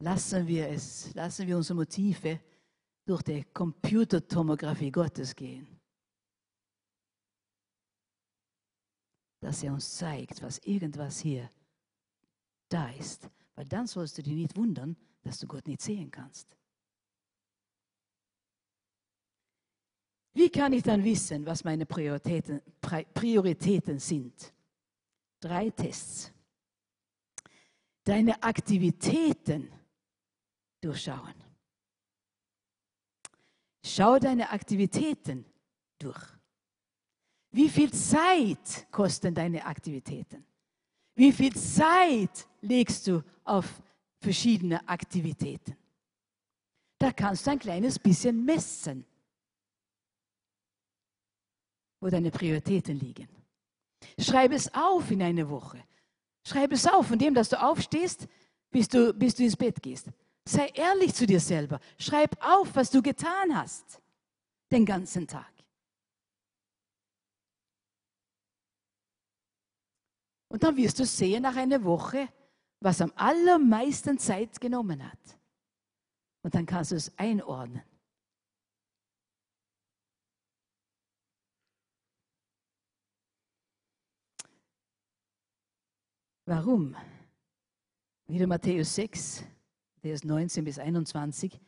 Lassen 0.00 0.46
wir 0.46 0.68
es, 0.68 1.14
lassen 1.14 1.46
wir 1.46 1.56
unsere 1.56 1.76
Motive 1.76 2.40
durch 3.06 3.22
die 3.22 3.42
Computertomographie 3.42 4.90
Gottes 4.90 5.34
gehen. 5.34 5.73
Dass 9.44 9.62
er 9.62 9.74
uns 9.74 9.98
zeigt, 9.98 10.40
was 10.40 10.56
irgendwas 10.60 11.20
hier 11.20 11.50
da 12.70 12.88
ist. 12.88 13.28
Weil 13.54 13.66
dann 13.66 13.86
sollst 13.86 14.16
du 14.16 14.22
dich 14.22 14.32
nicht 14.32 14.56
wundern, 14.56 14.96
dass 15.20 15.38
du 15.38 15.46
Gott 15.46 15.68
nicht 15.68 15.82
sehen 15.82 16.10
kannst. 16.10 16.56
Wie 20.32 20.48
kann 20.48 20.72
ich 20.72 20.82
dann 20.82 21.04
wissen, 21.04 21.44
was 21.44 21.62
meine 21.62 21.84
Prioritäten, 21.84 22.62
Prioritäten 22.80 23.98
sind? 23.98 24.54
Drei 25.40 25.68
Tests. 25.68 26.32
Deine 28.02 28.42
Aktivitäten 28.42 29.70
durchschauen. 30.80 31.34
Schau 33.84 34.18
deine 34.18 34.48
Aktivitäten 34.48 35.44
durch. 35.98 36.33
Wie 37.54 37.68
viel 37.68 37.92
Zeit 37.92 38.88
kosten 38.90 39.32
deine 39.32 39.64
Aktivitäten? 39.64 40.44
Wie 41.14 41.32
viel 41.32 41.54
Zeit 41.54 42.48
legst 42.60 43.06
du 43.06 43.22
auf 43.44 43.80
verschiedene 44.18 44.88
Aktivitäten? 44.88 45.76
Da 46.98 47.12
kannst 47.12 47.46
du 47.46 47.52
ein 47.52 47.60
kleines 47.60 47.96
bisschen 47.96 48.44
messen, 48.44 49.04
wo 52.00 52.08
deine 52.08 52.32
Prioritäten 52.32 52.98
liegen. 52.98 53.28
Schreib 54.18 54.50
es 54.50 54.74
auf 54.74 55.08
in 55.12 55.22
eine 55.22 55.48
Woche. 55.48 55.80
Schreib 56.44 56.72
es 56.72 56.88
auf, 56.88 57.06
von 57.06 57.20
dem, 57.20 57.34
dass 57.34 57.50
du 57.50 57.62
aufstehst, 57.62 58.26
bis 58.72 58.88
du, 58.88 59.14
bis 59.14 59.36
du 59.36 59.44
ins 59.44 59.56
Bett 59.56 59.80
gehst. 59.80 60.08
Sei 60.44 60.66
ehrlich 60.74 61.14
zu 61.14 61.24
dir 61.24 61.38
selber. 61.38 61.78
Schreib 61.98 62.36
auf, 62.44 62.74
was 62.74 62.90
du 62.90 63.00
getan 63.00 63.54
hast 63.54 64.00
den 64.72 64.84
ganzen 64.84 65.28
Tag. 65.28 65.53
Und 70.54 70.62
dann 70.62 70.76
wirst 70.76 71.00
du 71.00 71.04
sehen 71.04 71.42
nach 71.42 71.56
einer 71.56 71.82
Woche, 71.82 72.28
was 72.78 73.00
am 73.00 73.12
allermeisten 73.16 74.20
Zeit 74.20 74.60
genommen 74.60 75.04
hat. 75.04 75.18
Und 76.42 76.54
dann 76.54 76.64
kannst 76.64 76.92
du 76.92 76.94
es 76.94 77.12
einordnen. 77.18 77.82
Warum? 86.46 86.94
Wieder 88.28 88.46
Matthäus 88.46 88.94
6, 88.94 89.42
Vers 90.02 90.22
19 90.22 90.64
bis 90.64 90.78
21 90.78 91.60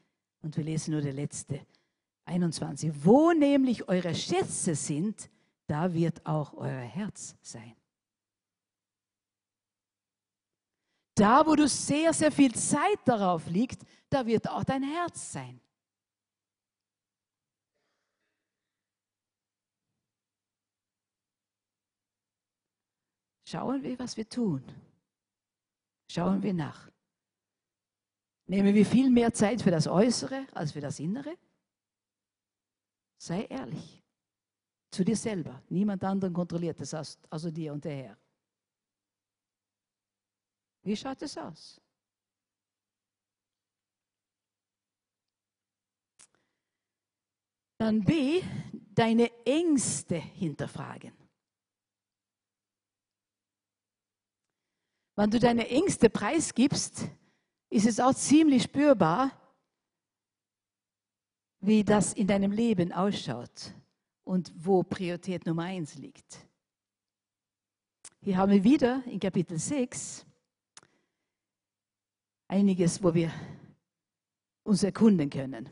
und 0.43 0.57
wir 0.57 0.63
lesen 0.63 0.93
nur 0.93 1.01
der 1.01 1.13
letzte, 1.13 1.67
21. 2.27 3.05
Wo 3.05 3.33
nämlich 3.33 3.89
eure 3.89 4.15
Schätze 4.15 4.77
sind, 4.77 5.29
da 5.67 5.93
wird 5.93 6.25
auch 6.25 6.55
euer 6.55 6.83
Herz 6.83 7.35
sein. 7.43 7.75
Da, 11.17 11.47
wo 11.47 11.55
du 11.55 11.67
sehr, 11.67 12.13
sehr 12.13 12.31
viel 12.31 12.55
Zeit 12.55 12.99
darauf 13.07 13.47
liegt, 13.47 13.83
da 14.11 14.27
wird 14.27 14.49
auch 14.51 14.65
dein 14.65 14.83
Herz 14.83 15.33
sein. 15.33 15.59
Schauen 23.49 23.83
wir, 23.83 23.99
was 23.99 24.17
wir 24.17 24.29
tun. 24.29 24.63
Schauen 26.11 26.43
wir 26.43 26.53
nach. 26.53 26.91
Nehmen 28.49 28.75
wir 28.75 28.85
viel 28.85 29.09
mehr 29.09 29.33
Zeit 29.33 29.63
für 29.63 29.71
das 29.71 29.87
Äußere 29.87 30.47
als 30.53 30.73
für 30.73 30.81
das 30.81 31.01
Innere? 31.01 31.35
Sei 33.19 33.45
ehrlich 33.45 34.03
zu 34.91 35.03
dir 35.03 35.17
selber. 35.17 35.63
Niemand 35.71 36.05
anderen 36.05 36.35
kontrolliert 36.35 36.79
das 36.79 37.19
außer 37.31 37.51
dir 37.51 37.73
und 37.73 37.85
der 37.85 37.97
Herr. 37.97 38.26
Wie 40.87 40.97
schaut 40.97 41.21
es 41.21 41.37
aus? 41.37 41.81
Dann 47.77 48.05
B, 48.05 48.41
deine 48.73 49.29
Ängste 49.45 50.15
hinterfragen. 50.15 51.13
Wenn 55.17 55.29
du 55.29 55.41
deine 55.41 55.69
Ängste 55.69 56.09
preisgibst, 56.09 57.09
ist 57.69 57.87
es 57.87 57.99
auch 57.99 58.15
ziemlich 58.15 58.63
spürbar, 58.63 59.33
wie 61.59 61.83
das 61.83 62.13
in 62.13 62.29
deinem 62.29 62.53
Leben 62.53 62.93
ausschaut 62.93 63.75
und 64.23 64.53
wo 64.55 64.85
Priorität 64.85 65.47
Nummer 65.47 65.65
eins 65.65 65.97
liegt. 65.97 66.47
Hier 68.21 68.37
haben 68.37 68.53
wir 68.53 68.63
wieder 68.63 69.03
in 69.07 69.19
Kapitel 69.19 69.59
6 69.59 70.26
einiges, 72.49 73.03
wo 73.03 73.15
wir 73.15 73.31
uns 74.65 74.83
erkunden 74.83 75.31
können. 75.31 75.69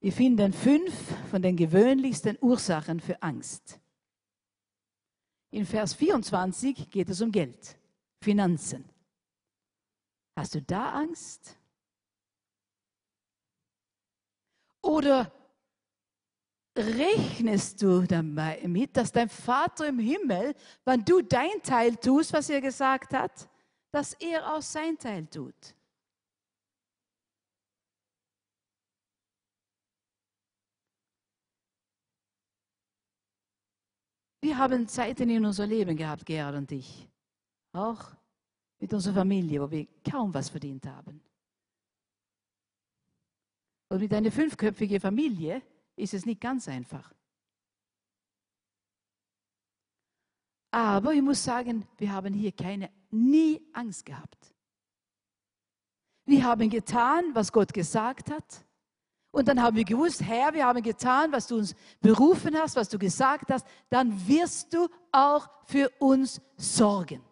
Wir 0.00 0.12
finden 0.12 0.52
fünf 0.52 0.94
von 1.30 1.42
den 1.42 1.56
gewöhnlichsten 1.56 2.38
Ursachen 2.40 3.00
für 3.00 3.20
Angst. 3.22 3.80
In 5.50 5.66
Vers 5.66 5.94
24 5.94 6.90
geht 6.90 7.08
es 7.08 7.20
um 7.20 7.32
Geld. 7.32 7.76
Finanzen. 8.20 8.84
Hast 10.36 10.54
du 10.54 10.62
da 10.62 10.92
Angst? 10.92 11.56
Oder 14.82 15.32
rechnest 16.76 17.82
du 17.82 18.02
damit, 18.02 18.96
dass 18.96 19.10
dein 19.10 19.28
Vater 19.28 19.88
im 19.88 19.98
Himmel, 19.98 20.54
wenn 20.84 21.04
du 21.04 21.22
dein 21.22 21.62
Teil 21.62 21.96
tust, 21.96 22.32
was 22.32 22.50
er 22.50 22.60
gesagt 22.60 23.12
hat, 23.12 23.48
dass 23.90 24.14
er 24.14 24.54
auch 24.54 24.62
sein 24.62 24.98
Teil 24.98 25.26
tut? 25.26 25.74
Wir 34.40 34.56
haben 34.56 34.86
Zeiten 34.86 35.28
in 35.30 35.44
unser 35.44 35.66
Leben 35.66 35.96
gehabt, 35.96 36.24
Gerhard 36.24 36.54
und 36.54 36.72
ich. 36.72 37.08
Auch 37.72 38.12
mit 38.78 38.92
unserer 38.94 39.14
Familie, 39.14 39.60
wo 39.60 39.70
wir 39.70 39.86
kaum 40.08 40.32
was 40.32 40.48
verdient 40.48 40.86
haben. 40.86 41.20
Und 43.88 44.00
mit 44.00 44.12
einer 44.12 44.30
fünfköpfigen 44.30 45.00
Familie 45.00 45.62
ist 45.96 46.14
es 46.14 46.24
nicht 46.24 46.40
ganz 46.40 46.68
einfach. 46.68 47.12
Aber 50.70 51.14
ich 51.14 51.22
muss 51.22 51.42
sagen, 51.42 51.86
wir 51.96 52.12
haben 52.12 52.34
hier 52.34 52.52
keine, 52.52 52.90
nie 53.10 53.62
Angst 53.72 54.04
gehabt. 54.04 54.54
Wir 56.24 56.44
haben 56.44 56.68
getan, 56.68 57.34
was 57.34 57.50
Gott 57.50 57.72
gesagt 57.72 58.30
hat. 58.30 58.64
Und 59.30 59.46
dann 59.48 59.62
haben 59.62 59.76
wir 59.76 59.84
gewusst, 59.84 60.22
Herr, 60.22 60.52
wir 60.52 60.66
haben 60.66 60.82
getan, 60.82 61.32
was 61.32 61.46
du 61.46 61.56
uns 61.56 61.74
berufen 62.00 62.56
hast, 62.56 62.76
was 62.76 62.88
du 62.88 62.98
gesagt 62.98 63.50
hast. 63.50 63.66
Dann 63.88 64.26
wirst 64.26 64.72
du 64.72 64.88
auch 65.12 65.48
für 65.64 65.90
uns 65.98 66.40
sorgen. 66.56 67.22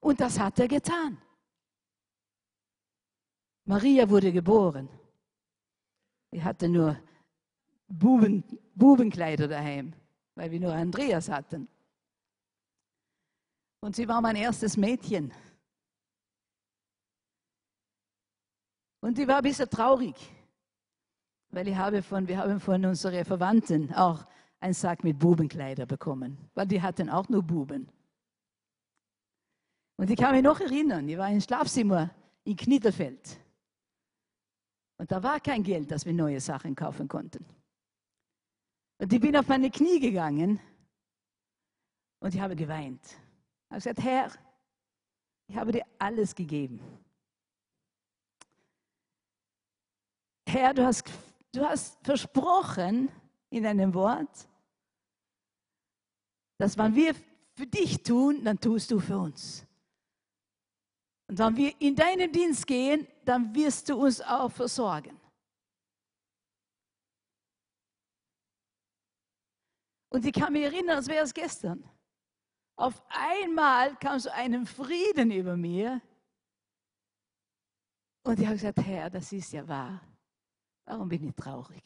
Und 0.00 0.20
das 0.20 0.38
hat 0.38 0.58
er 0.58 0.68
getan. 0.68 1.18
Maria 3.64 4.08
wurde 4.08 4.32
geboren. 4.32 4.88
Sie 6.30 6.42
hatte 6.42 6.68
nur 6.68 6.98
Buben, 7.88 8.44
Bubenkleider 8.74 9.48
daheim, 9.48 9.92
weil 10.34 10.50
wir 10.50 10.60
nur 10.60 10.72
Andreas 10.72 11.28
hatten. 11.28 11.68
Und 13.86 13.94
sie 13.94 14.08
war 14.08 14.20
mein 14.20 14.34
erstes 14.34 14.76
Mädchen. 14.76 15.32
Und 19.00 19.16
ich 19.16 19.28
war 19.28 19.36
ein 19.36 19.44
bisschen 19.44 19.70
traurig, 19.70 20.16
weil 21.50 21.68
ich 21.68 21.76
habe 21.76 22.02
von, 22.02 22.26
wir 22.26 22.38
haben 22.38 22.58
von 22.58 22.84
unseren 22.84 23.24
Verwandten 23.24 23.94
auch 23.94 24.26
einen 24.58 24.74
Sack 24.74 25.04
mit 25.04 25.20
Bubenkleider 25.20 25.86
bekommen, 25.86 26.36
weil 26.54 26.66
die 26.66 26.82
hatten 26.82 27.08
auch 27.08 27.28
nur 27.28 27.44
Buben. 27.44 27.88
Und 29.98 30.10
ich 30.10 30.16
kann 30.16 30.34
mich 30.34 30.42
noch 30.42 30.58
erinnern, 30.58 31.08
ich 31.08 31.16
war 31.16 31.30
im 31.30 31.40
Schlafzimmer 31.40 32.10
in 32.42 32.56
Knittelfeld. 32.56 33.38
Und 34.98 35.12
da 35.12 35.22
war 35.22 35.38
kein 35.38 35.62
Geld, 35.62 35.92
dass 35.92 36.04
wir 36.04 36.12
neue 36.12 36.40
Sachen 36.40 36.74
kaufen 36.74 37.06
konnten. 37.06 37.46
Und 38.98 39.12
ich 39.12 39.20
bin 39.20 39.36
auf 39.36 39.46
meine 39.46 39.70
Knie 39.70 40.00
gegangen 40.00 40.58
und 42.18 42.34
ich 42.34 42.40
habe 42.40 42.56
geweint. 42.56 43.00
Habe 43.68 43.76
gesagt, 43.76 44.02
Herr, 44.02 44.32
ich 45.48 45.56
habe 45.56 45.72
dir 45.72 45.84
alles 45.98 46.34
gegeben. 46.34 46.80
Herr, 50.48 50.72
du 50.74 50.84
hast, 50.84 51.04
du 51.52 51.64
hast 51.64 52.04
versprochen 52.04 53.10
in 53.50 53.64
deinem 53.64 53.92
Wort, 53.94 54.48
dass 56.58 56.78
wenn 56.78 56.94
wir 56.94 57.14
für 57.54 57.66
dich 57.66 58.02
tun, 58.02 58.44
dann 58.44 58.58
tust 58.58 58.90
du 58.90 59.00
für 59.00 59.18
uns. 59.18 59.66
Und 61.28 61.38
wenn 61.38 61.56
wir 61.56 61.80
in 61.80 61.96
deinen 61.96 62.30
Dienst 62.30 62.66
gehen, 62.66 63.06
dann 63.24 63.54
wirst 63.54 63.88
du 63.88 63.96
uns 63.96 64.20
auch 64.20 64.50
versorgen. 64.50 65.20
Und 70.08 70.24
ich 70.24 70.32
kann 70.32 70.52
mich 70.52 70.62
erinnern, 70.62 70.96
als 70.96 71.08
wäre 71.08 71.24
es 71.24 71.34
gestern. 71.34 71.82
Auf 72.76 73.02
einmal 73.08 73.96
kam 73.96 74.18
so 74.18 74.30
ein 74.30 74.66
Frieden 74.66 75.30
über 75.30 75.56
mir. 75.56 76.00
Und 78.22 78.38
ich 78.38 78.44
habe 78.44 78.56
gesagt, 78.56 78.78
Herr, 78.84 79.08
das 79.08 79.32
ist 79.32 79.52
ja 79.52 79.66
wahr. 79.66 80.00
Warum 80.84 81.08
bin 81.08 81.28
ich 81.28 81.34
traurig? 81.34 81.82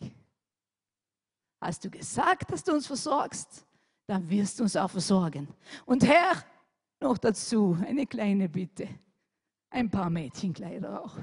Hast 1.61 1.85
du 1.85 1.91
gesagt, 1.91 2.51
dass 2.51 2.65
du 2.65 2.73
uns 2.73 2.87
versorgst, 2.87 3.67
dann 4.07 4.29
wirst 4.29 4.59
du 4.59 4.65
uns 4.65 4.75
auch 4.77 4.91
versorgen. 4.91 5.47
Und 5.87 6.05
Herr, 6.05 6.45
noch 7.01 7.19
dazu 7.19 7.79
eine 7.87 8.07
kleine 8.07 8.49
Bitte. 8.49 8.89
Ein 9.71 9.91
paar 9.91 10.11
Mädchenkleider 10.11 11.03
auch. 11.03 11.17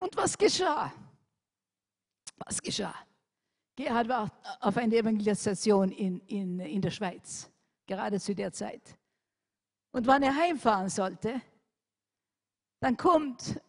Und 0.00 0.16
was 0.16 0.36
geschah? 0.36 0.92
Was 2.38 2.60
geschah? 2.60 2.94
Gerhard 3.78 4.08
war 4.08 4.32
auf 4.58 4.76
einer 4.76 4.96
Evangelisation 4.96 5.92
in, 5.92 6.18
in, 6.26 6.58
in 6.58 6.82
der 6.82 6.90
Schweiz, 6.90 7.48
gerade 7.86 8.18
zu 8.18 8.34
der 8.34 8.50
Zeit. 8.50 8.98
Und 9.92 10.04
wenn 10.04 10.24
er 10.24 10.34
heimfahren 10.34 10.88
sollte, 10.88 11.40
dann 12.80 12.96
kommt 12.96 13.60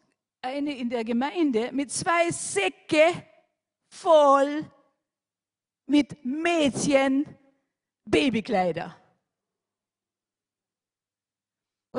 eine 0.42 0.76
in 0.76 0.90
der 0.90 1.04
Gemeinde 1.04 1.72
mit 1.74 1.92
zwei 1.92 2.32
Säcke 2.32 3.24
voll 3.88 4.66
mit 5.86 6.26
Mädchen 6.26 7.28
Babykleider. 8.04 8.99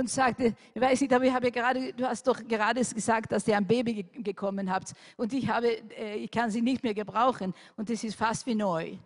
Und 0.01 0.09
sagte, 0.09 0.55
ich 0.72 0.80
weiß 0.80 1.03
nicht, 1.03 1.12
aber 1.12 1.24
ich 1.26 1.32
habe 1.32 1.51
gerade, 1.51 1.92
du 1.92 2.09
hast 2.09 2.26
doch 2.26 2.42
gerade 2.48 2.80
gesagt, 2.80 3.32
dass 3.32 3.46
ihr 3.46 3.55
ein 3.55 3.66
Baby 3.66 4.03
gekommen 4.03 4.70
habt 4.70 4.94
und 5.18 5.30
ich 5.34 5.46
habe, 5.46 5.68
äh, 5.90 6.16
ich 6.16 6.30
kann 6.30 6.51
sie 6.51 6.62
nicht 6.62 6.82
mehr 6.82 6.94
gebrauchen 6.94 7.53
und 7.76 7.90
es 7.90 8.03
ist 8.03 8.14
fast 8.14 8.46
wie 8.46 8.55
neu. 8.55 8.96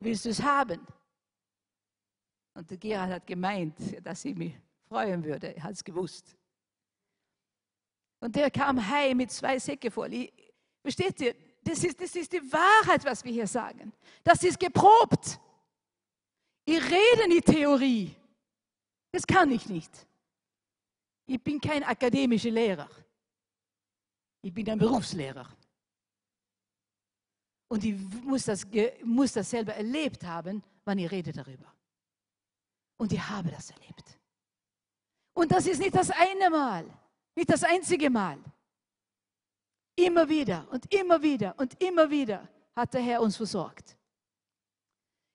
Willst 0.00 0.24
du 0.24 0.30
es 0.30 0.42
haben? 0.42 0.84
Und 2.54 2.68
der 2.68 2.78
Gerhard 2.78 3.12
hat 3.12 3.26
gemeint, 3.28 3.76
dass 4.04 4.24
ich 4.24 4.34
mich 4.34 4.54
freuen 4.88 5.22
würde. 5.22 5.54
Er 5.54 5.62
hat 5.62 5.74
es 5.74 5.84
gewusst. 5.84 6.36
Und 8.18 8.34
der 8.34 8.50
kam 8.50 8.84
heim 8.90 9.18
mit 9.18 9.30
zwei 9.30 9.56
Säcke 9.56 9.88
voll. 9.92 10.28
Versteht 10.82 11.20
ihr? 11.20 11.36
Das 11.62 11.84
ist, 11.84 12.00
das 12.00 12.16
ist 12.16 12.32
die 12.32 12.42
Wahrheit, 12.52 13.04
was 13.04 13.24
wir 13.24 13.32
hier 13.32 13.46
sagen. 13.46 13.92
Das 14.24 14.42
ist 14.42 14.58
geprobt. 14.58 15.38
Ich 16.64 16.82
rede 16.82 17.28
nicht 17.28 17.46
Theorie. 17.46 18.16
Das 19.12 19.26
kann 19.26 19.50
ich 19.50 19.66
nicht. 19.66 20.06
Ich 21.26 21.42
bin 21.42 21.60
kein 21.60 21.82
akademischer 21.84 22.50
Lehrer. 22.50 22.88
Ich 24.42 24.52
bin 24.52 24.68
ein 24.68 24.78
Berufslehrer. 24.78 25.48
Und 27.68 27.84
ich 27.84 27.94
muss 28.24 28.44
das, 28.44 28.66
muss 29.04 29.32
das 29.32 29.48
selber 29.48 29.74
erlebt 29.74 30.24
haben, 30.24 30.62
wann 30.84 30.98
ich 30.98 31.10
rede 31.10 31.32
darüber. 31.32 31.72
Und 32.96 33.12
ich 33.12 33.28
habe 33.28 33.50
das 33.50 33.70
erlebt. 33.70 34.18
Und 35.34 35.52
das 35.52 35.66
ist 35.66 35.78
nicht 35.78 35.94
das 35.94 36.10
eine 36.10 36.50
Mal, 36.50 36.84
nicht 37.34 37.48
das 37.48 37.62
einzige 37.62 38.10
Mal. 38.10 38.38
Immer 39.96 40.28
wieder 40.28 40.66
und 40.70 40.92
immer 40.92 41.22
wieder 41.22 41.54
und 41.58 41.80
immer 41.82 42.10
wieder 42.10 42.48
hat 42.74 42.92
der 42.94 43.02
Herr 43.02 43.22
uns 43.22 43.36
versorgt. 43.36 43.96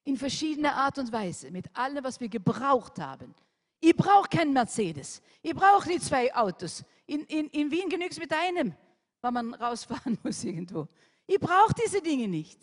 In 0.03 0.17
verschiedener 0.17 0.75
Art 0.75 0.97
und 0.99 1.11
Weise, 1.11 1.49
mit 1.51 1.75
allem, 1.75 2.03
was 2.03 2.19
wir 2.19 2.29
gebraucht 2.29 2.99
haben, 2.99 3.33
ich 3.79 3.95
brauche 3.95 4.27
keinen 4.29 4.53
Mercedes. 4.53 5.21
Ich 5.41 5.53
brauche 5.53 5.87
nicht 5.87 6.03
zwei 6.03 6.33
Autos. 6.35 6.83
In, 7.05 7.23
in, 7.25 7.49
in 7.49 7.69
Wien 7.71 7.89
genügt 7.89 8.13
es 8.13 8.19
mit 8.19 8.33
einem, 8.33 8.73
wenn 9.21 9.33
man 9.33 9.53
rausfahren 9.55 10.17
muss 10.23 10.43
irgendwo. 10.43 10.87
Ich 11.27 11.39
brauche 11.39 11.73
diese 11.73 12.01
Dinge 12.01 12.27
nicht. 12.27 12.59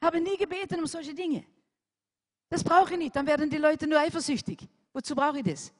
Ich 0.00 0.06
habe 0.06 0.20
nie 0.20 0.36
gebeten 0.36 0.78
um 0.78 0.86
solche 0.86 1.14
Dinge. 1.14 1.44
Das 2.48 2.62
brauche 2.62 2.92
ich 2.92 2.98
nicht. 2.98 3.16
Dann 3.16 3.26
werden 3.26 3.50
die 3.50 3.58
Leute 3.58 3.86
nur 3.86 3.98
eifersüchtig. 3.98 4.68
Wozu 4.92 5.14
brauche 5.14 5.38
ich 5.38 5.44
das? 5.44 5.72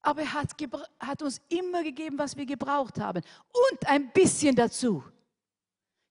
Aber 0.00 0.22
er 0.22 0.32
hat, 0.32 0.54
hat 1.00 1.22
uns 1.22 1.40
immer 1.48 1.82
gegeben, 1.82 2.18
was 2.18 2.36
wir 2.36 2.46
gebraucht 2.46 2.98
haben. 2.98 3.22
Und 3.70 3.86
ein 3.86 4.10
bisschen 4.12 4.56
dazu, 4.56 5.04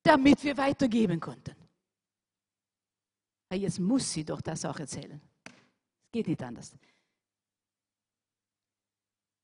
damit 0.04 0.44
wir 0.44 0.56
weitergeben 0.58 1.20
konnten. 1.20 1.56
Jetzt 3.54 3.80
muss 3.80 4.12
sie 4.12 4.26
doch 4.26 4.42
das 4.42 4.66
auch 4.66 4.78
erzählen. 4.80 5.22
Geht 6.12 6.28
nicht 6.28 6.42
anders. 6.42 6.76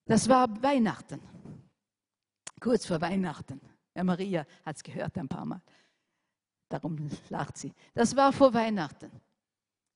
Das 0.05 0.27
war 0.27 0.61
Weihnachten. 0.61 1.19
Kurz 2.59 2.85
vor 2.85 2.99
Weihnachten. 3.01 3.61
Ja, 3.95 4.03
Maria 4.03 4.45
hat 4.65 4.77
es 4.77 4.83
gehört 4.83 5.17
ein 5.17 5.27
paar 5.27 5.45
Mal. 5.45 5.61
Darum 6.69 7.09
lacht 7.29 7.57
sie. 7.57 7.73
Das 7.93 8.15
war 8.15 8.33
vor 8.33 8.53
Weihnachten. 8.53 9.11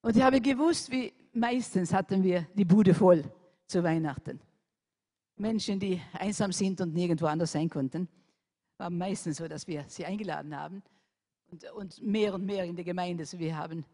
Und 0.02 0.16
ich 0.16 0.22
habe 0.22 0.40
gewusst, 0.40 0.90
wie 0.90 1.12
meistens 1.32 1.92
hatten 1.92 2.22
wir 2.22 2.46
die 2.54 2.64
Bude 2.64 2.94
voll 2.94 3.24
zu 3.66 3.82
Weihnachten. 3.82 4.40
Menschen, 5.36 5.80
die 5.80 6.00
einsam 6.12 6.52
sind 6.52 6.80
und 6.80 6.94
nirgendwo 6.94 7.26
anders 7.26 7.52
sein 7.52 7.68
konnten, 7.68 8.08
war 8.76 8.90
meistens 8.90 9.38
so, 9.38 9.48
dass 9.48 9.66
wir 9.66 9.84
sie 9.88 10.06
eingeladen 10.06 10.56
haben 10.56 10.82
und, 11.50 11.64
und 11.72 12.02
mehr 12.02 12.34
und 12.34 12.44
mehr 12.44 12.64
in 12.64 12.76
der 12.76 12.84
Gemeinde. 12.84 13.24
So 13.24 13.38
wir 13.38 13.56
haben 13.56 13.84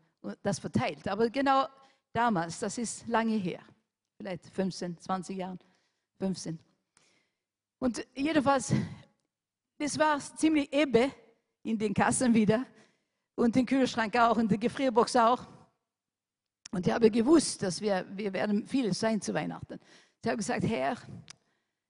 das 0.43 0.59
verteilt. 0.59 1.09
Aber 1.09 1.31
genau 1.31 1.67
damals, 2.15 2.59
das 2.61 2.79
ist 2.79 3.07
lange 3.07 3.37
her, 3.37 3.61
vielleicht 4.17 4.47
15, 4.47 4.99
20 4.99 5.37
Jahre, 5.37 5.59
15. 6.19 6.59
Und 7.79 8.07
jedenfalls, 8.15 8.73
das 9.79 9.99
war 9.99 10.19
ziemlich 10.19 10.73
Ebbe 10.73 11.11
in 11.63 11.79
den 11.79 11.93
Kassen 11.93 12.33
wieder 12.33 12.65
und 13.35 13.55
den 13.55 13.67
Kühlschrank 13.67 14.17
auch 14.17 14.37
und 14.37 14.51
die 14.51 14.59
Gefrierbox 14.59 15.17
auch. 15.17 15.47
Und 16.71 16.87
ich 16.87 16.93
habe 16.93 17.11
gewusst, 17.11 17.63
dass 17.63 17.81
wir, 17.81 18.07
wir 18.11 18.33
werden 18.33 18.67
viel 18.67 18.93
sein 18.95 19.21
zu 19.21 19.35
Weihnachten. 19.35 19.79
Ich 20.23 20.29
habe 20.29 20.39
gesagt, 20.39 20.65
Herr, 20.65 20.97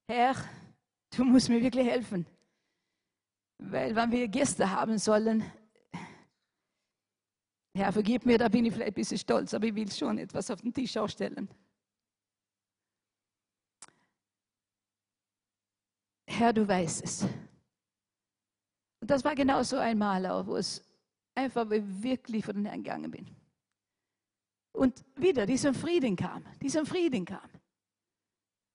Herr, 0.08 0.34
du 1.16 1.24
musst 1.24 1.48
mir 1.48 1.62
wirklich 1.62 1.86
helfen. 1.86 2.26
Weil 3.58 3.94
wenn 3.94 4.10
wir 4.10 4.28
Gäste 4.28 4.70
haben 4.70 4.98
sollen, 4.98 5.44
Herr, 7.76 7.92
vergib 7.92 8.24
mir, 8.24 8.38
da 8.38 8.48
bin 8.48 8.64
ich 8.64 8.72
vielleicht 8.72 8.92
ein 8.92 8.94
bisschen 8.94 9.18
stolz, 9.18 9.52
aber 9.52 9.66
ich 9.66 9.74
will 9.74 9.90
schon 9.90 10.18
etwas 10.18 10.48
auf 10.50 10.60
den 10.60 10.72
Tisch 10.72 10.96
ausstellen. 10.96 11.48
Herr, 16.26 16.52
du 16.52 16.66
weißt 16.66 17.04
es. 17.04 17.22
Und 19.00 19.10
das 19.10 19.24
war 19.24 19.34
genau 19.34 19.62
so 19.62 19.76
einmal 19.76 20.24
auch, 20.26 20.46
wo 20.46 20.56
es 20.56 20.84
einfach 21.34 21.68
wirklich 21.68 22.44
vor 22.44 22.54
den 22.54 22.64
Herrn 22.64 22.82
gegangen 22.82 23.10
bin. 23.10 23.26
Und 24.72 25.04
wieder 25.16 25.44
dieser 25.44 25.74
Frieden 25.74 26.16
kam, 26.16 26.44
dieser 26.62 26.86
Frieden 26.86 27.24
kam. 27.24 27.50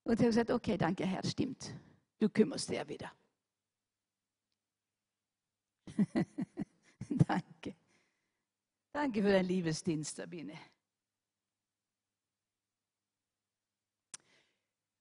Und 0.04 0.14
ich 0.14 0.20
habe 0.20 0.28
gesagt, 0.28 0.52
okay, 0.52 0.78
danke 0.78 1.06
Herr, 1.06 1.26
stimmt. 1.26 1.74
Du 2.20 2.30
kümmerst 2.30 2.70
dich 2.70 2.78
ja 2.78 2.88
wieder. 2.88 3.12
danke. 7.10 7.79
Danke 9.02 9.22
für 9.22 9.32
deinen 9.32 9.48
Liebesdienst, 9.48 10.18
Sabine. 10.18 10.52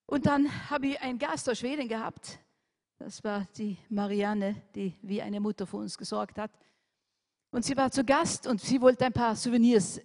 Und 0.06 0.24
dann 0.24 0.70
habe 0.70 0.86
ich 0.86 1.00
einen 1.00 1.18
Gast 1.18 1.50
aus 1.50 1.58
Schweden 1.58 1.88
gehabt. 1.88 2.38
Das 3.00 3.24
war 3.24 3.48
die 3.56 3.76
Marianne, 3.88 4.62
die 4.76 4.94
wie 5.02 5.20
eine 5.20 5.40
Mutter 5.40 5.66
für 5.66 5.78
uns 5.78 5.98
gesorgt 5.98 6.38
hat. 6.38 6.52
Und 7.50 7.64
sie 7.64 7.76
war 7.76 7.90
zu 7.90 8.04
Gast 8.04 8.46
und 8.46 8.60
sie 8.60 8.80
wollte 8.80 9.04
ein 9.04 9.12
paar 9.12 9.34
Souvenirs 9.34 10.00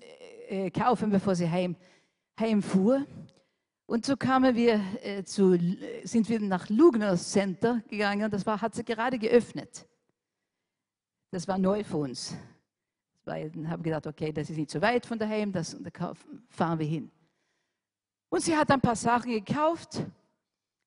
äh, 0.49 0.71
kaufen, 0.71 1.11
bevor 1.11 1.35
sie 1.35 1.47
heim, 1.47 1.75
heimfuhr. 2.39 3.05
Und 3.85 4.07
so 4.07 4.17
kamen 4.17 4.55
wir 4.55 4.81
äh, 5.03 5.23
zu, 5.23 5.55
sind 6.03 6.29
wir 6.29 6.39
nach 6.39 6.67
Lugner 6.67 7.15
Center 7.15 7.83
gegangen. 7.87 8.31
Das 8.31 8.43
war, 8.47 8.59
hat 8.59 8.73
sie 8.73 8.83
gerade 8.83 9.19
geöffnet. 9.19 9.87
Das 11.29 11.47
war 11.47 11.59
neu 11.59 11.83
für 11.83 11.97
uns 11.97 12.35
weil 13.25 13.49
dann 13.51 13.69
habe 13.69 13.81
ich 13.81 13.85
gedacht, 13.85 14.07
okay, 14.07 14.31
das 14.31 14.49
ist 14.49 14.57
nicht 14.57 14.71
so 14.71 14.81
weit 14.81 15.05
von 15.05 15.17
daheim, 15.17 15.51
das, 15.51 15.77
da 15.79 16.13
fahren 16.49 16.79
wir 16.79 16.85
hin. 16.85 17.11
Und 18.29 18.41
sie 18.41 18.55
hat 18.55 18.71
ein 18.71 18.81
paar 18.81 18.95
Sachen 18.95 19.31
gekauft 19.31 20.03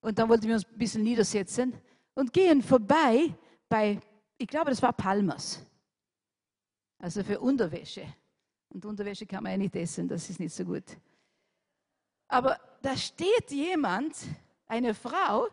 und 0.00 0.18
dann 0.18 0.28
wollten 0.28 0.46
wir 0.46 0.54
uns 0.54 0.66
ein 0.66 0.78
bisschen 0.78 1.02
niedersetzen 1.02 1.74
und 2.14 2.32
gehen 2.32 2.62
vorbei, 2.62 3.34
bei, 3.68 4.00
ich 4.38 4.48
glaube, 4.48 4.70
das 4.70 4.82
war 4.82 4.92
Palmers. 4.92 5.64
Also 6.98 7.22
für 7.22 7.38
Unterwäsche. 7.40 8.06
Und 8.68 8.84
Unterwäsche 8.84 9.26
kann 9.26 9.42
man 9.42 9.52
ja 9.52 9.58
nicht 9.58 9.76
essen, 9.76 10.08
das 10.08 10.28
ist 10.28 10.40
nicht 10.40 10.54
so 10.54 10.64
gut. 10.64 10.84
Aber 12.28 12.58
da 12.82 12.96
steht 12.96 13.50
jemand, 13.50 14.16
eine 14.66 14.94
Frau, 14.94 15.48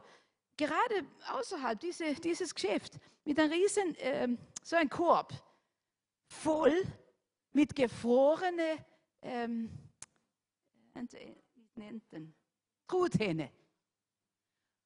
gerade 0.58 1.06
außerhalb 1.32 1.80
diese, 1.80 2.14
dieses 2.16 2.54
Geschäft, 2.54 3.00
mit 3.26 3.40
einem 3.40 3.52
riesen, 3.52 3.96
äh, 3.96 4.28
so 4.64 4.76
ein 4.76 4.90
Korb, 4.90 5.34
voll 6.42 6.74
mit 7.52 7.76
gefrorene 7.76 8.86
ähm, 9.22 9.70
Truthähne. 12.88 13.52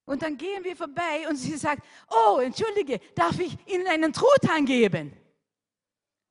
Und 0.06 0.22
dann 0.22 0.38
gehen 0.38 0.64
wir 0.64 0.76
vorbei 0.76 1.28
und 1.28 1.36
sie 1.36 1.58
sagt, 1.58 1.86
oh, 2.10 2.40
entschuldige, 2.40 3.00
darf 3.14 3.38
ich 3.40 3.58
Ihnen 3.68 3.88
einen 3.88 4.14
Truthahn 4.14 4.66
geben? 4.66 5.16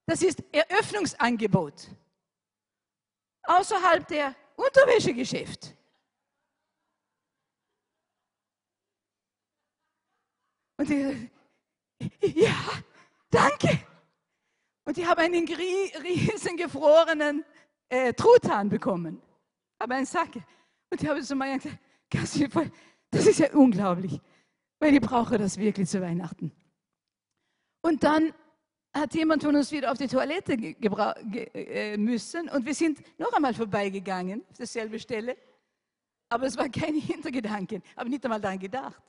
Das 0.07 0.23
ist 0.23 0.43
Eröffnungsangebot. 0.53 1.89
Außerhalb 3.43 4.07
der 4.09 4.35
Unterwäschegeschäft. 4.57 5.75
Und 10.79 10.89
die, 10.89 11.31
ja, 12.23 12.55
danke. 13.31 13.81
Und 14.87 14.97
die 14.97 15.07
haben 15.07 15.21
einen 15.21 15.47
riesen 15.47 16.57
gefrorenen 16.57 17.45
äh, 17.89 18.15
Truthahn 18.15 18.69
bekommen. 18.69 19.21
Aber 19.79 19.97
einen 19.97 20.07
Sack. 20.07 20.37
Und 20.91 21.03
die 21.03 21.09
haben 21.09 21.21
so 21.23 21.35
mal 21.35 21.59
gesagt, 21.59 21.79
das 23.11 23.27
ist 23.27 23.39
ja 23.41 23.53
unglaublich, 23.53 24.21
weil 24.79 24.95
ich 24.95 25.01
brauche 25.01 25.39
das 25.39 25.59
wirklich 25.59 25.89
zu 25.89 26.01
Weihnachten. 26.01 26.53
Und 27.83 28.03
dann 28.05 28.33
hat 28.95 29.15
jemand 29.15 29.43
von 29.43 29.55
uns 29.57 29.73
wieder 29.73 29.91
auf 29.91 29.99
die 29.99 30.07
Toilette 30.07 30.53
äh, 30.55 31.97
müssen 31.97 32.49
und 32.49 32.65
wir 32.65 32.75
sind 32.75 33.01
noch 33.19 33.33
einmal 33.33 33.55
vorbeigegangen, 33.55 34.43
auf 34.49 34.57
derselbe 34.57 34.99
Stelle. 34.99 35.37
Aber 36.29 36.47
es 36.47 36.57
war 36.57 36.69
kein 36.69 36.95
Hintergedanken, 36.95 37.83
aber 37.97 38.09
nicht 38.09 38.25
einmal 38.25 38.41
daran 38.41 38.59
gedacht. 38.59 39.03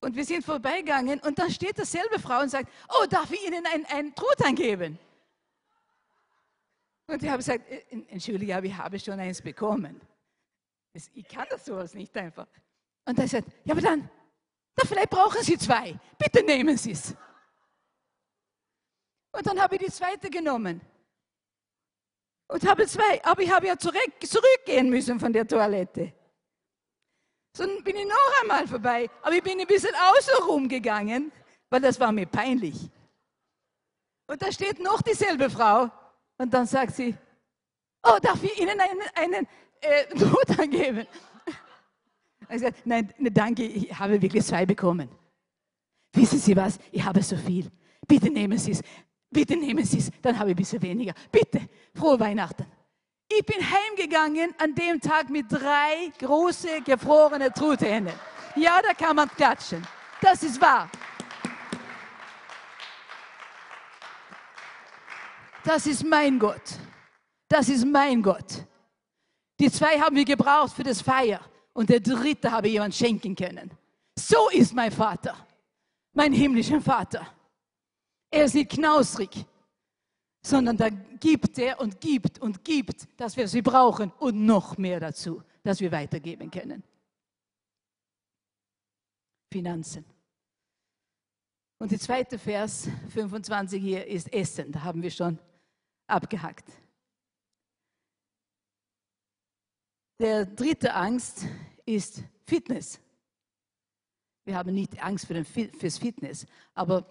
Und 0.00 0.16
wir 0.16 0.24
sind 0.24 0.44
vorbeigegangen 0.44 1.20
und 1.20 1.38
dann 1.38 1.50
steht 1.50 1.78
dasselbe 1.78 2.18
Frau 2.18 2.40
und 2.40 2.48
sagt, 2.48 2.68
oh, 2.88 3.06
darf 3.08 3.30
ich 3.30 3.46
Ihnen 3.46 3.64
einen 3.88 4.14
Truthahn 4.14 4.56
geben? 4.56 4.98
Und 7.06 7.22
ich 7.22 7.28
habe 7.28 7.38
gesagt, 7.38 7.68
äh, 7.68 7.82
entschuldige, 8.08 8.56
aber 8.56 8.66
ich 8.66 8.76
habe 8.76 8.98
schon 8.98 9.18
eins 9.18 9.42
bekommen. 9.42 10.00
Ich 11.14 11.26
kann 11.28 11.46
das 11.50 11.64
sowas 11.64 11.94
nicht 11.94 12.16
einfach. 12.16 12.46
Und 13.04 13.18
er 13.18 13.28
sagt, 13.28 13.48
ja, 13.64 13.72
aber 13.72 13.80
dann, 13.80 14.08
dann 14.74 14.88
vielleicht 14.88 15.10
brauchen 15.10 15.42
Sie 15.42 15.58
zwei. 15.58 15.98
Bitte 16.18 16.44
nehmen 16.44 16.76
Sie 16.76 16.92
es. 16.92 17.14
Und 19.32 19.46
dann 19.46 19.60
habe 19.60 19.76
ich 19.76 19.82
die 19.86 19.90
zweite 19.90 20.28
genommen. 20.28 20.80
Und 22.48 22.66
habe 22.68 22.86
zwei, 22.86 23.24
aber 23.24 23.42
ich 23.42 23.50
habe 23.50 23.66
ja 23.66 23.78
zurück, 23.78 24.12
zurückgehen 24.20 24.90
müssen 24.90 25.18
von 25.18 25.32
der 25.32 25.46
Toilette. 25.46 26.12
So 27.56 27.64
bin 27.82 27.96
ich 27.96 28.06
noch 28.06 28.42
einmal 28.42 28.66
vorbei, 28.66 29.08
aber 29.22 29.34
ich 29.34 29.42
bin 29.42 29.60
ein 29.60 29.66
bisschen 29.66 29.94
außen 29.94 30.44
rumgegangen, 30.44 31.32
weil 31.70 31.80
das 31.80 31.98
war 31.98 32.12
mir 32.12 32.26
peinlich. 32.26 32.90
Und 34.26 34.40
da 34.40 34.52
steht 34.52 34.80
noch 34.80 35.02
dieselbe 35.02 35.50
Frau 35.50 35.90
und 36.42 36.52
dann 36.52 36.66
sagt 36.66 36.96
sie, 36.96 37.14
oh, 38.02 38.18
darf 38.20 38.42
ich 38.42 38.60
Ihnen 38.60 38.78
einen, 38.80 39.00
einen 39.14 39.48
äh, 39.80 40.14
Not 40.14 40.58
angeben? 40.58 41.06
Ich 42.50 42.60
sage, 42.60 42.74
nein, 42.84 43.14
danke, 43.18 43.62
ich 43.62 43.96
habe 43.96 44.20
wirklich 44.20 44.44
zwei 44.44 44.66
bekommen. 44.66 45.08
Wissen 46.12 46.40
Sie 46.40 46.56
was? 46.56 46.78
Ich 46.90 47.02
habe 47.04 47.22
so 47.22 47.36
viel. 47.36 47.70
Bitte 48.06 48.28
nehmen 48.28 48.58
Sie 48.58 48.72
es. 48.72 48.82
Bitte 49.30 49.56
nehmen 49.56 49.84
Sie 49.84 49.98
es. 49.98 50.10
Dann 50.20 50.36
habe 50.36 50.50
ich 50.50 50.56
ein 50.56 50.58
bisschen 50.58 50.82
weniger. 50.82 51.14
Bitte. 51.30 51.60
Frohe 51.94 52.18
Weihnachten. 52.18 52.66
Ich 53.28 53.46
bin 53.46 53.58
heimgegangen 53.58 54.52
an 54.58 54.74
dem 54.74 55.00
Tag 55.00 55.30
mit 55.30 55.46
drei 55.48 56.10
große 56.18 56.82
gefrorene 56.82 57.52
Truthähnen. 57.52 58.12
Ja, 58.56 58.80
da 58.82 58.92
kann 58.92 59.14
man 59.14 59.28
klatschen. 59.28 59.86
Das 60.20 60.42
ist 60.42 60.60
wahr. 60.60 60.90
Das 65.64 65.86
ist 65.86 66.04
mein 66.04 66.38
Gott. 66.38 66.78
Das 67.48 67.68
ist 67.68 67.84
mein 67.84 68.22
Gott. 68.22 68.66
Die 69.60 69.70
zwei 69.70 70.00
haben 70.00 70.16
wir 70.16 70.24
gebraucht 70.24 70.72
für 70.72 70.82
das 70.82 71.00
Feier 71.00 71.40
und 71.72 71.88
der 71.88 72.00
dritte 72.00 72.50
habe 72.50 72.68
jemand 72.68 72.94
schenken 72.94 73.36
können. 73.36 73.70
So 74.18 74.48
ist 74.50 74.74
mein 74.74 74.90
Vater, 74.90 75.36
mein 76.12 76.32
himmlischer 76.32 76.80
Vater. 76.80 77.26
Er 78.30 78.44
ist 78.44 78.54
nicht 78.54 78.70
knausrig, 78.70 79.30
sondern 80.44 80.76
da 80.76 80.88
gibt 80.88 81.58
er 81.58 81.80
und 81.80 82.00
gibt 82.00 82.40
und 82.40 82.64
gibt, 82.64 83.06
dass 83.20 83.36
wir 83.36 83.46
sie 83.46 83.62
brauchen 83.62 84.10
und 84.18 84.44
noch 84.44 84.78
mehr 84.78 84.98
dazu, 84.98 85.42
dass 85.62 85.80
wir 85.80 85.92
weitergeben 85.92 86.50
können. 86.50 86.82
Finanzen. 89.52 90.04
Und 91.78 91.90
der 91.90 91.98
zweite 91.98 92.38
Vers, 92.38 92.88
25 93.10 93.82
hier, 93.82 94.06
ist 94.06 94.32
Essen. 94.32 94.72
Da 94.72 94.82
haben 94.82 95.02
wir 95.02 95.10
schon 95.10 95.38
abgehackt. 96.12 96.70
Der 100.20 100.46
dritte 100.46 100.94
Angst 100.94 101.46
ist 101.84 102.22
Fitness. 102.44 103.00
Wir 104.44 104.56
haben 104.56 104.74
nicht 104.74 105.02
Angst 105.02 105.26
für 105.26 105.34
den, 105.34 105.44
fürs 105.44 105.98
Fitness, 105.98 106.46
aber 106.74 107.06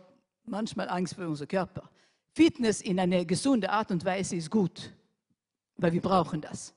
manchmal 0.45 0.89
Angst 0.89 1.15
für 1.15 1.27
unser 1.27 1.47
Körper. 1.47 1.89
Fitness 2.33 2.81
in 2.81 2.99
eine 2.99 3.25
gesunde 3.25 3.69
Art 3.69 3.91
und 3.91 4.05
Weise 4.05 4.35
ist 4.35 4.49
gut, 4.49 4.93
weil 5.75 5.91
wir 5.91 6.01
brauchen 6.01 6.41
das. 6.41 6.73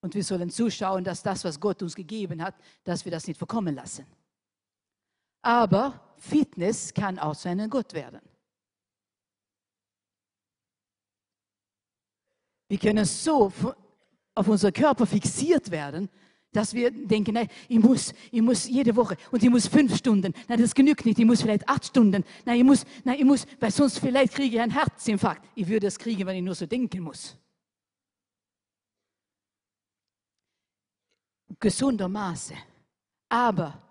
Und 0.00 0.14
wir 0.14 0.24
sollen 0.24 0.50
zuschauen, 0.50 1.04
dass 1.04 1.22
das, 1.22 1.44
was 1.44 1.60
Gott 1.60 1.82
uns 1.82 1.94
gegeben 1.94 2.42
hat, 2.42 2.54
dass 2.84 3.04
wir 3.04 3.12
das 3.12 3.26
nicht 3.26 3.38
verkommen 3.38 3.74
lassen. 3.74 4.04
Aber 5.42 6.14
Fitness 6.18 6.92
kann 6.92 7.18
auch 7.18 7.36
zu 7.36 7.48
einem 7.48 7.70
Gott 7.70 7.94
werden. 7.94 8.20
Wir 12.72 12.78
können 12.78 13.04
so 13.04 13.52
auf 14.34 14.48
unser 14.48 14.72
Körper 14.72 15.04
fixiert 15.04 15.70
werden, 15.70 16.08
dass 16.52 16.72
wir 16.72 16.90
denken, 16.90 17.34
nein, 17.34 17.48
ich 17.68 17.78
muss, 17.78 18.14
ich 18.30 18.40
muss 18.40 18.66
jede 18.66 18.96
Woche 18.96 19.14
und 19.30 19.42
ich 19.42 19.50
muss 19.50 19.66
fünf 19.66 19.94
Stunden. 19.94 20.32
Nein, 20.48 20.58
das 20.58 20.74
genügt 20.74 21.04
nicht. 21.04 21.18
Ich 21.18 21.26
muss 21.26 21.42
vielleicht 21.42 21.68
acht 21.68 21.84
Stunden. 21.84 22.24
Nein, 22.46 22.56
ich 22.56 22.64
muss, 22.64 22.86
nein, 23.04 23.18
ich 23.18 23.26
muss, 23.26 23.46
weil 23.60 23.70
sonst 23.70 23.98
vielleicht 23.98 24.32
kriege 24.32 24.56
ich 24.56 24.62
einen 24.62 24.72
Herzinfarkt. 24.72 25.46
Ich 25.54 25.68
würde 25.68 25.86
es 25.86 25.98
kriegen, 25.98 26.26
wenn 26.26 26.36
ich 26.36 26.42
nur 26.42 26.54
so 26.54 26.64
denken 26.64 27.02
muss. 27.02 27.36
Gesunder 31.60 32.08
Maße. 32.08 32.54
Aber 33.28 33.82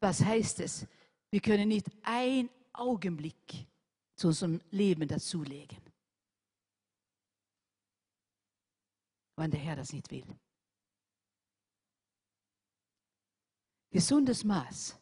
was 0.00 0.24
heißt 0.24 0.58
es? 0.58 0.88
Wir 1.30 1.38
können 1.38 1.68
nicht 1.68 1.86
ein 2.02 2.50
Augenblick 2.72 3.68
zu 4.16 4.26
unserem 4.26 4.60
Leben 4.72 5.06
dazulegen. 5.06 5.87
Wenn 9.38 9.50
der 9.50 9.60
Herr 9.60 9.76
das 9.76 9.92
nicht 9.92 10.10
will. 10.10 10.24
Gesundes 13.90 14.44
Maß, 14.44 14.98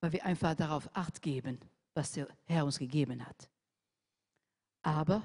weil 0.00 0.12
wir 0.12 0.24
einfach 0.24 0.54
darauf 0.54 0.88
acht 0.94 1.20
geben, 1.20 1.60
was 1.94 2.12
der 2.12 2.28
Herr 2.44 2.64
uns 2.64 2.78
gegeben 2.78 3.24
hat. 3.24 3.50
Aber 4.82 5.22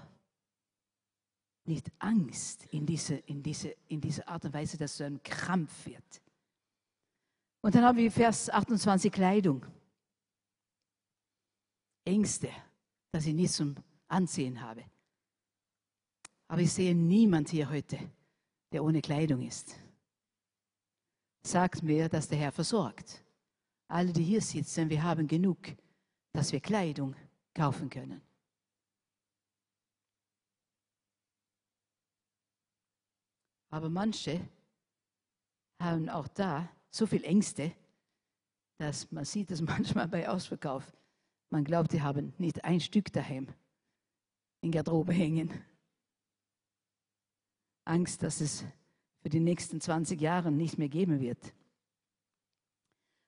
nicht 1.66 1.92
Angst 2.00 2.66
in 2.66 2.86
diese, 2.86 3.16
in 3.16 3.42
diese, 3.44 3.76
in 3.88 4.02
diese 4.02 4.28
Art 4.28 4.46
und 4.46 4.54
Weise, 4.54 4.78
dass 4.78 4.96
es 4.96 5.02
ein 5.02 5.22
Krampf 5.24 5.86
wird. 5.86 6.22
Und 7.62 7.76
dann 7.76 7.84
haben 7.84 7.98
wir 7.98 8.12
Vers 8.12 8.50
28 8.50 9.12
Kleidung. 9.12 9.66
Ängste, 12.04 12.50
dass 13.12 13.26
ich 13.28 13.34
nichts 13.34 13.58
zum 13.58 13.76
Ansehen 14.08 14.60
habe. 14.60 14.84
Aber 16.48 16.62
ich 16.62 16.74
sehe 16.74 16.96
niemand 16.96 17.50
hier 17.50 17.70
heute, 17.70 17.98
der 18.72 18.84
ohne 18.84 19.02
Kleidung 19.02 19.42
ist. 19.42 19.76
Sagt 21.44 21.84
mir, 21.84 22.08
dass 22.08 22.28
der 22.28 22.38
Herr 22.38 22.52
versorgt. 22.52 23.24
Alle, 23.88 24.14
die 24.14 24.24
hier 24.24 24.42
sitzen, 24.42 24.90
wir 24.90 25.04
haben 25.04 25.28
genug, 25.28 25.58
dass 26.34 26.52
wir 26.52 26.60
Kleidung 26.60 27.16
kaufen 27.54 27.90
können. 27.90 28.22
Aber 33.70 33.90
manche 33.90 34.42
haben 35.80 36.10
auch 36.10 36.28
da 36.28 36.70
so 36.90 37.08
viel 37.08 37.24
Ängste, 37.24 37.72
dass 38.78 39.12
man 39.12 39.26
sieht 39.26 39.52
es 39.52 39.62
manchmal 39.74 40.08
bei 40.08 40.30
Ausverkauf. 40.30 40.84
Man 41.50 41.64
glaubt, 41.64 41.92
die 41.92 42.02
haben 42.02 42.34
nicht 42.38 42.64
ein 42.64 42.80
Stück 42.80 43.12
daheim 43.12 43.48
in 44.62 44.72
Garderobe 44.72 45.14
hängen. 45.14 45.50
Angst, 47.86 48.24
dass 48.24 48.42
es 48.42 48.64
für 49.22 49.30
die 49.30 49.40
nächsten 49.40 49.80
20 49.80 50.20
Jahre 50.20 50.52
nicht 50.52 50.78
mehr 50.78 50.90
geben 50.90 51.20
wird. 51.20 51.54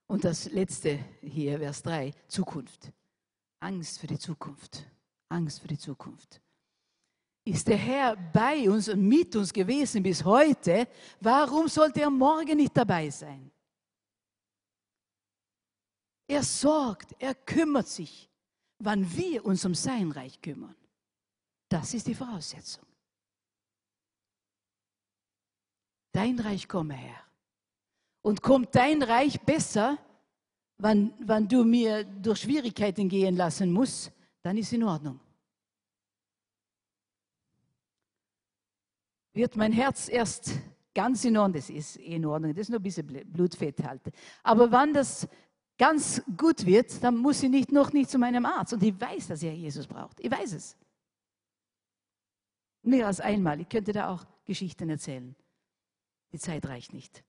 Und 0.07 0.23
das 0.23 0.51
letzte 0.51 0.99
hier, 1.21 1.59
Vers 1.59 1.81
3, 1.83 2.13
Zukunft. 2.27 2.91
Angst 3.59 3.99
für 3.99 4.07
die 4.07 4.19
Zukunft. 4.19 4.85
Angst 5.29 5.61
für 5.61 5.67
die 5.67 5.77
Zukunft. 5.77 6.41
Ist 7.45 7.67
der 7.67 7.77
Herr 7.77 8.15
bei 8.15 8.69
uns 8.69 8.87
und 8.87 9.05
mit 9.05 9.35
uns 9.35 9.51
gewesen 9.51 10.01
bis 10.01 10.23
heute? 10.23 10.87
Warum 11.19 11.67
sollte 11.67 12.01
er 12.01 12.09
morgen 12.09 12.57
nicht 12.57 12.75
dabei 12.75 13.09
sein? 13.09 13.51
Er 16.27 16.43
sorgt, 16.43 17.15
er 17.19 17.35
kümmert 17.35 17.87
sich, 17.87 18.29
wann 18.79 19.11
wir 19.15 19.45
uns 19.45 19.65
um 19.65 19.75
sein 19.75 20.11
Reich 20.11 20.41
kümmern. 20.41 20.75
Das 21.67 21.93
ist 21.93 22.07
die 22.07 22.15
Voraussetzung. 22.15 22.85
Dein 26.13 26.39
Reich 26.39 26.67
komme, 26.67 26.93
Herr. 26.93 27.21
Und 28.21 28.41
kommt 28.41 28.73
dein 28.75 29.03
Reich 29.03 29.41
besser, 29.41 29.97
wann, 30.77 31.13
wann 31.19 31.47
du 31.47 31.65
mir 31.65 32.05
durch 32.05 32.41
Schwierigkeiten 32.41 33.09
gehen 33.09 33.35
lassen 33.35 33.71
musst, 33.71 34.11
dann 34.43 34.55
ist 34.55 34.71
in 34.71 34.83
Ordnung. 34.83 35.19
Wird 39.33 39.55
mein 39.55 39.71
Herz 39.71 40.07
erst 40.07 40.51
ganz 40.93 41.25
in 41.25 41.35
Ordnung, 41.35 41.53
das 41.55 41.69
ist 41.71 41.97
eh 41.97 42.15
in 42.15 42.25
Ordnung, 42.25 42.53
das 42.53 42.61
ist 42.61 42.69
nur 42.69 42.79
ein 42.79 42.83
bisschen 42.83 43.07
Blutfett 43.31 43.83
halt. 43.83 44.01
Aber 44.43 44.71
wann 44.71 44.93
das 44.93 45.27
ganz 45.79 46.21
gut 46.37 46.65
wird, 46.67 47.03
dann 47.03 47.17
muss 47.17 47.41
ich 47.41 47.49
nicht, 47.49 47.71
noch 47.71 47.91
nicht 47.91 48.11
zu 48.11 48.19
meinem 48.19 48.45
Arzt. 48.45 48.73
Und 48.73 48.83
ich 48.83 48.99
weiß, 49.01 49.29
dass 49.29 49.41
er 49.41 49.55
Jesus 49.55 49.87
braucht. 49.87 50.19
Ich 50.19 50.29
weiß 50.29 50.53
es. 50.53 50.77
Mehr 52.83 53.07
als 53.07 53.19
einmal. 53.19 53.59
Ich 53.59 53.69
könnte 53.69 53.91
da 53.91 54.09
auch 54.09 54.23
Geschichten 54.45 54.89
erzählen. 54.89 55.35
Die 56.33 56.39
Zeit 56.39 56.65
reicht 56.65 56.93
nicht. 56.93 57.23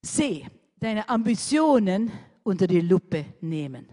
Seh 0.00 0.48
deine 0.76 1.08
Ambitionen 1.08 2.10
unter 2.44 2.66
die 2.66 2.80
Lupe 2.80 3.36
nehmen. 3.40 3.88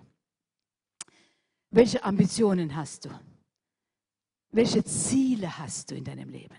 Welche 1.71 2.03
Ambitionen 2.03 2.75
hast 2.75 3.05
du? 3.05 3.09
Welche 4.51 4.83
Ziele 4.83 5.57
hast 5.57 5.91
du 5.91 5.95
in 5.95 6.03
deinem 6.03 6.29
Leben? 6.29 6.57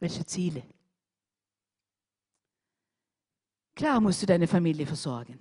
Welche 0.00 0.24
Ziele? 0.26 0.64
Klar 3.74 4.00
musst 4.00 4.22
du 4.22 4.26
deine 4.26 4.48
Familie 4.48 4.86
versorgen. 4.86 5.38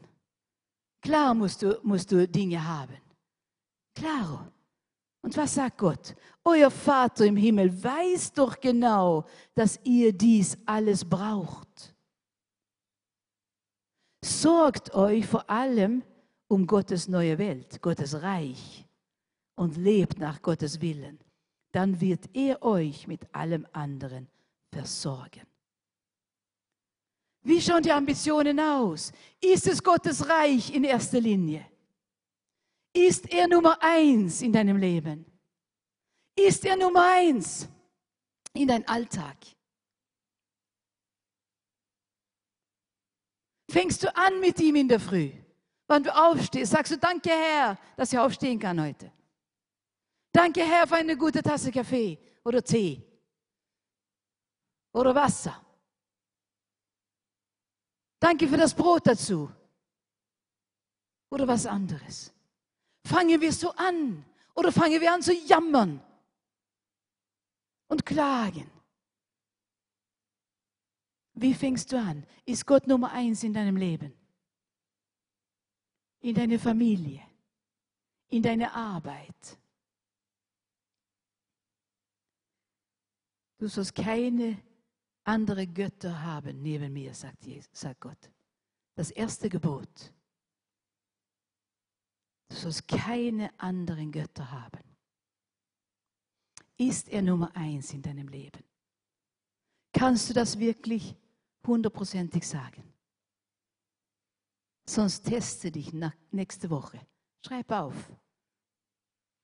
Klar 1.02 1.34
musst 1.34 1.64
du, 1.64 1.80
musst 1.84 2.12
du 2.12 2.28
Dinge 2.28 2.64
haben. 2.64 2.98
Klaro. 3.96 4.52
Und 5.22 5.38
was 5.38 5.54
sagt 5.54 5.78
Gott? 5.78 6.16
Euer 6.44 6.72
Vater 6.72 7.26
im 7.26 7.38
Himmel 7.38 7.84
weiß 7.84 8.34
doch 8.34 8.60
genau, 8.60 9.26
dass 9.54 9.80
ihr 9.84 10.12
dies 10.14 10.58
alles 10.66 11.06
braucht. 11.06 11.96
Sorgt 14.24 14.94
euch 14.94 15.26
vor 15.26 15.50
allem 15.50 16.04
um 16.48 16.66
Gottes 16.66 17.08
neue 17.08 17.38
Welt, 17.38 17.82
Gottes 17.82 18.22
Reich 18.22 18.86
und 19.56 19.78
lebt 19.78 20.20
nach 20.20 20.42
Gottes 20.42 20.82
Willen. 20.82 21.20
Dann 21.72 22.02
wird 22.02 22.30
er 22.34 22.62
euch 22.64 23.08
mit 23.08 23.34
allem 23.34 23.66
anderen 23.72 24.28
versorgen. 24.72 25.48
Wie 27.44 27.62
schauen 27.62 27.82
die 27.82 27.92
Ambitionen 27.92 28.60
aus? 28.60 29.12
Ist 29.40 29.68
es 29.68 29.82
Gottes 29.82 30.28
Reich 30.28 30.74
in 30.74 30.84
erster 30.84 31.20
Linie? 31.20 31.71
Ist 32.94 33.32
er 33.32 33.48
Nummer 33.48 33.78
eins 33.82 34.42
in 34.42 34.52
deinem 34.52 34.78
Leben? 34.78 35.26
Ist 36.36 36.66
er 36.66 36.76
Nummer 36.76 37.06
eins 37.14 37.68
in 38.54 38.68
deinem 38.68 38.86
Alltag? 38.88 39.38
Fängst 43.70 44.04
du 44.04 44.16
an 44.16 44.40
mit 44.42 44.60
ihm 44.60 44.76
in 44.76 44.90
der 44.90 45.00
Früh? 45.00 45.32
Wenn 45.88 46.04
du 46.04 46.16
aufstehst, 46.16 46.72
sagst 46.72 46.92
du, 46.92 46.98
danke 46.98 47.30
Herr, 47.30 47.78
dass 47.96 48.12
ich 48.12 48.20
aufstehen 48.20 48.60
kann 48.60 48.82
heute. 48.82 49.12
Danke 50.34 50.62
Herr 50.62 50.88
für 50.88 50.96
eine 50.96 51.18
gute 51.18 51.42
Tasse 51.42 51.72
Kaffee 51.72 52.18
oder 52.44 52.64
Tee 52.64 53.02
oder 54.94 55.16
Wasser. 55.16 55.66
Danke 58.20 58.48
für 58.48 58.58
das 58.58 58.74
Brot 58.74 59.08
dazu. 59.08 59.50
Oder 61.30 61.48
was 61.48 61.66
anderes. 61.66 62.34
Fangen 63.04 63.42
wir 63.42 63.52
so 63.52 63.72
an 63.72 64.26
oder 64.56 64.72
fangen 64.72 65.02
wir 65.02 65.12
an 65.12 65.22
zu 65.22 65.34
jammern 65.34 66.02
und 67.88 68.06
klagen? 68.06 68.70
Wie 71.34 71.54
fängst 71.54 71.92
du 71.92 71.98
an? 71.98 72.26
Ist 72.46 72.66
Gott 72.66 72.88
Nummer 72.88 73.12
eins 73.12 73.44
in 73.44 73.54
deinem 73.54 73.76
Leben? 73.76 74.14
In 76.20 76.36
deine 76.36 76.60
Familie? 76.60 77.22
In 78.30 78.44
deine 78.44 78.72
Arbeit? 78.74 79.58
Du 83.58 83.68
sollst 83.68 83.96
keine 83.96 84.62
andere 85.24 85.68
Götter 85.68 86.22
haben 86.22 86.62
neben 86.62 86.94
mir, 86.94 87.14
sagt, 87.14 87.46
Jesus, 87.46 87.70
sagt 87.74 88.02
Gott. 88.02 88.32
Das 88.96 89.12
erste 89.12 89.50
Gebot. 89.50 90.14
Du 92.52 92.58
sollst 92.58 92.86
keine 92.90 93.50
anderen 93.60 94.12
Götter 94.12 94.52
haben. 94.52 94.84
Ist 96.78 97.08
er 97.08 97.22
Nummer 97.22 97.56
eins 97.56 97.94
in 97.94 98.02
deinem 98.02 98.28
Leben? 98.28 98.62
Kannst 99.94 100.30
du 100.30 100.34
das 100.34 100.60
wirklich 100.60 101.16
hundertprozentig 101.66 102.46
sagen? 102.46 102.84
Sonst 104.86 105.22
teste 105.22 105.72
dich 105.72 105.94
nächste 106.32 106.70
Woche. 106.70 107.00
Schreib 107.46 107.72
auf. 107.72 107.96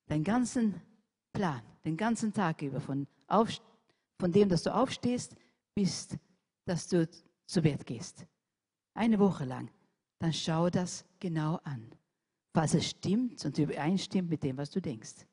Deinen 0.06 0.24
ganzen 0.24 0.74
Plan, 1.32 1.62
den 1.84 1.96
ganzen 1.96 2.34
Tag 2.34 2.60
über, 2.60 2.80
von, 2.80 3.06
auf, 3.26 3.48
von 4.18 4.32
dem, 4.32 4.50
dass 4.50 4.64
du 4.64 4.74
aufstehst, 4.74 5.34
bist, 5.74 6.18
dass 6.66 6.88
du 6.88 7.08
zu 7.46 7.62
Bett 7.62 7.86
gehst. 7.86 8.26
Eine 8.92 9.18
Woche 9.18 9.46
lang. 9.46 9.70
Dann 10.18 10.34
schau 10.34 10.68
das 10.68 11.06
genau 11.18 11.56
an. 11.64 11.90
Falls 12.54 12.74
es 12.74 12.90
stimmt 12.90 13.44
und 13.44 13.58
übereinstimmt 13.58 14.30
mit 14.30 14.42
dem, 14.42 14.56
was 14.56 14.70
du 14.70 14.80
denkst. 14.80 15.26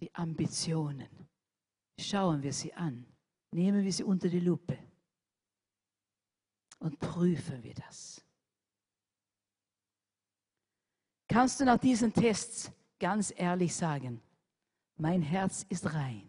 Die 0.00 0.14
Ambitionen. 0.14 1.28
Schauen 1.98 2.42
wir 2.42 2.52
sie 2.52 2.72
an. 2.74 3.06
Nehmen 3.52 3.84
wir 3.84 3.92
sie 3.92 4.04
unter 4.04 4.28
die 4.28 4.40
Lupe. 4.40 4.78
Und 6.78 6.98
prüfen 6.98 7.62
wir 7.62 7.74
das. 7.74 8.24
Kannst 11.28 11.60
du 11.60 11.64
nach 11.64 11.78
diesen 11.78 12.12
Tests 12.12 12.70
ganz 12.98 13.32
ehrlich 13.36 13.74
sagen, 13.74 14.20
mein 14.96 15.22
Herz 15.22 15.64
ist 15.68 15.94
rein. 15.94 16.28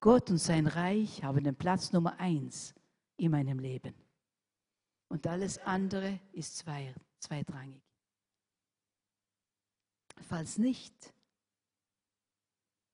Gott 0.00 0.30
und 0.30 0.38
sein 0.38 0.66
Reich 0.66 1.22
haben 1.22 1.44
den 1.44 1.56
Platz 1.56 1.92
Nummer 1.92 2.18
eins 2.18 2.74
in 3.16 3.32
meinem 3.32 3.58
Leben. 3.58 3.94
Und 5.08 5.26
alles 5.26 5.58
andere 5.58 6.20
ist 6.32 6.58
zwei, 6.58 6.94
zweitrangig. 7.18 7.82
Falls 10.28 10.58
nicht, 10.58 11.14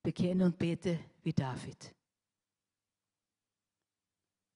bekenne 0.03 0.45
und 0.45 0.59
bete 0.59 0.99
wie 1.23 1.33
David. 1.33 1.95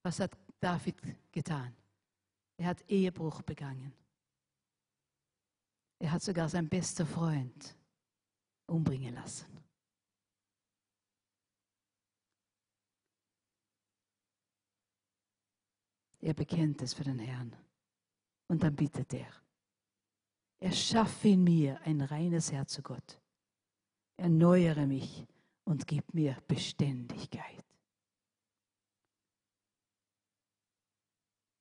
Was 0.03 0.19
hat 0.19 0.37
David 0.59 0.95
getan? 1.31 1.75
Er 2.57 2.67
hat 2.67 2.89
Ehebruch 2.89 3.41
begangen. 3.41 3.93
Er 5.99 6.11
hat 6.11 6.21
sogar 6.21 6.47
seinen 6.47 6.69
besten 6.69 7.05
Freund 7.05 7.75
umbringen 8.67 9.15
lassen. 9.15 9.45
Er 16.21 16.33
bekennt 16.33 16.81
es 16.81 16.93
für 16.93 17.03
den 17.03 17.19
Herrn. 17.19 17.55
Und 18.47 18.63
dann 18.63 18.75
bittet 18.75 19.13
er. 19.13 19.31
Erschaffe 20.59 21.29
in 21.29 21.43
mir 21.43 21.79
ein 21.81 22.01
reines 22.01 22.51
Herz 22.51 22.73
zu 22.73 22.81
Gott. 22.81 23.21
Erneuere 24.17 24.85
mich 24.85 25.25
und 25.63 25.87
gib 25.87 26.13
mir 26.13 26.35
Beständigkeit. 26.47 27.63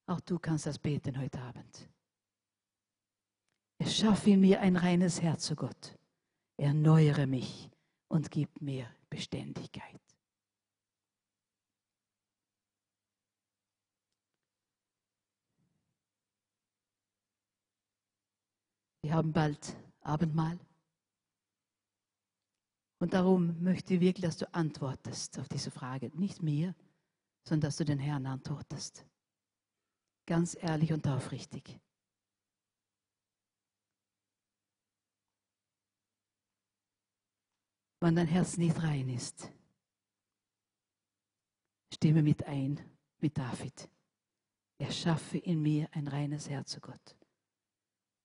Auch 0.07 0.21
du 0.21 0.39
kannst 0.39 0.67
das 0.67 0.79
beten 0.79 1.21
heute 1.21 1.41
Abend. 1.41 1.89
Erschaffe 3.79 4.31
in 4.31 4.41
mir 4.41 4.61
ein 4.61 4.77
reines 4.77 5.21
Herz 5.21 5.45
zu 5.45 5.55
Gott. 5.55 5.97
Erneuere 6.57 7.27
mich 7.27 7.71
und 8.09 8.31
gib 8.31 8.61
mir 8.61 8.91
Beständigkeit. 9.11 10.08
Wir 19.09 19.15
haben 19.15 19.33
bald 19.33 19.75
Abendmahl. 20.03 20.61
Und 23.01 23.15
darum 23.15 23.59
möchte 23.63 23.95
ich 23.95 24.01
wirklich, 24.01 24.27
dass 24.27 24.37
du 24.37 24.53
antwortest 24.53 25.39
auf 25.39 25.49
diese 25.49 25.71
Frage. 25.71 26.11
Nicht 26.11 26.43
mir, 26.43 26.75
sondern 27.43 27.69
dass 27.69 27.79
du 27.79 27.87
den 27.87 27.99
Herrn 27.99 28.27
antwortest. 28.27 29.07
Ganz 30.27 30.59
ehrlich 30.61 30.93
und 30.93 31.09
aufrichtig. 31.09 31.81
Wenn 38.01 38.15
dein 38.15 38.27
Herz 38.27 38.59
nicht 38.59 38.83
rein 38.83 39.09
ist, 39.09 39.51
stimme 41.95 42.23
mit 42.23 42.45
ein 42.45 42.79
mit 43.21 43.39
David. 43.39 43.89
Erschaffe 44.77 45.39
in 45.39 45.63
mir 45.63 45.89
ein 45.93 46.09
reines 46.09 46.51
Herz, 46.51 46.73
zu 46.73 46.81
Gott. 46.81 47.18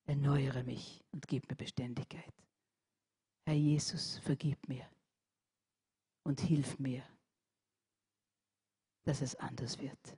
Erneuere 0.05 0.63
mich 0.63 1.03
und 1.11 1.27
gib 1.27 1.49
mir 1.49 1.55
Beständigkeit. 1.55 2.34
Herr 3.45 3.55
Jesus, 3.55 4.17
vergib 4.19 4.67
mir 4.67 4.89
und 6.23 6.41
hilf 6.41 6.80
mir, 6.80 7.03
dass 9.03 9.21
es 9.21 9.35
anders 9.35 9.80
wird. 9.80 10.17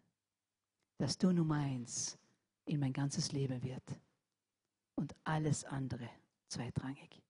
Dass 0.97 1.17
du 1.17 1.31
Nummer 1.31 1.55
eins 1.55 2.17
in 2.65 2.79
mein 2.79 2.93
ganzes 2.93 3.31
Leben 3.31 3.61
wird 3.63 3.99
und 4.95 5.15
alles 5.23 5.65
andere 5.65 6.09
zweitrangig. 6.47 7.21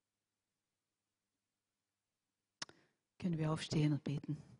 Können 3.18 3.38
wir 3.38 3.52
aufstehen 3.52 3.94
und 3.94 4.04
beten? 4.04 4.55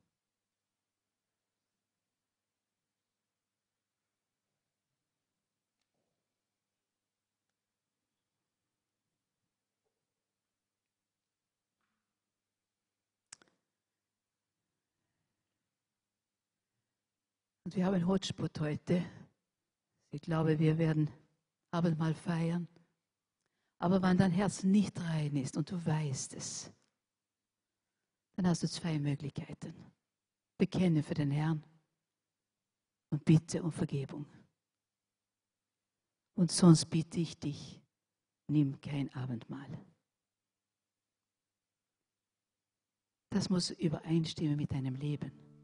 Und 17.66 17.76
wir 17.76 17.86
haben 17.86 18.08
Hotspot 18.08 18.60
heute. 18.60 19.04
Ich 20.12 20.22
glaube, 20.22 20.60
wir 20.60 20.78
werden 20.78 21.10
Abendmahl 21.72 22.14
feiern. 22.14 22.68
Aber 23.80 24.02
wenn 24.04 24.18
dein 24.18 24.32
Herz 24.32 24.64
nicht 24.64 25.00
rein 25.02 25.36
ist 25.36 25.58
und 25.58 25.72
du 25.72 25.84
weißt 25.84 26.36
es, 26.36 26.72
dann 28.36 28.48
hast 28.48 28.62
du 28.62 28.70
zwei 28.70 29.00
Möglichkeiten. 29.00 29.74
Bekenne 30.60 31.02
für 31.02 31.16
den 31.16 31.32
Herrn 31.32 31.64
und 33.10 33.26
bitte 33.26 33.64
um 33.64 33.72
Vergebung. 33.72 34.28
Und 36.36 36.52
sonst 36.52 36.86
bitte 36.86 37.20
ich 37.20 37.40
dich, 37.40 37.82
nimm 38.48 38.80
kein 38.80 39.12
Abendmahl. 39.16 39.84
Das 43.32 43.50
muss 43.50 43.72
übereinstimmen 43.72 44.56
mit 44.56 44.72
deinem 44.72 44.96
Leben. 44.96 45.55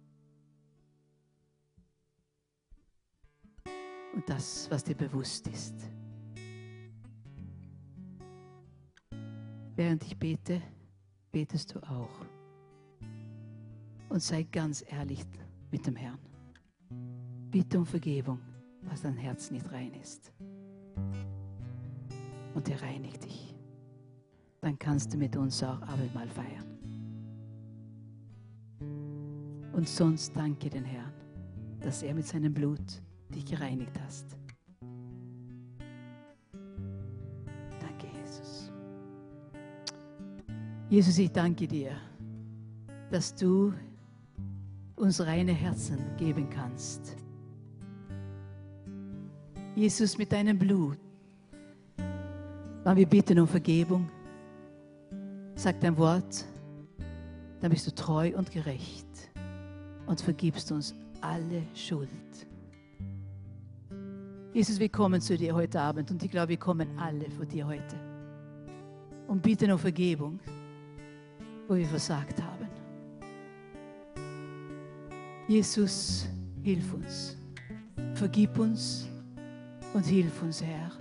Und 4.14 4.28
das, 4.30 4.70
was 4.70 4.84
dir 4.84 4.96
bewusst 4.96 5.48
ist. 5.48 5.76
Während 9.76 10.04
ich 10.04 10.18
bete, 10.18 10.62
betest 11.32 11.74
du 11.74 11.80
auch. 11.80 12.26
Und 14.10 14.22
sei 14.22 14.44
ganz 14.44 14.84
ehrlich 14.90 15.26
mit 15.72 15.88
dem 15.88 15.96
Herrn. 15.96 16.20
Bitte 17.50 17.80
um 17.80 17.86
Vergebung, 17.86 18.40
was 18.84 19.02
dein 19.02 19.16
Herz 19.16 19.50
nicht 19.52 19.72
rein 19.72 19.94
ist. 19.94 20.34
Und 22.54 22.70
er 22.70 22.82
reinigt 22.82 23.24
dich. 23.24 23.56
Dann 24.60 24.78
kannst 24.78 25.14
du 25.14 25.18
mit 25.18 25.36
uns 25.36 25.64
auch 25.64 25.82
Abendmahl 25.82 26.28
feiern. 26.28 26.72
Und 29.74 29.88
sonst 29.88 30.36
danke 30.36 30.70
den 30.70 30.84
Herrn, 30.84 31.14
dass 31.80 32.04
er 32.04 32.14
mit 32.14 32.28
seinem 32.28 32.54
Blut 32.54 33.02
dich 33.32 33.46
gereinigt 33.46 34.00
hast. 34.06 34.38
Danke, 37.80 38.08
Jesus. 38.18 38.72
Jesus, 40.90 41.18
ich 41.18 41.32
danke 41.32 41.68
dir, 41.68 41.92
dass 43.10 43.34
du 43.34 43.74
uns 44.96 45.20
reine 45.22 45.54
Herzen 45.54 46.00
geben 46.18 46.50
kannst. 46.50 47.16
Jesus, 49.76 50.18
mit 50.18 50.32
deinem 50.32 50.60
Blut, 50.60 50.98
wenn 52.84 52.98
wir 52.98 53.08
bitten 53.08 53.40
um 53.40 53.48
Vergebung, 53.48 54.10
sag 55.56 55.80
dein 55.80 55.98
Wort, 55.98 56.46
dann 57.62 57.72
bist 57.72 57.88
du 57.88 57.96
treu 57.96 58.34
und 58.36 58.52
gerecht 58.52 59.08
und 60.08 60.20
vergibst 60.20 60.72
uns 60.72 60.96
alle 61.22 61.64
Schuld. 61.74 62.10
Jesus, 64.54 64.80
wir 64.80 64.90
kommen 64.90 65.22
zu 65.22 65.38
dir 65.38 65.56
heute 65.56 65.80
Abend 65.80 66.12
und 66.12 66.22
ich 66.22 66.30
glaube, 66.30 66.50
wir 66.50 66.58
kommen 66.58 67.00
alle 67.00 67.32
vor 67.32 67.46
dir 67.46 67.66
heute 67.66 67.96
und 69.28 69.42
bitten 69.42 69.72
um 69.72 69.80
Vergebung, 69.80 70.42
wo 71.70 71.76
wir 71.76 71.88
versagt 71.88 72.42
haben. 72.42 72.68
Jesus, 75.48 76.28
hilf 76.64 76.94
uns, 76.94 77.38
vergib 78.14 78.60
uns 78.60 79.08
und 79.94 80.06
hilf 80.06 80.42
uns, 80.44 80.62
Herr, 80.62 80.92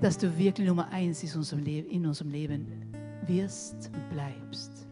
dass 0.00 0.18
du 0.18 0.38
wirklich 0.38 0.68
Nummer 0.68 0.88
eins 0.90 1.24
in 1.24 2.06
unserem 2.06 2.30
Leben 2.30 2.94
wirst 3.26 3.90
und 3.92 4.10
bleibst. 4.10 4.86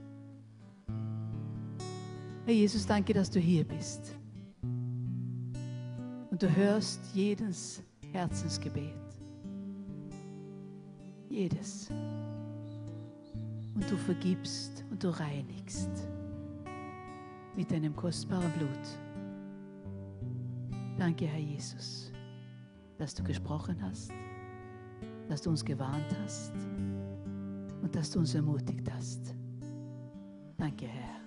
Herr 2.44 2.55
Jesus, 2.55 2.85
danke, 2.85 3.12
dass 3.15 3.31
du 3.31 3.39
hier 3.39 3.62
bist. 3.62 4.16
Und 6.37 6.43
du 6.43 6.55
hörst 6.55 7.01
jedes 7.15 7.83
Herzensgebet. 8.13 8.93
Jedes. 11.31 11.89
Und 13.75 13.91
du 13.91 13.97
vergibst 13.97 14.85
und 14.91 15.03
du 15.03 15.19
reinigst 15.19 15.89
mit 17.57 17.71
deinem 17.71 17.97
kostbaren 17.97 18.53
Blut. 18.53 18.69
Danke, 20.99 21.25
Herr 21.25 21.41
Jesus, 21.41 22.13
dass 22.99 23.15
du 23.15 23.25
gesprochen 23.25 23.79
hast, 23.81 24.13
dass 25.31 25.41
du 25.41 25.49
uns 25.49 25.65
gewarnt 25.65 26.15
hast 26.23 26.53
und 27.81 27.97
dass 27.97 28.11
du 28.11 28.19
uns 28.19 28.35
ermutigt 28.35 28.93
hast. 28.93 29.35
Danke, 30.59 30.87
Herr. 30.87 31.26